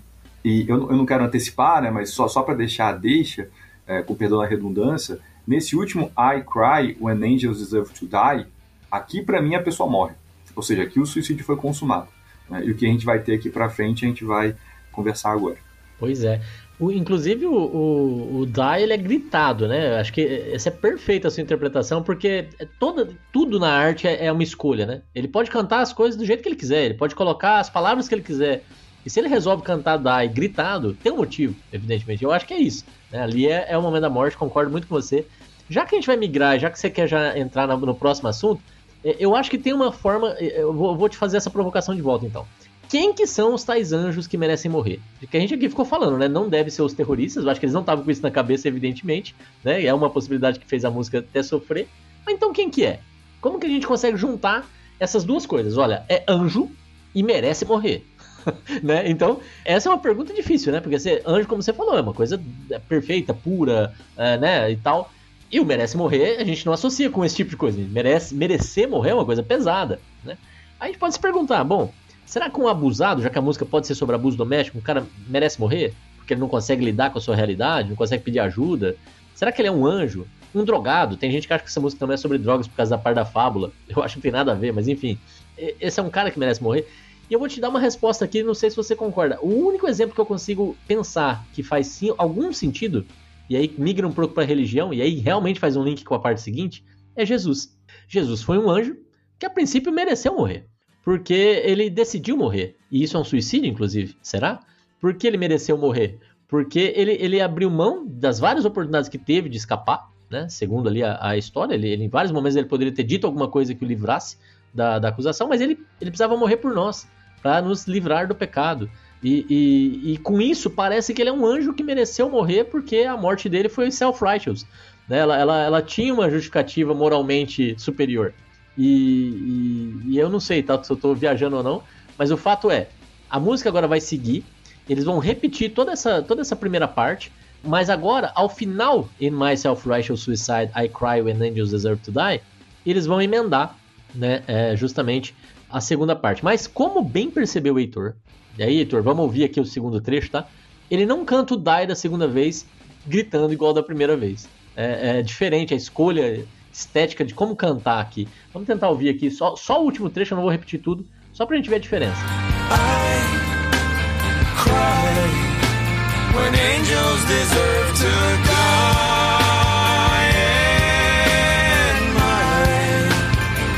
e 0.43 0.67
eu, 0.67 0.89
eu 0.89 0.97
não 0.97 1.05
quero 1.05 1.23
antecipar, 1.23 1.83
né? 1.83 1.91
Mas 1.91 2.09
só, 2.09 2.27
só 2.27 2.41
para 2.41 2.55
deixar 2.55 2.87
a 2.87 2.91
deixa, 2.93 3.47
é, 3.85 4.01
com 4.01 4.15
perdão 4.15 4.39
da 4.39 4.47
redundância, 4.47 5.19
nesse 5.45 5.75
último 5.75 6.11
I 6.17 6.41
Cry 6.41 6.97
When 6.99 7.23
Angels 7.23 7.59
Deserve 7.59 7.93
to 7.93 8.07
Die, 8.07 8.47
aqui 8.91 9.21
para 9.21 9.39
mim 9.39 9.53
a 9.53 9.61
pessoa 9.61 9.87
morre. 9.87 10.15
Ou 10.55 10.63
seja, 10.63 10.81
aqui 10.81 10.99
o 10.99 11.05
suicídio 11.05 11.45
foi 11.45 11.57
consumado. 11.57 12.07
Né? 12.49 12.65
E 12.65 12.71
o 12.71 12.75
que 12.75 12.87
a 12.87 12.89
gente 12.89 13.05
vai 13.05 13.19
ter 13.19 13.35
aqui 13.35 13.51
para 13.51 13.69
frente, 13.69 14.03
a 14.03 14.07
gente 14.07 14.25
vai 14.25 14.55
conversar 14.91 15.31
agora. 15.31 15.57
Pois 15.99 16.23
é. 16.23 16.41
O, 16.77 16.91
inclusive 16.91 17.45
o, 17.45 17.53
o, 17.53 18.39
o 18.39 18.45
Die 18.45 18.81
ele 18.83 18.93
é 18.93 18.97
gritado, 18.97 19.67
né? 19.67 19.97
Acho 19.97 20.11
que 20.11 20.21
essa 20.53 20.67
é 20.69 20.71
perfeita 20.71 21.29
a 21.29 21.31
sua 21.31 21.41
interpretação, 21.41 22.03
porque 22.03 22.49
é 22.59 22.67
toda, 22.79 23.09
tudo 23.31 23.59
na 23.59 23.71
arte 23.71 24.07
é, 24.07 24.25
é, 24.25 24.31
uma 24.31 24.43
escolha, 24.43 24.85
né? 24.85 25.01
Ele 25.13 25.27
pode 25.27 25.49
cantar 25.49 25.79
as 25.79 25.93
coisas 25.93 26.17
do 26.17 26.25
jeito 26.25 26.43
que 26.43 26.49
ele 26.49 26.55
quiser, 26.55 26.85
ele 26.85 26.93
pode 26.95 27.15
colocar 27.15 27.59
as 27.59 27.69
palavras 27.69 28.09
que 28.09 28.15
ele 28.15 28.21
quiser. 28.21 28.63
E 29.05 29.09
se 29.09 29.19
ele 29.19 29.29
resolve 29.29 29.63
cantar 29.63 29.97
Die 29.97 30.33
gritado, 30.33 30.93
tem 30.95 31.11
um 31.11 31.17
motivo, 31.17 31.55
evidentemente. 31.71 32.23
Eu 32.23 32.31
acho 32.31 32.45
que 32.45 32.53
é 32.53 32.59
isso. 32.59 32.83
Né? 33.11 33.21
Ali 33.21 33.47
é, 33.47 33.67
é 33.69 33.77
o 33.77 33.81
momento 33.81 34.01
da 34.01 34.09
morte, 34.09 34.35
concordo 34.35 34.71
muito 34.71 34.87
com 34.87 34.95
você. 34.95 35.25
Já 35.69 35.85
que 35.85 35.95
a 35.95 35.97
gente 35.97 36.07
vai 36.07 36.17
migrar, 36.17 36.59
já 36.59 36.69
que 36.69 36.77
você 36.77 36.89
quer 36.89 37.07
já 37.07 37.37
entrar 37.37 37.67
no, 37.67 37.77
no 37.77 37.95
próximo 37.95 38.27
assunto, 38.27 38.61
é, 39.03 39.15
eu 39.19 39.35
acho 39.35 39.49
que 39.49 39.57
tem 39.57 39.71
uma 39.71 39.91
forma. 39.91 40.35
É, 40.39 40.61
eu 40.61 40.73
vou 40.73 41.07
te 41.07 41.15
fazer 41.15 41.37
essa 41.37 41.49
provocação 41.49 41.95
de 41.95 42.01
volta 42.01 42.25
então. 42.25 42.45
Quem 42.89 43.13
que 43.13 43.25
são 43.25 43.53
os 43.53 43.63
tais 43.63 43.91
anjos 43.91 44.27
que 44.27 44.37
merecem 44.37 44.69
morrer? 44.69 44.99
Que 45.29 45.37
a 45.37 45.39
gente 45.39 45.53
aqui 45.53 45.69
ficou 45.69 45.85
falando, 45.85 46.17
né? 46.17 46.27
Não 46.27 46.49
deve 46.49 46.69
ser 46.69 46.81
os 46.81 46.93
terroristas. 46.93 47.43
Eu 47.43 47.49
acho 47.49 47.59
que 47.59 47.65
eles 47.65 47.73
não 47.73 47.81
estavam 47.81 48.03
com 48.03 48.11
isso 48.11 48.21
na 48.21 48.31
cabeça, 48.31 48.67
evidentemente. 48.67 49.35
Né? 49.63 49.85
É 49.85 49.93
uma 49.93 50.09
possibilidade 50.09 50.59
que 50.59 50.65
fez 50.65 50.85
a 50.85 50.91
música 50.91 51.19
até 51.19 51.41
sofrer. 51.43 51.87
Mas 52.25 52.35
então 52.35 52.53
quem 52.53 52.69
que 52.69 52.85
é? 52.85 52.99
Como 53.41 53.59
que 53.59 53.65
a 53.65 53.69
gente 53.69 53.85
consegue 53.85 54.17
juntar 54.17 54.67
essas 54.99 55.23
duas 55.23 55.45
coisas? 55.45 55.77
Olha, 55.77 56.03
é 56.09 56.23
anjo 56.27 56.69
e 57.13 57.21
merece 57.23 57.65
morrer. 57.65 58.05
né? 58.83 59.09
Então, 59.09 59.39
essa 59.63 59.89
é 59.89 59.91
uma 59.91 59.99
pergunta 59.99 60.33
difícil, 60.33 60.71
né? 60.71 60.79
Porque 60.79 60.99
ser 60.99 61.21
anjo, 61.25 61.47
como 61.47 61.61
você 61.61 61.73
falou, 61.73 61.97
é 61.97 62.01
uma 62.01 62.13
coisa 62.13 62.41
perfeita, 62.87 63.33
pura, 63.33 63.93
é, 64.17 64.37
né? 64.37 64.71
E 64.71 64.77
tal. 64.77 65.11
E 65.51 65.59
o 65.59 65.65
merece 65.65 65.95
morrer, 65.95 66.37
a 66.39 66.43
gente 66.43 66.65
não 66.65 66.73
associa 66.73 67.09
com 67.09 67.23
esse 67.23 67.35
tipo 67.35 67.51
de 67.51 67.57
coisa. 67.57 67.79
Merece, 67.79 68.33
merecer 68.35 68.89
morrer 68.89 69.11
é 69.11 69.13
uma 69.13 69.25
coisa 69.25 69.43
pesada, 69.43 69.99
né? 70.23 70.37
Aí 70.79 70.89
a 70.89 70.91
gente 70.91 70.99
pode 70.99 71.13
se 71.13 71.19
perguntar, 71.19 71.63
bom, 71.63 71.93
será 72.35 72.49
que 72.49 72.59
um 72.59 72.67
abusado, 72.67 73.21
já 73.21 73.29
que 73.29 73.39
a 73.39 73.41
música 73.41 73.65
pode 73.65 73.87
ser 73.87 73.95
sobre 73.95 74.13
abuso 74.13 74.35
doméstico, 74.35 74.77
um 74.77 74.81
cara 74.81 75.07
merece 75.25 75.57
morrer? 75.57 75.93
Porque 76.17 76.33
ele 76.33 76.41
não 76.41 76.49
consegue 76.49 76.83
lidar 76.83 77.09
com 77.09 77.17
a 77.17 77.21
sua 77.21 77.33
realidade, 77.33 77.87
não 77.87 77.95
consegue 77.95 78.25
pedir 78.25 78.39
ajuda? 78.39 78.97
Será 79.33 79.53
que 79.53 79.61
ele 79.61 79.69
é 79.69 79.71
um 79.71 79.85
anjo? 79.85 80.27
Um 80.53 80.65
drogado? 80.65 81.15
Tem 81.15 81.31
gente 81.31 81.47
que 81.47 81.53
acha 81.53 81.63
que 81.63 81.69
essa 81.69 81.79
música 81.79 81.97
também 81.97 82.15
é 82.15 82.17
sobre 82.17 82.37
drogas 82.37 82.67
por 82.67 82.75
causa 82.75 82.89
da 82.89 82.97
parte 82.97 83.15
da 83.15 83.23
fábula. 83.23 83.71
Eu 83.87 84.03
acho 84.03 84.15
que 84.15 84.17
não 84.17 84.21
tem 84.23 84.31
nada 84.33 84.51
a 84.51 84.53
ver, 84.53 84.73
mas 84.73 84.89
enfim. 84.89 85.17
Esse 85.57 86.01
é 86.01 86.03
um 86.03 86.09
cara 86.09 86.29
que 86.29 86.37
merece 86.37 86.61
morrer. 86.61 86.85
E 87.29 87.33
eu 87.33 87.39
vou 87.39 87.47
te 87.47 87.61
dar 87.61 87.69
uma 87.69 87.79
resposta 87.79 88.25
aqui, 88.25 88.43
não 88.43 88.53
sei 88.53 88.69
se 88.69 88.75
você 88.75 88.97
concorda. 88.97 89.39
O 89.41 89.47
único 89.47 89.87
exemplo 89.87 90.13
que 90.13 90.19
eu 90.19 90.25
consigo 90.25 90.75
pensar 90.85 91.45
que 91.53 91.63
faz 91.63 91.87
sim, 91.87 92.13
algum 92.17 92.51
sentido 92.51 93.05
e 93.49 93.55
aí 93.55 93.73
migra 93.77 94.05
um 94.05 94.11
pouco 94.11 94.33
para 94.33 94.43
a 94.43 94.45
religião, 94.45 94.93
e 94.93 95.01
aí 95.01 95.19
realmente 95.19 95.59
faz 95.59 95.77
um 95.77 95.83
link 95.83 96.03
com 96.03 96.13
a 96.13 96.19
parte 96.19 96.41
seguinte, 96.41 96.83
é 97.15 97.25
Jesus. 97.25 97.75
Jesus 98.09 98.41
foi 98.41 98.57
um 98.57 98.69
anjo 98.69 98.97
que 99.39 99.45
a 99.45 99.49
princípio 99.49 99.91
mereceu 99.91 100.35
morrer, 100.35 100.67
porque 101.05 101.61
ele 101.63 101.87
decidiu 101.87 102.35
morrer. 102.35 102.75
E 102.91 103.03
isso 103.03 103.15
é 103.15 103.19
um 103.19 103.23
suicídio, 103.23 103.69
inclusive, 103.69 104.17
será? 104.23 104.59
Por 104.99 105.13
que 105.13 105.27
ele 105.27 105.37
mereceu 105.37 105.77
morrer? 105.77 106.17
Porque 106.47 106.91
ele, 106.95 107.15
ele 107.19 107.39
abriu 107.39 107.69
mão 107.69 108.03
das 108.07 108.39
várias 108.39 108.65
oportunidades 108.65 109.07
que 109.07 109.19
teve 109.19 109.47
de 109.47 109.55
escapar, 109.55 110.09
né? 110.31 110.49
Segundo 110.49 110.89
ali 110.89 111.03
a, 111.03 111.19
a 111.21 111.37
história, 111.37 111.75
ele, 111.75 111.87
ele, 111.87 112.03
em 112.05 112.09
vários 112.09 112.31
momentos 112.31 112.55
ele 112.55 112.67
poderia 112.67 112.91
ter 112.91 113.03
dito 113.03 113.27
alguma 113.27 113.47
coisa 113.47 113.75
que 113.75 113.85
o 113.85 113.87
livrasse 113.87 114.37
da, 114.73 114.97
da 114.97 115.09
acusação, 115.09 115.47
mas 115.47 115.61
ele, 115.61 115.77
ele 116.01 116.09
precisava 116.09 116.35
morrer 116.35 116.57
por 116.57 116.73
nós, 116.73 117.07
para 117.41 117.61
nos 117.61 117.85
livrar 117.87 118.27
do 118.27 118.33
pecado. 118.33 118.89
E, 119.23 119.45
e, 119.47 120.13
e, 120.13 120.17
com 120.17 120.41
isso 120.41 120.69
parece 120.71 121.13
que 121.13 121.21
ele 121.21 121.29
é 121.29 121.33
um 121.33 121.45
anjo 121.45 121.73
que 121.73 121.83
mereceu 121.83 122.29
morrer 122.29 122.65
porque 122.65 123.01
a 123.01 123.15
morte 123.15 123.47
dele 123.47 123.69
foi 123.69 123.91
self-righteous. 123.91 124.65
Né? 125.07 125.19
Ela, 125.19 125.37
ela, 125.37 125.63
ela, 125.63 125.81
tinha 125.81 126.13
uma 126.13 126.29
justificativa 126.29 126.93
moralmente 126.93 127.75
superior. 127.77 128.33
E, 128.77 129.93
e, 130.05 130.17
eu 130.17 130.29
não 130.29 130.39
sei 130.39 130.61
tá, 130.61 130.81
se 130.83 130.91
eu 130.91 130.95
estou 130.95 131.15
viajando 131.15 131.57
ou 131.57 131.63
não, 131.63 131.83
mas 132.17 132.31
o 132.31 132.37
fato 132.37 132.69
é, 132.69 132.89
a 133.29 133.39
música 133.39 133.69
agora 133.69 133.87
vai 133.87 134.01
seguir, 134.01 134.43
eles 134.87 135.03
vão 135.03 135.17
repetir 135.19 135.73
toda 135.73 135.91
essa, 135.91 136.21
toda 136.21 136.41
essa 136.41 136.55
primeira 136.55 136.87
parte, 136.87 137.31
mas 137.63 137.89
agora, 137.89 138.31
ao 138.35 138.47
final, 138.47 139.09
In 139.19 139.31
My 139.31 139.57
Self-Righteous 139.57 140.21
Suicide, 140.21 140.71
I 140.75 140.87
Cry 140.87 141.21
When 141.21 141.41
Angels 141.41 141.71
Deserve 141.71 142.01
to 142.03 142.11
Die, 142.11 142.41
eles 142.85 143.05
vão 143.05 143.21
emendar 143.21 143.75
né, 144.13 144.43
é, 144.47 144.75
justamente 144.75 145.35
a 145.69 145.81
segunda 145.81 146.15
parte. 146.15 146.43
Mas 146.43 146.67
como 146.67 147.01
bem 147.01 147.31
percebeu 147.31 147.75
o 147.75 147.79
Heitor, 147.79 148.13
e 148.57 148.63
aí, 148.63 148.77
Heitor, 148.77 149.01
vamos 149.01 149.23
ouvir 149.23 149.43
aqui 149.43 149.59
o 149.59 149.65
segundo 149.65 149.99
trecho, 149.99 150.31
tá? 150.31 150.47
Ele 150.89 151.05
não 151.05 151.25
canta 151.25 151.55
o 151.55 151.57
Die 151.57 151.87
da 151.87 151.95
segunda 151.95 152.27
vez 152.27 152.65
gritando 153.05 153.51
igual 153.51 153.73
da 153.73 153.83
primeira 153.83 154.15
vez. 154.15 154.47
É, 154.75 155.19
é 155.19 155.21
diferente 155.21 155.73
a 155.73 155.77
escolha 155.77 156.45
estética 156.75 157.23
de 157.23 157.33
como 157.33 157.55
cantar 157.55 157.99
aqui. 158.01 158.27
Vamos 158.53 158.67
tentar 158.67 158.89
ouvir 158.89 159.09
aqui 159.09 159.31
só, 159.31 159.55
só 159.55 159.81
o 159.81 159.85
último 159.85 160.09
trecho, 160.09 160.33
eu 160.33 160.35
não 160.35 160.43
vou 160.43 160.51
repetir 160.51 160.81
tudo, 160.81 161.05
só 161.31 161.45
pra 161.45 161.55
gente 161.55 161.69
ver 161.69 161.77
a 161.77 161.79
diferença. 161.79 162.19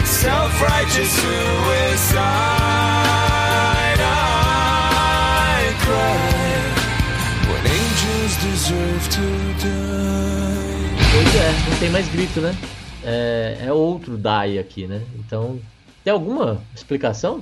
Self-righteous 0.03 1.09
suicide. 1.09 2.17
I 4.01 5.73
cry 5.83 6.17
when 7.47 7.63
angels 7.65 8.35
deserve 8.41 9.07
to 9.09 9.21
die. 9.61 9.87
Pois 11.11 11.35
é, 11.35 11.53
não 11.69 11.77
tem 11.77 11.89
mais 11.89 12.07
grito, 12.09 12.41
né? 12.41 12.55
É, 13.09 13.67
é 13.67 13.73
outro 13.73 14.17
die 14.17 14.59
aqui, 14.59 14.85
né? 14.85 15.01
Então, 15.15 15.61
tem 16.03 16.11
alguma 16.11 16.61
explicação 16.75 17.41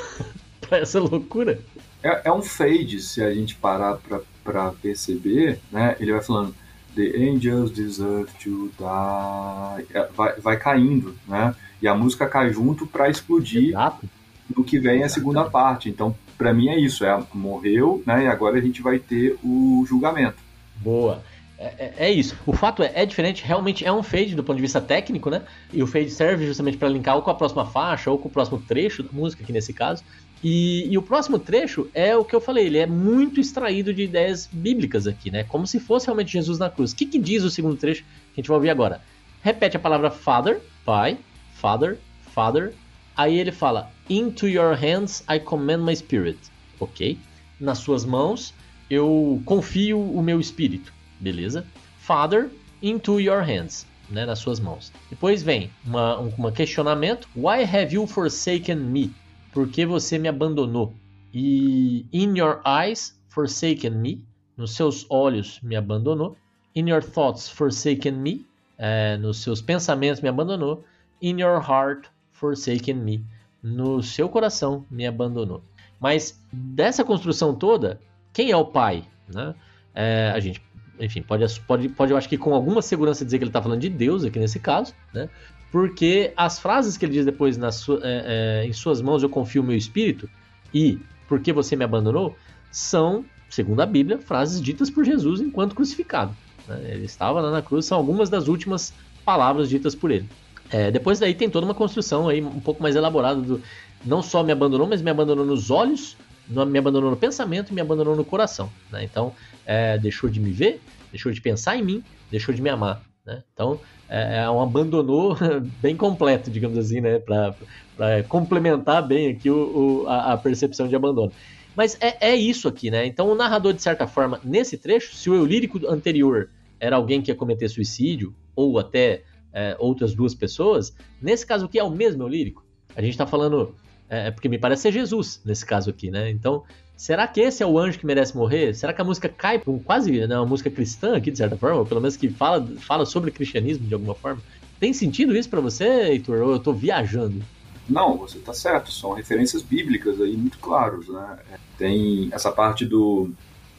para 0.62 0.78
essa 0.78 0.98
loucura? 0.98 1.60
É, 2.02 2.22
é, 2.24 2.32
um 2.32 2.40
fade, 2.40 3.00
se 3.00 3.22
a 3.22 3.32
gente 3.32 3.54
parar 3.54 3.98
para 4.42 4.72
perceber, 4.72 5.60
né? 5.70 5.94
Ele 6.00 6.12
vai 6.12 6.22
falando 6.22 6.54
The 6.96 7.12
angels 7.16 7.72
deserve 7.72 8.30
to 8.42 8.70
die. 8.78 9.86
É, 9.92 10.08
vai, 10.16 10.40
vai 10.40 10.56
caindo, 10.56 11.14
né? 11.26 11.54
E 11.82 11.88
a 11.88 11.94
música 11.94 12.26
cai 12.26 12.52
junto 12.52 12.86
para 12.86 13.10
explodir 13.10 13.70
Exato. 13.70 14.08
no 14.56 14.64
que 14.64 14.78
vem 14.78 15.02
a 15.02 15.08
segunda 15.08 15.44
parte. 15.44 15.88
Então, 15.88 16.16
para 16.38 16.54
mim 16.54 16.68
é 16.68 16.78
isso, 16.78 17.04
é 17.04 17.22
morreu, 17.34 18.02
né? 18.06 18.24
E 18.24 18.26
agora 18.28 18.56
a 18.56 18.60
gente 18.60 18.80
vai 18.80 18.98
ter 18.98 19.36
o 19.42 19.84
julgamento. 19.86 20.36
Boa. 20.76 21.22
É, 21.58 21.64
é, 21.64 21.94
é, 22.08 22.10
isso. 22.10 22.36
O 22.46 22.52
fato 22.52 22.82
é, 22.82 22.90
é 22.94 23.06
diferente, 23.06 23.44
realmente 23.44 23.84
é 23.84 23.92
um 23.92 24.02
fade 24.02 24.34
do 24.34 24.42
ponto 24.42 24.56
de 24.56 24.62
vista 24.62 24.80
técnico, 24.80 25.30
né? 25.30 25.42
E 25.72 25.82
o 25.82 25.86
fade 25.86 26.10
serve 26.10 26.46
justamente 26.46 26.76
para 26.76 26.88
linkar 26.88 27.16
ou 27.16 27.22
com 27.22 27.30
a 27.30 27.34
próxima 27.34 27.64
faixa 27.64 28.10
ou 28.10 28.18
com 28.18 28.28
o 28.28 28.30
próximo 28.30 28.58
trecho 28.60 29.02
da 29.02 29.10
música, 29.12 29.42
aqui 29.42 29.52
nesse 29.52 29.72
caso. 29.72 30.02
E, 30.42 30.86
e, 30.92 30.98
o 30.98 31.02
próximo 31.02 31.38
trecho 31.38 31.88
é 31.94 32.14
o 32.16 32.24
que 32.24 32.34
eu 32.34 32.40
falei, 32.40 32.66
ele 32.66 32.78
é 32.78 32.86
muito 32.86 33.40
extraído 33.40 33.94
de 33.94 34.02
ideias 34.02 34.48
bíblicas 34.52 35.06
aqui, 35.06 35.30
né? 35.30 35.44
Como 35.44 35.66
se 35.66 35.80
fosse 35.80 36.06
realmente 36.06 36.32
Jesus 36.32 36.58
na 36.58 36.68
cruz. 36.68 36.92
O 36.92 36.96
que, 36.96 37.06
que 37.06 37.18
diz 37.18 37.44
o 37.44 37.50
segundo 37.50 37.76
trecho 37.76 38.02
que 38.02 38.08
a 38.34 38.36
gente 38.36 38.48
vai 38.48 38.56
ouvir 38.56 38.70
agora? 38.70 39.00
Repete 39.42 39.76
a 39.76 39.80
palavra 39.80 40.10
Father, 40.10 40.60
Pai, 40.84 41.16
Father, 41.54 41.98
Father. 42.34 42.74
Aí 43.16 43.38
ele 43.38 43.52
fala: 43.52 43.90
Into 44.10 44.48
your 44.48 44.74
hands 44.74 45.24
I 45.30 45.38
commend 45.38 45.84
my 45.84 45.94
spirit. 45.94 46.38
Ok? 46.80 47.16
Nas 47.60 47.78
suas 47.78 48.04
mãos 48.04 48.52
eu 48.90 49.40
confio 49.46 49.98
o 49.98 50.22
meu 50.22 50.38
espírito 50.40 50.93
beleza? 51.20 51.66
Father, 51.98 52.50
into 52.82 53.18
your 53.18 53.42
hands, 53.42 53.86
né, 54.10 54.26
nas 54.26 54.38
suas 54.38 54.60
mãos. 54.60 54.92
Depois 55.08 55.42
vem 55.42 55.70
uma, 55.84 56.18
um 56.20 56.52
questionamento: 56.52 57.28
Why 57.34 57.62
have 57.64 57.94
you 57.94 58.06
forsaken 58.06 58.76
me? 58.76 59.12
Por 59.52 59.68
que 59.68 59.86
você 59.86 60.18
me 60.18 60.28
abandonou? 60.28 60.92
E 61.32 62.06
in 62.12 62.36
your 62.36 62.60
eyes 62.66 63.18
forsaken 63.28 63.90
me, 63.90 64.24
nos 64.56 64.72
seus 64.72 65.06
olhos 65.08 65.60
me 65.62 65.76
abandonou. 65.76 66.36
In 66.74 66.88
your 66.88 67.02
thoughts 67.02 67.48
forsaken 67.48 68.12
me, 68.12 68.46
é, 68.78 69.16
nos 69.16 69.38
seus 69.38 69.60
pensamentos 69.60 70.20
me 70.20 70.28
abandonou. 70.28 70.84
In 71.22 71.40
your 71.40 71.60
heart 71.60 72.08
forsaken 72.32 72.94
me, 72.94 73.24
no 73.62 74.02
seu 74.02 74.28
coração 74.28 74.84
me 74.90 75.06
abandonou. 75.06 75.62
Mas 75.98 76.38
dessa 76.52 77.04
construção 77.04 77.54
toda, 77.54 78.00
quem 78.32 78.50
é 78.50 78.56
o 78.56 78.66
pai? 78.66 79.04
Né? 79.32 79.54
É, 79.94 80.32
a 80.34 80.40
gente 80.40 80.60
enfim, 80.98 81.22
pode, 81.22 81.60
pode, 81.60 81.88
pode 81.88 82.12
eu 82.12 82.16
acho 82.16 82.28
que 82.28 82.38
com 82.38 82.54
alguma 82.54 82.82
segurança 82.82 83.24
dizer 83.24 83.38
que 83.38 83.44
ele 83.44 83.50
está 83.50 83.62
falando 83.62 83.80
de 83.80 83.88
Deus 83.88 84.24
aqui 84.24 84.38
nesse 84.38 84.58
caso, 84.58 84.94
né? 85.12 85.28
Porque 85.70 86.32
as 86.36 86.58
frases 86.58 86.96
que 86.96 87.04
ele 87.04 87.12
diz 87.12 87.24
depois 87.24 87.58
sua, 87.72 87.98
é, 88.02 88.62
é, 88.62 88.66
em 88.66 88.72
suas 88.72 89.02
mãos 89.02 89.22
eu 89.22 89.28
confio 89.28 89.60
o 89.60 89.64
meu 89.64 89.76
espírito 89.76 90.30
e 90.72 91.00
por 91.28 91.40
que 91.40 91.52
você 91.52 91.74
me 91.74 91.84
abandonou 91.84 92.36
são, 92.70 93.24
segundo 93.50 93.80
a 93.80 93.86
Bíblia, 93.86 94.18
frases 94.18 94.62
ditas 94.62 94.88
por 94.88 95.04
Jesus 95.04 95.40
enquanto 95.40 95.74
crucificado. 95.74 96.34
Né? 96.68 96.80
Ele 96.92 97.04
estava 97.04 97.40
lá 97.40 97.50
na 97.50 97.60
cruz, 97.60 97.86
são 97.86 97.98
algumas 97.98 98.30
das 98.30 98.46
últimas 98.46 98.94
palavras 99.24 99.68
ditas 99.68 99.94
por 99.94 100.12
ele. 100.12 100.28
É, 100.70 100.90
depois 100.90 101.18
daí 101.18 101.34
tem 101.34 101.50
toda 101.50 101.66
uma 101.66 101.74
construção 101.74 102.28
aí 102.28 102.40
um 102.40 102.60
pouco 102.60 102.82
mais 102.82 102.94
elaborada 102.94 103.40
do 103.40 103.60
não 104.04 104.22
só 104.22 104.42
me 104.42 104.52
abandonou, 104.52 104.86
mas 104.86 105.02
me 105.02 105.10
abandonou 105.10 105.44
nos 105.44 105.70
olhos, 105.70 106.16
me 106.48 106.78
abandonou 106.78 107.10
no 107.10 107.16
pensamento 107.16 107.70
e 107.70 107.74
me 107.74 107.80
abandonou 107.80 108.14
no 108.14 108.24
coração. 108.24 108.70
Né? 108.92 109.04
Então, 109.04 109.32
é, 109.66 109.98
deixou 109.98 110.28
de 110.28 110.40
me 110.40 110.50
ver, 110.50 110.80
deixou 111.10 111.32
de 111.32 111.40
pensar 111.40 111.76
em 111.76 111.82
mim, 111.82 112.04
deixou 112.30 112.54
de 112.54 112.60
me 112.60 112.68
amar. 112.68 113.02
Né? 113.24 113.42
Então, 113.52 113.80
é, 114.08 114.38
é 114.38 114.50
um 114.50 114.60
abandonou 114.60 115.36
bem 115.80 115.96
completo, 115.96 116.50
digamos 116.50 116.78
assim, 116.78 117.00
né? 117.00 117.18
para 117.18 118.22
complementar 118.28 119.06
bem 119.06 119.28
aqui 119.28 119.50
o, 119.50 120.02
o 120.04 120.08
a, 120.08 120.32
a, 120.32 120.36
percepção 120.36 120.86
de 120.88 120.94
abandono. 120.94 121.32
Mas 121.74 121.96
é, 122.00 122.32
é 122.32 122.36
isso 122.36 122.68
aqui, 122.68 122.90
né? 122.90 123.04
Então, 123.04 123.28
o 123.28 123.34
narrador, 123.34 123.72
de 123.72 123.82
certa 123.82 124.06
forma, 124.06 124.40
nesse 124.44 124.78
trecho, 124.78 125.16
se 125.16 125.28
o 125.28 125.34
eu 125.34 125.44
lírico 125.44 125.84
anterior 125.88 126.50
era 126.78 126.96
alguém 126.96 127.20
que 127.20 127.32
ia 127.32 127.34
cometer 127.34 127.68
suicídio, 127.68 128.32
ou 128.54 128.78
até 128.78 129.22
é, 129.52 129.76
outras 129.80 130.14
duas 130.14 130.34
pessoas, 130.34 130.94
nesse 131.20 131.44
caso 131.44 131.66
aqui 131.66 131.78
é 131.78 131.82
o 131.82 131.90
mesmo 131.90 132.22
eu 132.22 132.28
lírico. 132.28 132.64
A 132.94 133.00
gente 133.00 133.12
está 133.12 133.26
falando 133.26 133.74
é, 134.08 134.28
é, 134.28 134.30
porque 134.30 134.48
me 134.48 134.58
parece 134.58 134.82
ser 134.82 134.92
Jesus 134.92 135.40
nesse 135.44 135.64
caso 135.64 135.90
aqui, 135.90 136.10
né? 136.10 136.30
Então, 136.30 136.62
será 136.96 137.26
que 137.26 137.40
esse 137.40 137.62
é 137.62 137.66
o 137.66 137.78
anjo 137.78 137.98
que 137.98 138.06
merece 138.06 138.36
morrer? 138.36 138.74
Será 138.74 138.92
que 138.92 139.00
a 139.00 139.04
música 139.04 139.28
cai 139.28 139.58
para 139.58 139.70
um 139.70 139.78
quase 139.78 140.26
né, 140.26 140.36
uma 140.36 140.46
música 140.46 140.70
cristã 140.70 141.16
aqui, 141.16 141.30
de 141.30 141.38
certa 141.38 141.56
forma? 141.56 141.78
Ou 141.78 141.86
pelo 141.86 142.00
menos 142.00 142.16
que 142.16 142.28
fala, 142.28 142.66
fala 142.78 143.04
sobre 143.04 143.30
cristianismo 143.30 143.86
de 143.86 143.94
alguma 143.94 144.14
forma? 144.14 144.40
Tem 144.78 144.92
sentido 144.92 145.36
isso 145.36 145.48
para 145.48 145.60
você, 145.60 145.84
Heitor? 145.84 146.42
Ou 146.42 146.50
eu 146.50 146.56
estou 146.56 146.74
viajando? 146.74 147.42
Não, 147.88 148.16
você 148.16 148.38
está 148.38 148.52
certo. 148.52 148.90
São 148.90 149.12
referências 149.12 149.62
bíblicas 149.62 150.20
aí 150.20 150.36
muito 150.36 150.58
claros, 150.58 151.08
né? 151.08 151.38
Tem 151.76 152.28
essa 152.32 152.50
parte 152.50 152.84
do 152.84 153.30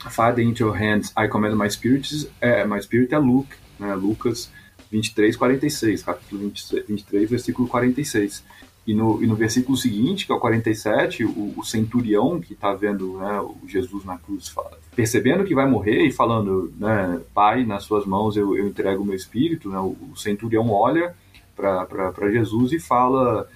Father 0.09 0.45
into 0.45 0.63
your 0.63 0.76
hands, 0.76 1.11
I 1.18 1.28
command 1.28 1.55
my 1.55 1.70
spirit, 1.70 2.30
é, 2.39 2.66
my 2.66 2.82
spirit 2.82 3.13
é 3.13 3.18
Luke, 3.18 3.55
né? 3.80 3.95
Lucas 3.95 4.51
23, 4.91 5.36
46, 5.36 6.03
capítulo 6.03 6.51
23, 6.88 7.30
versículo 7.30 7.68
46. 7.68 8.43
E 8.88 8.93
no, 8.93 9.23
e 9.23 9.25
no 9.25 9.36
versículo 9.36 9.75
seguinte, 9.75 10.25
que 10.25 10.31
é 10.31 10.36
o 10.36 10.39
47, 10.39 11.25
o, 11.25 11.53
o 11.57 11.63
centurião 11.63 12.39
que 12.39 12.53
está 12.53 12.73
vendo 12.73 13.17
né, 13.17 13.41
o 13.41 13.57
Jesus 13.67 14.05
na 14.05 14.17
cruz, 14.17 14.47
fala, 14.47 14.77
percebendo 14.95 15.43
que 15.43 15.55
vai 15.55 15.67
morrer 15.67 16.05
e 16.05 16.11
falando, 16.11 16.71
né, 16.77 17.19
Pai, 17.33 17.65
nas 17.65 17.83
suas 17.83 18.05
mãos 18.05 18.38
eu, 18.38 18.55
eu 18.55 18.67
entrego 18.67 19.01
o 19.01 19.05
meu 19.05 19.15
espírito, 19.15 19.69
né, 19.69 19.79
o, 19.79 19.95
o 20.11 20.15
centurião 20.15 20.69
olha 20.69 21.15
para 21.55 22.31
Jesus 22.31 22.73
e 22.73 22.79
fala, 22.79 23.49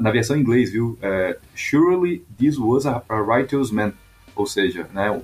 na 0.00 0.10
versão 0.10 0.36
em 0.36 0.40
inglês, 0.40 0.70
viu? 0.70 0.98
É, 1.02 1.38
Surely 1.54 2.24
this 2.38 2.58
was 2.58 2.86
a, 2.86 3.02
a 3.08 3.20
righteous 3.22 3.70
man. 3.70 3.92
Ou 4.34 4.46
seja, 4.46 4.88
né, 4.92 5.22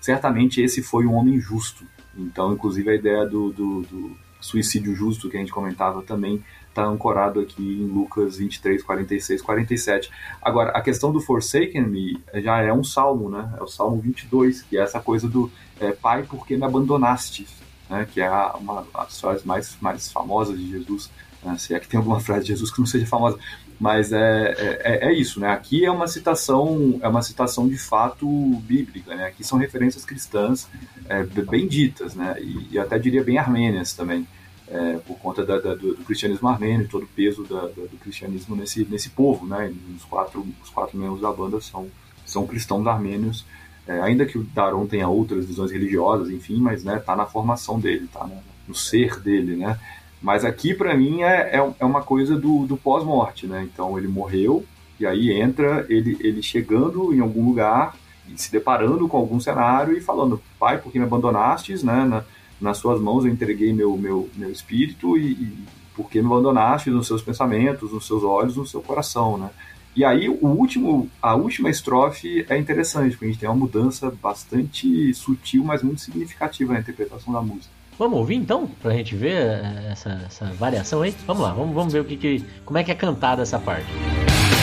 certamente 0.00 0.60
esse 0.60 0.82
foi 0.82 1.06
um 1.06 1.14
homem 1.14 1.40
justo. 1.40 1.84
Então, 2.16 2.52
inclusive, 2.52 2.90
a 2.90 2.94
ideia 2.94 3.24
do, 3.24 3.50
do, 3.50 3.82
do 3.82 4.16
suicídio 4.40 4.94
justo 4.94 5.30
que 5.30 5.36
a 5.36 5.40
gente 5.40 5.52
comentava 5.52 6.02
também 6.02 6.42
está 6.76 6.84
ancorado 6.84 7.40
aqui 7.40 7.62
em 7.62 7.86
Lucas 7.86 8.36
23, 8.36 8.82
46, 8.82 9.40
47. 9.40 10.10
Agora, 10.42 10.70
a 10.72 10.82
questão 10.82 11.10
do 11.10 11.20
Forsaken 11.20 11.82
Me 11.82 12.22
já 12.34 12.60
é 12.60 12.72
um 12.72 12.84
salmo, 12.84 13.30
né? 13.30 13.50
É 13.58 13.62
o 13.62 13.66
Salmo 13.66 13.98
22, 13.98 14.62
que 14.62 14.76
é 14.76 14.82
essa 14.82 15.00
coisa 15.00 15.26
do 15.26 15.50
é, 15.80 15.92
Pai, 15.92 16.24
por 16.24 16.46
que 16.46 16.56
me 16.56 16.64
abandonaste? 16.64 17.46
Né? 17.88 18.06
Que 18.12 18.20
é 18.20 18.30
uma 18.30 18.86
das 18.92 19.18
frases 19.18 19.44
mais, 19.44 19.76
mais 19.80 20.12
famosas 20.12 20.58
de 20.58 20.70
Jesus. 20.70 21.10
Né? 21.42 21.56
Se 21.56 21.74
é 21.74 21.80
que 21.80 21.88
tem 21.88 21.96
alguma 21.96 22.20
frase 22.20 22.42
de 22.42 22.48
Jesus 22.48 22.70
que 22.70 22.78
não 22.78 22.86
seja 22.86 23.06
famosa. 23.06 23.38
Mas 23.80 24.12
é, 24.12 24.54
é, 24.58 25.08
é, 25.08 25.12
isso, 25.12 25.38
né? 25.38 25.50
Aqui 25.50 25.84
é 25.84 25.90
uma 25.90 26.06
citação, 26.06 26.98
é 27.02 27.08
uma 27.08 27.20
citação 27.20 27.68
de 27.68 27.76
fato 27.76 28.26
bíblica, 28.60 29.14
né? 29.14 29.26
Aqui 29.26 29.44
são 29.44 29.58
referências 29.58 30.02
cristãs 30.02 30.66
é, 31.10 31.22
bem 31.22 31.68
ditas, 31.68 32.14
né? 32.14 32.36
E, 32.40 32.68
e 32.72 32.78
até 32.78 32.98
diria 32.98 33.22
bem 33.22 33.36
armênias 33.36 33.92
também 33.92 34.26
é, 34.68 34.98
por 35.06 35.18
conta 35.18 35.44
da, 35.44 35.58
da, 35.58 35.74
do, 35.74 35.94
do, 35.94 36.04
cristianismo 36.04 36.48
armênio, 36.48 36.88
todo 36.88 37.04
o 37.04 37.08
peso 37.08 37.44
da, 37.44 37.62
do 37.66 37.98
cristianismo 38.00 38.56
nesse, 38.56 38.84
nesse 38.84 39.10
povo, 39.10 39.46
né? 39.46 39.72
Os 39.96 40.04
quatro, 40.04 40.46
os 40.62 40.70
quatro 40.70 40.98
membros 40.98 41.20
da 41.20 41.32
banda 41.32 41.60
são, 41.60 41.88
são 42.24 42.46
cristãos 42.46 42.86
armênios, 42.86 43.44
é, 43.86 44.00
ainda 44.00 44.26
que 44.26 44.36
o 44.36 44.42
Daron 44.42 44.86
tenha 44.86 45.08
outras 45.08 45.44
visões 45.46 45.70
religiosas, 45.70 46.30
enfim, 46.30 46.58
mas 46.58 46.82
né, 46.82 46.98
tá 46.98 47.14
na 47.14 47.26
formação 47.26 47.78
dele, 47.78 48.08
tá 48.12 48.26
no, 48.26 48.42
no 48.66 48.74
ser 48.74 49.20
dele, 49.20 49.56
né? 49.56 49.78
Mas 50.20 50.44
aqui 50.44 50.74
para 50.74 50.96
mim 50.96 51.22
é, 51.22 51.56
é, 51.56 51.72
é, 51.78 51.84
uma 51.84 52.02
coisa 52.02 52.36
do, 52.36 52.66
do 52.66 52.76
pós-morte, 52.76 53.46
né? 53.46 53.62
Então 53.62 53.96
ele 53.96 54.08
morreu 54.08 54.64
e 54.98 55.06
aí 55.06 55.30
entra 55.30 55.86
ele, 55.88 56.16
ele 56.20 56.42
chegando 56.42 57.14
em 57.14 57.20
algum 57.20 57.46
lugar 57.46 57.94
se 58.34 58.50
deparando 58.50 59.06
com 59.06 59.16
algum 59.16 59.38
cenário 59.38 59.96
e 59.96 60.00
falando, 60.00 60.42
pai, 60.58 60.78
por 60.78 60.90
que 60.90 60.98
me 60.98 61.04
abandonastes, 61.04 61.84
né? 61.84 62.24
Nas 62.60 62.78
suas 62.78 63.00
mãos 63.00 63.24
eu 63.24 63.32
entreguei 63.32 63.72
meu, 63.72 63.96
meu, 63.96 64.28
meu 64.34 64.50
espírito 64.50 65.16
e, 65.16 65.32
e 65.32 65.56
porque 65.94 66.20
me 66.20 66.26
abandonaste 66.26 66.90
nos 66.90 67.06
seus 67.06 67.22
pensamentos, 67.22 67.92
nos 67.92 68.06
seus 68.06 68.22
olhos, 68.22 68.56
no 68.56 68.66
seu 68.66 68.82
coração, 68.82 69.38
né? 69.38 69.50
E 69.96 70.04
aí 70.04 70.28
o 70.28 70.46
último, 70.46 71.08
a 71.22 71.34
última 71.34 71.70
estrofe 71.70 72.44
é 72.50 72.58
interessante, 72.58 73.12
porque 73.12 73.24
a 73.24 73.28
gente 73.28 73.38
tem 73.38 73.48
uma 73.48 73.56
mudança 73.56 74.12
bastante 74.22 75.14
sutil, 75.14 75.64
mas 75.64 75.82
muito 75.82 76.02
significativa 76.02 76.74
na 76.74 76.80
interpretação 76.80 77.32
da 77.32 77.40
música. 77.40 77.74
Vamos 77.98 78.18
ouvir 78.18 78.34
então, 78.34 78.66
pra 78.82 78.92
gente 78.92 79.16
ver 79.16 79.40
eh, 79.40 79.88
essa, 79.90 80.22
essa 80.26 80.52
variação 80.52 81.00
aí? 81.00 81.14
Vamos 81.26 81.42
lá, 81.42 81.54
vamos, 81.54 81.74
vamos 81.74 81.94
ver 81.94 82.00
o 82.00 82.04
que, 82.04 82.18
que 82.18 82.44
como 82.62 82.76
é 82.76 82.84
que 82.84 82.92
é 82.92 82.94
cantada 82.94 83.40
essa 83.40 83.58
parte. 83.58 83.86
bonita 83.90 84.55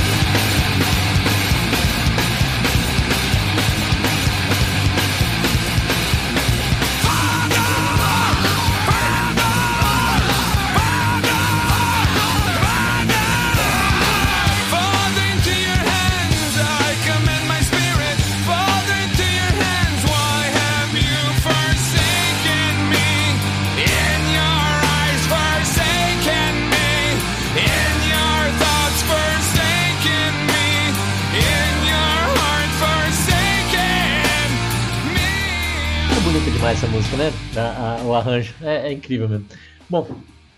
A, 37.57 37.99
a, 37.99 38.03
o 38.03 38.15
arranjo. 38.15 38.53
É, 38.61 38.87
é, 38.87 38.91
incrível 38.91 39.29
mesmo. 39.29 39.45
Bom, 39.89 40.09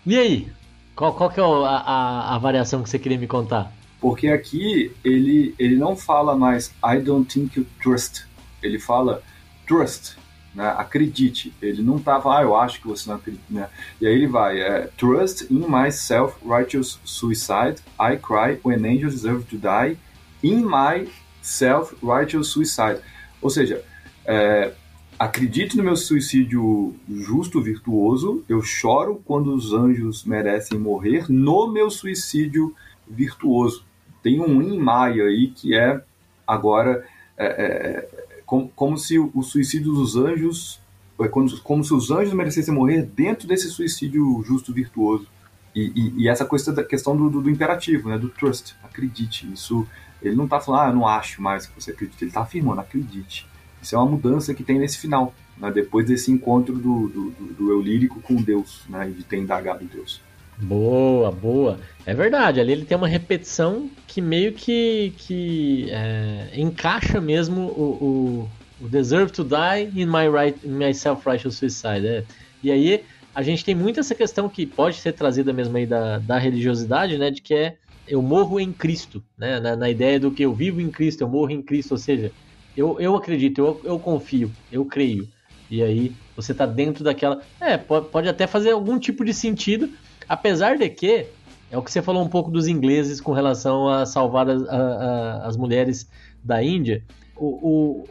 e 0.04 0.18
aí? 0.18 0.52
Qual, 0.94 1.12
qual 1.12 1.30
que 1.30 1.38
é 1.38 1.42
a, 1.42 2.34
a, 2.34 2.38
variação 2.38 2.82
que 2.82 2.88
você 2.88 2.98
queria 2.98 3.18
me 3.18 3.26
contar? 3.26 3.70
Porque 4.00 4.28
aqui 4.28 4.94
ele, 5.04 5.54
ele 5.58 5.76
não 5.76 5.94
fala 5.94 6.34
mais 6.34 6.72
I 6.84 6.98
don't 6.98 7.30
think 7.30 7.58
you 7.58 7.66
trust. 7.82 8.24
Ele 8.62 8.78
fala 8.78 9.22
trust, 9.66 10.16
né? 10.54 10.74
acredite. 10.78 11.52
Ele 11.60 11.82
não 11.82 11.98
tava, 11.98 12.38
ah, 12.38 12.42
eu 12.42 12.56
acho 12.56 12.80
que 12.80 12.86
você 12.86 13.08
não 13.10 13.16
acredita. 13.16 13.44
Né? 13.50 13.68
E 14.00 14.06
aí 14.06 14.14
ele 14.14 14.26
vai, 14.26 14.58
é, 14.58 14.88
trust 14.96 15.52
in 15.52 15.66
my 15.68 15.92
self-righteous 15.92 16.98
suicide. 17.04 17.82
I 18.00 18.16
cry 18.16 18.58
when 18.64 18.86
angels 18.86 19.14
deserve 19.14 19.44
to 19.46 19.58
die. 19.58 19.98
In 20.42 20.62
my 20.62 21.08
self-righteous 21.42 22.48
suicide. 22.48 23.00
Ou 23.42 23.50
seja, 23.50 23.84
é, 24.24 24.72
acredite 25.18 25.76
no 25.76 25.82
meu 25.82 25.96
suicídio 25.96 26.94
justo, 27.08 27.60
virtuoso. 27.60 28.44
Eu 28.48 28.62
choro 28.62 29.20
quando 29.24 29.54
os 29.54 29.72
anjos 29.72 30.24
merecem 30.24 30.78
morrer 30.78 31.30
no 31.30 31.70
meu 31.70 31.90
suicídio 31.90 32.74
virtuoso. 33.08 33.84
Tem 34.22 34.40
um 34.40 34.60
in 34.62 34.78
maia 34.78 35.24
aí 35.24 35.48
que 35.48 35.74
é 35.74 36.02
agora 36.46 37.06
é, 37.36 37.46
é, 37.46 38.08
como, 38.44 38.68
como, 38.74 38.98
se 38.98 39.18
o 39.18 39.42
suicídio 39.42 39.92
dos 39.92 40.16
anjos, 40.16 40.80
é 41.20 41.28
como, 41.28 41.60
como, 41.60 41.84
se 41.84 41.92
os 41.92 42.10
anjos 42.10 42.32
merecessem 42.32 42.72
morrer 42.72 43.02
dentro 43.02 43.46
desse 43.48 43.68
suicídio 43.70 44.42
justo, 44.46 44.72
virtuoso. 44.72 45.26
E, 45.74 45.92
e, 45.94 46.22
e 46.22 46.28
essa 46.28 46.44
coisa 46.44 46.72
da 46.72 46.82
questão 46.82 47.16
do, 47.16 47.28
do, 47.28 47.42
do, 47.42 47.50
imperativo, 47.50 48.08
né, 48.08 48.18
do 48.18 48.30
trust, 48.30 48.74
acredite. 48.82 49.50
Isso, 49.52 49.86
ele 50.22 50.34
não 50.34 50.44
está 50.44 50.58
falando, 50.58 50.80
ah, 50.80 50.88
eu 50.88 50.94
não 50.94 51.06
acho 51.06 51.42
mais 51.42 51.66
que 51.66 51.80
você 51.80 51.90
acredite. 51.90 52.24
Ele 52.24 52.30
está 52.30 52.40
afirmando, 52.40 52.80
acredite. 52.80 53.46
Isso 53.86 53.94
é 53.94 53.98
uma 53.98 54.10
mudança 54.10 54.52
que 54.52 54.64
tem 54.64 54.80
nesse 54.80 54.98
final, 54.98 55.32
né, 55.56 55.70
depois 55.70 56.08
desse 56.08 56.32
encontro 56.32 56.74
do, 56.74 57.06
do, 57.06 57.30
do, 57.56 57.70
eu 57.70 57.80
lírico 57.80 58.20
com 58.20 58.34
Deus, 58.34 58.80
né, 58.88 59.08
de 59.16 59.22
ter 59.22 59.36
indagado 59.36 59.84
Deus. 59.84 60.20
Boa, 60.58 61.30
boa. 61.30 61.78
É 62.04 62.12
verdade, 62.12 62.58
ali 62.58 62.72
ele 62.72 62.84
tem 62.84 62.96
uma 62.96 63.06
repetição 63.06 63.88
que 64.08 64.20
meio 64.20 64.52
que, 64.54 65.12
que 65.16 65.86
é, 65.90 66.50
encaixa 66.56 67.20
mesmo 67.20 67.60
o, 67.60 68.48
o, 68.80 68.84
o, 68.84 68.88
Deserve 68.88 69.30
to 69.30 69.44
Die 69.44 70.02
in 70.02 70.06
My, 70.06 70.28
right, 70.28 70.58
in 70.66 70.72
my 70.72 70.92
Self-Righteous 70.92 71.54
Suicide. 71.54 72.04
É. 72.08 72.24
E 72.64 72.72
aí 72.72 73.04
a 73.32 73.40
gente 73.40 73.64
tem 73.64 73.76
muito 73.76 74.00
essa 74.00 74.16
questão 74.16 74.48
que 74.48 74.66
pode 74.66 74.96
ser 74.96 75.12
trazida 75.12 75.52
mesmo 75.52 75.76
aí 75.76 75.86
da, 75.86 76.18
da 76.18 76.38
religiosidade, 76.38 77.18
né? 77.18 77.30
De 77.30 77.40
que 77.40 77.54
é 77.54 77.76
eu 78.08 78.20
morro 78.20 78.58
em 78.58 78.72
Cristo, 78.72 79.22
né? 79.38 79.60
Na, 79.60 79.76
na 79.76 79.88
ideia 79.88 80.18
do 80.18 80.32
que 80.32 80.42
eu 80.42 80.52
vivo 80.52 80.80
em 80.80 80.90
Cristo, 80.90 81.20
eu 81.20 81.28
morro 81.28 81.50
em 81.50 81.62
Cristo, 81.62 81.92
ou 81.92 81.98
seja, 81.98 82.32
eu, 82.76 83.00
eu 83.00 83.16
acredito, 83.16 83.58
eu, 83.58 83.80
eu 83.84 83.98
confio, 83.98 84.50
eu 84.70 84.84
creio. 84.84 85.28
E 85.70 85.82
aí 85.82 86.12
você 86.36 86.52
tá 86.52 86.66
dentro 86.66 87.02
daquela. 87.02 87.40
É, 87.60 87.76
pode, 87.76 88.08
pode 88.08 88.28
até 88.28 88.46
fazer 88.46 88.70
algum 88.70 88.98
tipo 88.98 89.24
de 89.24 89.32
sentido, 89.32 89.88
apesar 90.28 90.76
de 90.76 90.88
que 90.88 91.26
é 91.70 91.76
o 91.76 91.82
que 91.82 91.90
você 91.90 92.00
falou 92.00 92.22
um 92.22 92.28
pouco 92.28 92.50
dos 92.50 92.68
ingleses 92.68 93.20
com 93.20 93.32
relação 93.32 93.88
a 93.88 94.06
salvar 94.06 94.48
as, 94.48 94.62
a, 94.68 94.76
a, 94.76 95.46
as 95.46 95.56
mulheres 95.56 96.08
da 96.42 96.62
Índia. 96.62 97.02
O, 97.34 97.46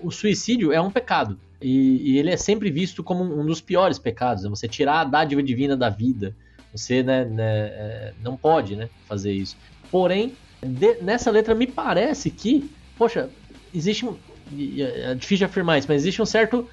o, 0.03 0.07
o 0.07 0.11
suicídio 0.11 0.71
é 0.71 0.81
um 0.81 0.91
pecado. 0.91 1.39
E, 1.61 2.11
e, 2.11 2.17
ele 2.17 2.29
é 2.29 2.37
sempre 2.37 2.69
visto 2.69 3.03
como 3.03 3.23
um 3.23 3.45
dos 3.45 3.61
piores 3.61 3.97
pecados. 3.97 4.43
Né? 4.43 4.49
Você 4.49 4.67
tirar 4.67 5.01
a 5.01 5.03
dádiva 5.05 5.41
divina 5.41 5.77
da 5.77 5.89
vida. 5.89 6.35
Você 6.73 7.01
né, 7.01 7.23
né, 7.23 7.67
é, 7.67 8.13
não 8.21 8.35
pode 8.35 8.75
né, 8.75 8.89
fazer 9.07 9.31
isso. 9.31 9.55
Porém, 9.89 10.33
de, 10.61 11.01
nessa 11.01 11.31
letra 11.31 11.55
me 11.55 11.65
parece 11.65 12.29
que, 12.29 12.69
poxa, 12.97 13.29
existe 13.73 14.05
é 14.51 15.13
difícil 15.15 15.39
de 15.39 15.45
afirmar 15.45 15.77
isso, 15.77 15.87
mas 15.87 16.01
existe 16.01 16.21
um 16.21 16.25
certo, 16.25 16.67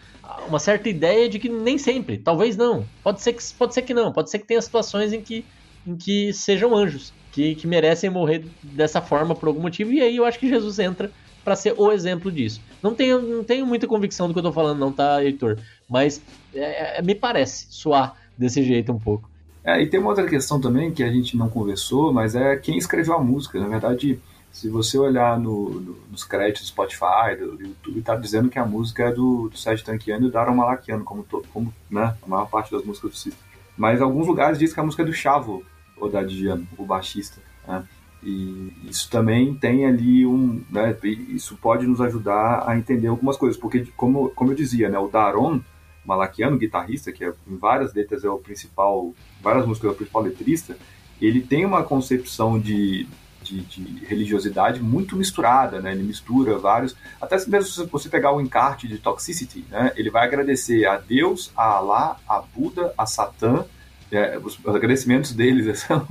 uma 0.48 0.58
certa 0.58 0.88
ideia 0.88 1.28
de 1.28 1.38
que 1.38 1.48
nem 1.48 1.78
sempre, 1.78 2.18
talvez 2.18 2.56
não, 2.56 2.84
pode 3.02 3.22
ser 3.22 3.32
que, 3.32 3.42
pode 3.54 3.74
ser 3.74 3.82
que 3.82 3.94
não, 3.94 4.12
pode 4.12 4.30
ser 4.30 4.38
que 4.38 4.46
tenha 4.46 4.60
situações 4.60 5.12
em 5.12 5.20
que, 5.20 5.44
em 5.86 5.96
que 5.96 6.32
sejam 6.32 6.76
anjos, 6.76 7.12
que, 7.32 7.54
que 7.54 7.66
merecem 7.66 8.10
morrer 8.10 8.44
dessa 8.62 9.00
forma 9.00 9.34
por 9.34 9.48
algum 9.48 9.60
motivo, 9.60 9.92
e 9.92 10.00
aí 10.00 10.16
eu 10.16 10.24
acho 10.24 10.38
que 10.38 10.48
Jesus 10.48 10.78
entra 10.78 11.10
para 11.44 11.56
ser 11.56 11.74
o 11.76 11.90
exemplo 11.90 12.30
disso. 12.30 12.60
Não 12.82 12.94
tenho, 12.94 13.20
não 13.20 13.44
tenho 13.44 13.66
muita 13.66 13.86
convicção 13.86 14.28
do 14.28 14.34
que 14.34 14.38
eu 14.38 14.44
tô 14.44 14.52
falando, 14.52 14.78
não, 14.78 14.92
tá, 14.92 15.22
Heitor? 15.24 15.58
Mas 15.88 16.22
é, 16.54 16.98
é, 16.98 17.02
me 17.02 17.14
parece 17.14 17.66
soar 17.70 18.16
desse 18.36 18.62
jeito 18.62 18.92
um 18.92 18.98
pouco. 18.98 19.28
É, 19.64 19.80
e 19.80 19.86
tem 19.86 20.00
uma 20.00 20.10
outra 20.10 20.26
questão 20.28 20.60
também 20.60 20.90
que 20.90 21.02
a 21.02 21.10
gente 21.10 21.36
não 21.36 21.48
conversou, 21.48 22.12
mas 22.12 22.34
é 22.34 22.56
quem 22.56 22.76
escreveu 22.76 23.14
a 23.14 23.22
música. 23.22 23.60
Na 23.60 23.68
verdade, 23.68 24.18
se 24.52 24.68
você 24.68 24.98
olhar 24.98 25.38
no, 25.40 25.80
no, 25.80 25.98
nos 26.10 26.24
créditos 26.24 26.62
do 26.62 26.68
Spotify, 26.68 27.34
do, 27.38 27.60
YouTube, 27.60 27.98
está 27.98 28.14
dizendo 28.14 28.50
que 28.50 28.58
a 28.58 28.66
música 28.66 29.04
é 29.04 29.12
do, 29.12 29.48
do 29.48 29.56
Sérgio 29.56 29.84
Tanquiano 29.84 30.26
e 30.26 30.28
do 30.28 30.32
Daron 30.32 30.54
Malakiano, 30.54 31.02
como, 31.04 31.22
to, 31.22 31.42
como 31.52 31.72
né, 31.90 32.14
a 32.22 32.26
maior 32.28 32.48
parte 32.48 32.70
das 32.70 32.84
músicas 32.84 33.10
do 33.10 33.16
System. 33.16 33.42
Mas 33.76 34.02
alguns 34.02 34.26
lugares 34.26 34.58
diz 34.58 34.74
que 34.74 34.78
a 34.78 34.82
música 34.82 35.02
é 35.02 35.06
do 35.06 35.12
Chavo 35.12 35.64
Odadiano, 35.98 36.68
o 36.76 36.84
baixista. 36.84 37.40
Né? 37.66 37.82
E 38.22 38.72
isso 38.84 39.10
também 39.10 39.54
tem 39.54 39.86
ali 39.86 40.26
um. 40.26 40.62
Né, 40.70 40.96
isso 41.30 41.56
pode 41.56 41.86
nos 41.86 42.00
ajudar 42.02 42.64
a 42.68 42.76
entender 42.76 43.08
algumas 43.08 43.38
coisas, 43.38 43.58
porque, 43.58 43.86
como, 43.96 44.28
como 44.30 44.52
eu 44.52 44.54
dizia, 44.54 44.90
né, 44.90 44.98
o 44.98 45.08
Daron 45.08 45.60
Malakiano, 46.04 46.58
guitarrista, 46.58 47.10
que 47.10 47.24
é, 47.24 47.32
em 47.48 47.56
várias 47.56 47.94
letras 47.94 48.22
é 48.22 48.28
o 48.28 48.38
principal, 48.38 49.14
várias 49.40 49.66
músicas 49.66 49.90
é 49.90 49.92
o 49.92 49.96
principal 49.96 50.22
letrista, 50.22 50.76
ele 51.20 51.40
tem 51.40 51.64
uma 51.64 51.82
concepção 51.82 52.58
de, 52.58 53.08
de, 53.42 53.60
de, 53.62 54.04
religiosidade 54.06 54.82
muito 54.82 55.16
misturada, 55.16 55.80
né? 55.80 55.92
Ele 55.92 56.02
mistura 56.02 56.58
vários. 56.58 56.96
Até 57.20 57.36
mesmo 57.46 57.64
se 57.64 57.84
você 57.86 58.08
pegar 58.08 58.32
o 58.32 58.40
encarte 58.40 58.88
de 58.88 58.98
Toxicity, 58.98 59.64
né? 59.70 59.92
Ele 59.96 60.10
vai 60.10 60.26
agradecer 60.26 60.86
a 60.86 60.96
Deus, 60.98 61.50
a 61.56 61.76
Alá, 61.76 62.16
a 62.28 62.40
Buda, 62.40 62.94
a 62.96 63.06
Satã, 63.06 63.64
é, 64.10 64.38
os, 64.38 64.58
os, 64.58 64.74
agradecimentos 64.74 65.32
deles 65.32 65.80
são, 65.88 66.06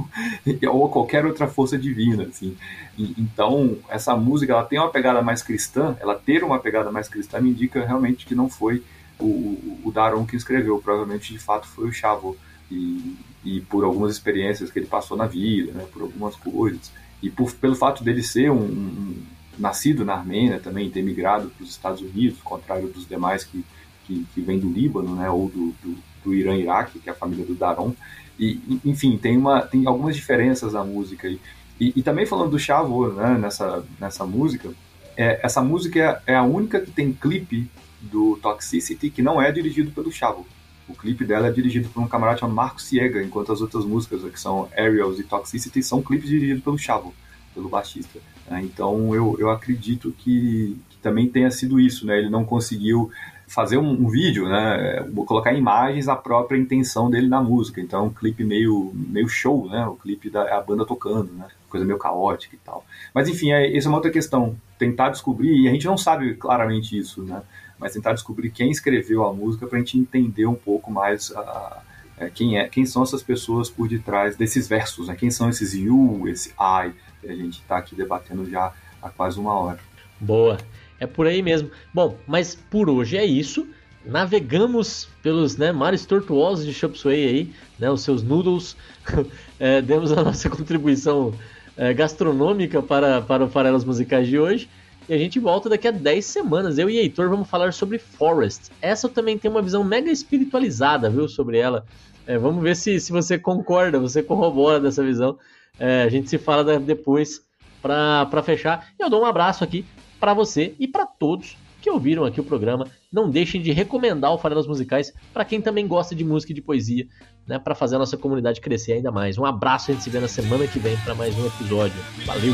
ou 0.70 0.90
qualquer 0.90 1.26
outra 1.26 1.48
força 1.48 1.78
divina, 1.78 2.24
assim. 2.24 2.58
E, 2.98 3.14
então, 3.18 3.78
essa 3.88 4.16
música, 4.16 4.54
ela 4.54 4.66
tem 4.66 4.80
uma 4.80 4.90
pegada 4.90 5.22
mais 5.22 5.42
cristã, 5.44 5.96
ela 6.00 6.16
ter 6.16 6.44
uma 6.44 6.60
pegada 6.60 6.92
mais 6.92 7.08
cristã 7.08 7.40
me 7.40 7.52
indica 7.52 7.86
realmente 7.86 8.26
que 8.26 8.36
não 8.36 8.50
foi 8.50 8.84
o, 9.20 9.26
o, 9.26 9.82
o 9.86 9.92
Daron 9.92 10.26
que 10.26 10.36
escreveu, 10.36 10.82
provavelmente 10.84 11.32
de 11.32 11.40
fato 11.40 11.68
foi 11.68 11.88
o 11.88 11.94
Chavo. 11.94 12.36
E, 12.72 13.18
e 13.44 13.62
por 13.62 13.84
algumas 13.84 14.12
experiências 14.12 14.72
que 14.72 14.80
ele 14.80 14.88
passou 14.88 15.18
na 15.18 15.28
vida, 15.28 15.74
né, 15.74 15.86
por 15.92 16.04
algumas 16.04 16.36
coisas. 16.36 16.92
E 17.22 17.30
por, 17.30 17.54
pelo 17.54 17.76
fato 17.76 18.04
dele 18.04 18.24
ser 18.24 18.50
um, 18.50 18.64
um 18.64 19.24
nascido 19.60 20.06
na 20.06 20.16
Armênia 20.16 20.60
também, 20.60 20.90
ter 20.90 21.04
migrado 21.04 21.50
para 21.50 21.64
os 21.64 21.70
Estados 21.70 22.02
Unidos, 22.02 22.40
contrário 22.42 22.88
dos 22.88 23.08
demais 23.08 23.44
que, 23.44 23.64
que, 24.06 24.26
que 24.34 24.42
vêm 24.42 24.60
do 24.60 24.70
Líbano, 24.70 25.16
né, 25.16 25.30
ou 25.30 25.50
do, 25.50 25.74
do, 25.84 25.98
do 26.24 26.34
Irã 26.34 26.56
e 26.56 26.62
Iraque, 26.62 27.00
que 27.00 27.10
é 27.10 27.12
a 27.12 27.16
família 27.16 27.46
do 27.46 27.54
Daron. 27.54 27.94
E, 28.40 28.80
enfim, 28.84 29.18
tem, 29.18 29.38
uma, 29.38 29.62
tem 29.62 29.86
algumas 29.86 30.16
diferenças 30.16 30.74
na 30.74 30.84
música. 30.84 31.28
E, 31.28 31.40
e, 31.80 31.94
e 31.98 32.04
também 32.04 32.26
falando 32.26 32.52
do 32.52 32.60
Chavo 32.60 33.10
né, 33.14 33.38
nessa, 33.38 33.86
nessa 34.00 34.26
música, 34.26 34.72
é, 35.16 35.40
essa 35.44 35.62
música 35.62 36.22
é 36.26 36.36
a 36.36 36.44
única 36.44 36.80
que 36.80 36.92
tem 36.92 37.14
clipe 37.14 37.70
do 38.02 38.38
Toxicity 38.42 39.10
que 39.10 39.22
não 39.22 39.42
é 39.42 39.52
dirigido 39.52 39.92
pelo 39.92 40.12
Chavo. 40.12 40.46
O 40.92 40.94
clipe 40.94 41.24
dela 41.24 41.48
é 41.48 41.52
dirigido 41.52 41.88
por 41.88 42.04
um 42.04 42.08
camarada 42.08 42.40
chamado 42.40 42.56
Marco 42.56 42.82
Ciega, 42.82 43.24
enquanto 43.24 43.54
as 43.54 43.62
outras 43.62 43.86
músicas, 43.86 44.22
que 44.30 44.40
são 44.40 44.68
Aerials 44.76 45.20
e 45.20 45.24
Toxicity, 45.24 45.82
são 45.82 46.02
clipes 46.02 46.30
dirigidos 46.30 46.62
pelo 46.62 46.78
Chavo, 46.78 47.14
pelo 47.56 47.70
baixista. 47.70 48.20
Né? 48.50 48.62
Então 48.64 49.16
eu, 49.16 49.38
eu 49.40 49.50
acredito 49.50 50.14
que, 50.18 50.78
que, 50.90 50.98
também 50.98 51.30
tenha 51.30 51.50
sido 51.50 51.80
isso, 51.80 52.06
né? 52.06 52.20
Ele 52.20 52.30
não 52.30 52.44
conseguiu 52.44 53.10
fazer 53.48 53.78
um, 53.78 53.90
um, 53.90 54.10
vídeo, 54.10 54.50
né? 54.50 55.06
Colocar 55.26 55.54
imagens 55.54 56.10
a 56.10 56.16
própria 56.16 56.58
intenção 56.58 57.10
dele 57.10 57.28
na 57.28 57.42
música. 57.42 57.80
Então 57.80 58.02
é 58.02 58.04
um 58.04 58.14
clipe 58.14 58.44
meio, 58.44 58.92
meio 58.94 59.30
show, 59.30 59.70
né? 59.70 59.86
O 59.88 59.96
clipe 59.96 60.30
da 60.30 60.58
a 60.58 60.62
banda 60.62 60.86
tocando, 60.86 61.32
né? 61.32 61.48
Coisa 61.70 61.86
meio 61.86 61.98
caótica 61.98 62.54
e 62.54 62.60
tal. 62.60 62.86
Mas 63.14 63.30
enfim, 63.30 63.52
é, 63.54 63.76
essa 63.76 63.88
é 63.88 63.90
uma 63.90 63.98
outra 63.98 64.12
questão. 64.12 64.58
Tentar 64.78 65.10
descobrir, 65.10 65.56
e 65.56 65.70
a 65.70 65.72
gente 65.72 65.86
não 65.86 65.98
sabe 65.98 66.34
claramente 66.36 66.98
isso, 66.98 67.24
né? 67.24 67.42
Mas 67.82 67.94
tentar 67.94 68.14
descobrir 68.14 68.52
quem 68.52 68.70
escreveu 68.70 69.26
a 69.26 69.34
música 69.34 69.66
para 69.66 69.78
a 69.78 69.82
gente 69.82 69.98
entender 69.98 70.46
um 70.46 70.54
pouco 70.54 70.92
mais 70.92 71.32
a, 71.32 71.82
a, 72.20 72.30
quem, 72.30 72.60
é, 72.60 72.70
quem 72.70 72.86
são 72.86 73.02
essas 73.02 73.24
pessoas 73.24 73.72
por 73.72 73.90
detrás 73.90 74.38
desses 74.38 74.68
versos, 74.68 75.08
né? 75.08 75.16
quem 75.16 75.32
são 75.32 75.50
esses 75.50 75.74
you, 75.74 76.28
esse 76.28 76.52
I, 76.52 76.92
que 77.20 77.28
a 77.28 77.36
gente 77.36 77.60
está 77.60 77.78
aqui 77.78 77.96
debatendo 77.96 78.48
já 78.48 78.72
há 79.02 79.10
quase 79.10 79.40
uma 79.40 79.56
hora. 79.56 79.80
Boa, 80.20 80.60
é 81.00 81.08
por 81.08 81.26
aí 81.26 81.42
mesmo. 81.42 81.72
Bom, 81.92 82.16
mas 82.28 82.54
por 82.54 82.88
hoje 82.88 83.18
é 83.18 83.26
isso. 83.26 83.68
Navegamos 84.06 85.10
pelos 85.24 85.58
né, 85.58 85.72
mares 85.72 86.06
tortuosos 86.06 86.66
de 86.66 86.74
Chop 86.74 86.98
Suey 86.98 87.28
aí, 87.28 87.54
né, 87.80 87.90
os 87.90 88.04
seus 88.04 88.22
noodles. 88.22 88.78
é, 89.60 89.82
demos 89.82 90.12
a 90.12 90.24
nossa 90.24 90.48
contribuição 90.52 91.34
é, 91.76 91.92
gastronômica 91.96 92.80
para, 92.84 93.24
para 93.24 93.44
o 93.44 93.50
Farelas 93.50 93.84
Musicais 93.84 94.28
de 94.28 94.38
hoje. 94.38 94.70
E 95.12 95.14
a 95.14 95.18
gente 95.18 95.42
volta 95.42 95.68
daqui 95.68 95.90
a 95.90 95.92
10 95.92 96.24
semanas. 96.24 96.78
Eu 96.78 96.90
e 96.90 96.98
Heitor 96.98 97.30
vamos 97.30 97.50
falar 97.50 97.74
sobre 97.74 98.00
Forest. 98.00 98.72
Essa 98.82 99.08
eu 99.08 99.12
também 99.12 99.38
tenho 99.38 99.54
uma 99.54 99.62
visão 99.62 99.84
mega 99.84 100.10
espiritualizada, 100.10 101.10
viu, 101.10 101.28
sobre 101.28 101.58
ela. 101.58 101.86
É, 102.26 102.38
vamos 102.38 102.64
ver 102.64 102.78
se, 102.78 102.98
se 102.98 103.12
você 103.12 103.38
concorda, 103.38 104.00
você 104.00 104.24
corrobora 104.24 104.80
dessa 104.80 105.04
visão. 105.04 105.38
É, 105.78 106.04
a 106.04 106.08
gente 106.08 106.30
se 106.30 106.38
fala 106.38 106.80
depois 106.80 107.42
para 107.82 108.42
fechar. 108.42 108.88
Eu 108.98 109.10
dou 109.10 109.24
um 109.24 109.26
abraço 109.26 109.66
aqui 109.66 109.84
para 110.18 110.34
você 110.34 110.76
e 110.80 110.88
para 110.88 111.06
todos 111.06 111.58
que 111.82 111.90
ouviram 111.90 112.24
aqui 112.24 112.40
o 112.40 112.46
programa. 112.46 112.88
Não 113.12 113.30
deixem 113.30 113.62
de 113.62 113.74
recomendar 113.74 114.32
o 114.32 114.38
Farelas 114.38 114.66
Musicais 114.66 115.14
para 115.34 115.44
quem 115.44 115.60
também 115.60 115.86
gosta 115.90 116.16
de 116.16 116.24
música 116.24 116.54
e 116.54 116.56
de 116.56 116.62
poesia, 116.62 117.06
né, 117.46 117.60
para 117.60 117.76
fazer 117.76 117.98
a 117.98 118.00
nossa 118.00 118.16
comunidade 118.16 118.62
crescer 118.62 118.94
ainda 118.94 119.12
mais. 119.12 119.38
Um 119.38 119.44
abraço, 119.44 119.92
a 119.92 119.94
gente 119.94 120.06
se 120.06 120.10
vê 120.10 120.22
na 120.22 120.30
semana 120.30 120.66
que 120.68 120.80
vem 120.80 120.96
para 121.04 121.14
mais 121.14 121.38
um 121.38 121.46
episódio. 121.48 122.00
Valeu! 122.26 122.54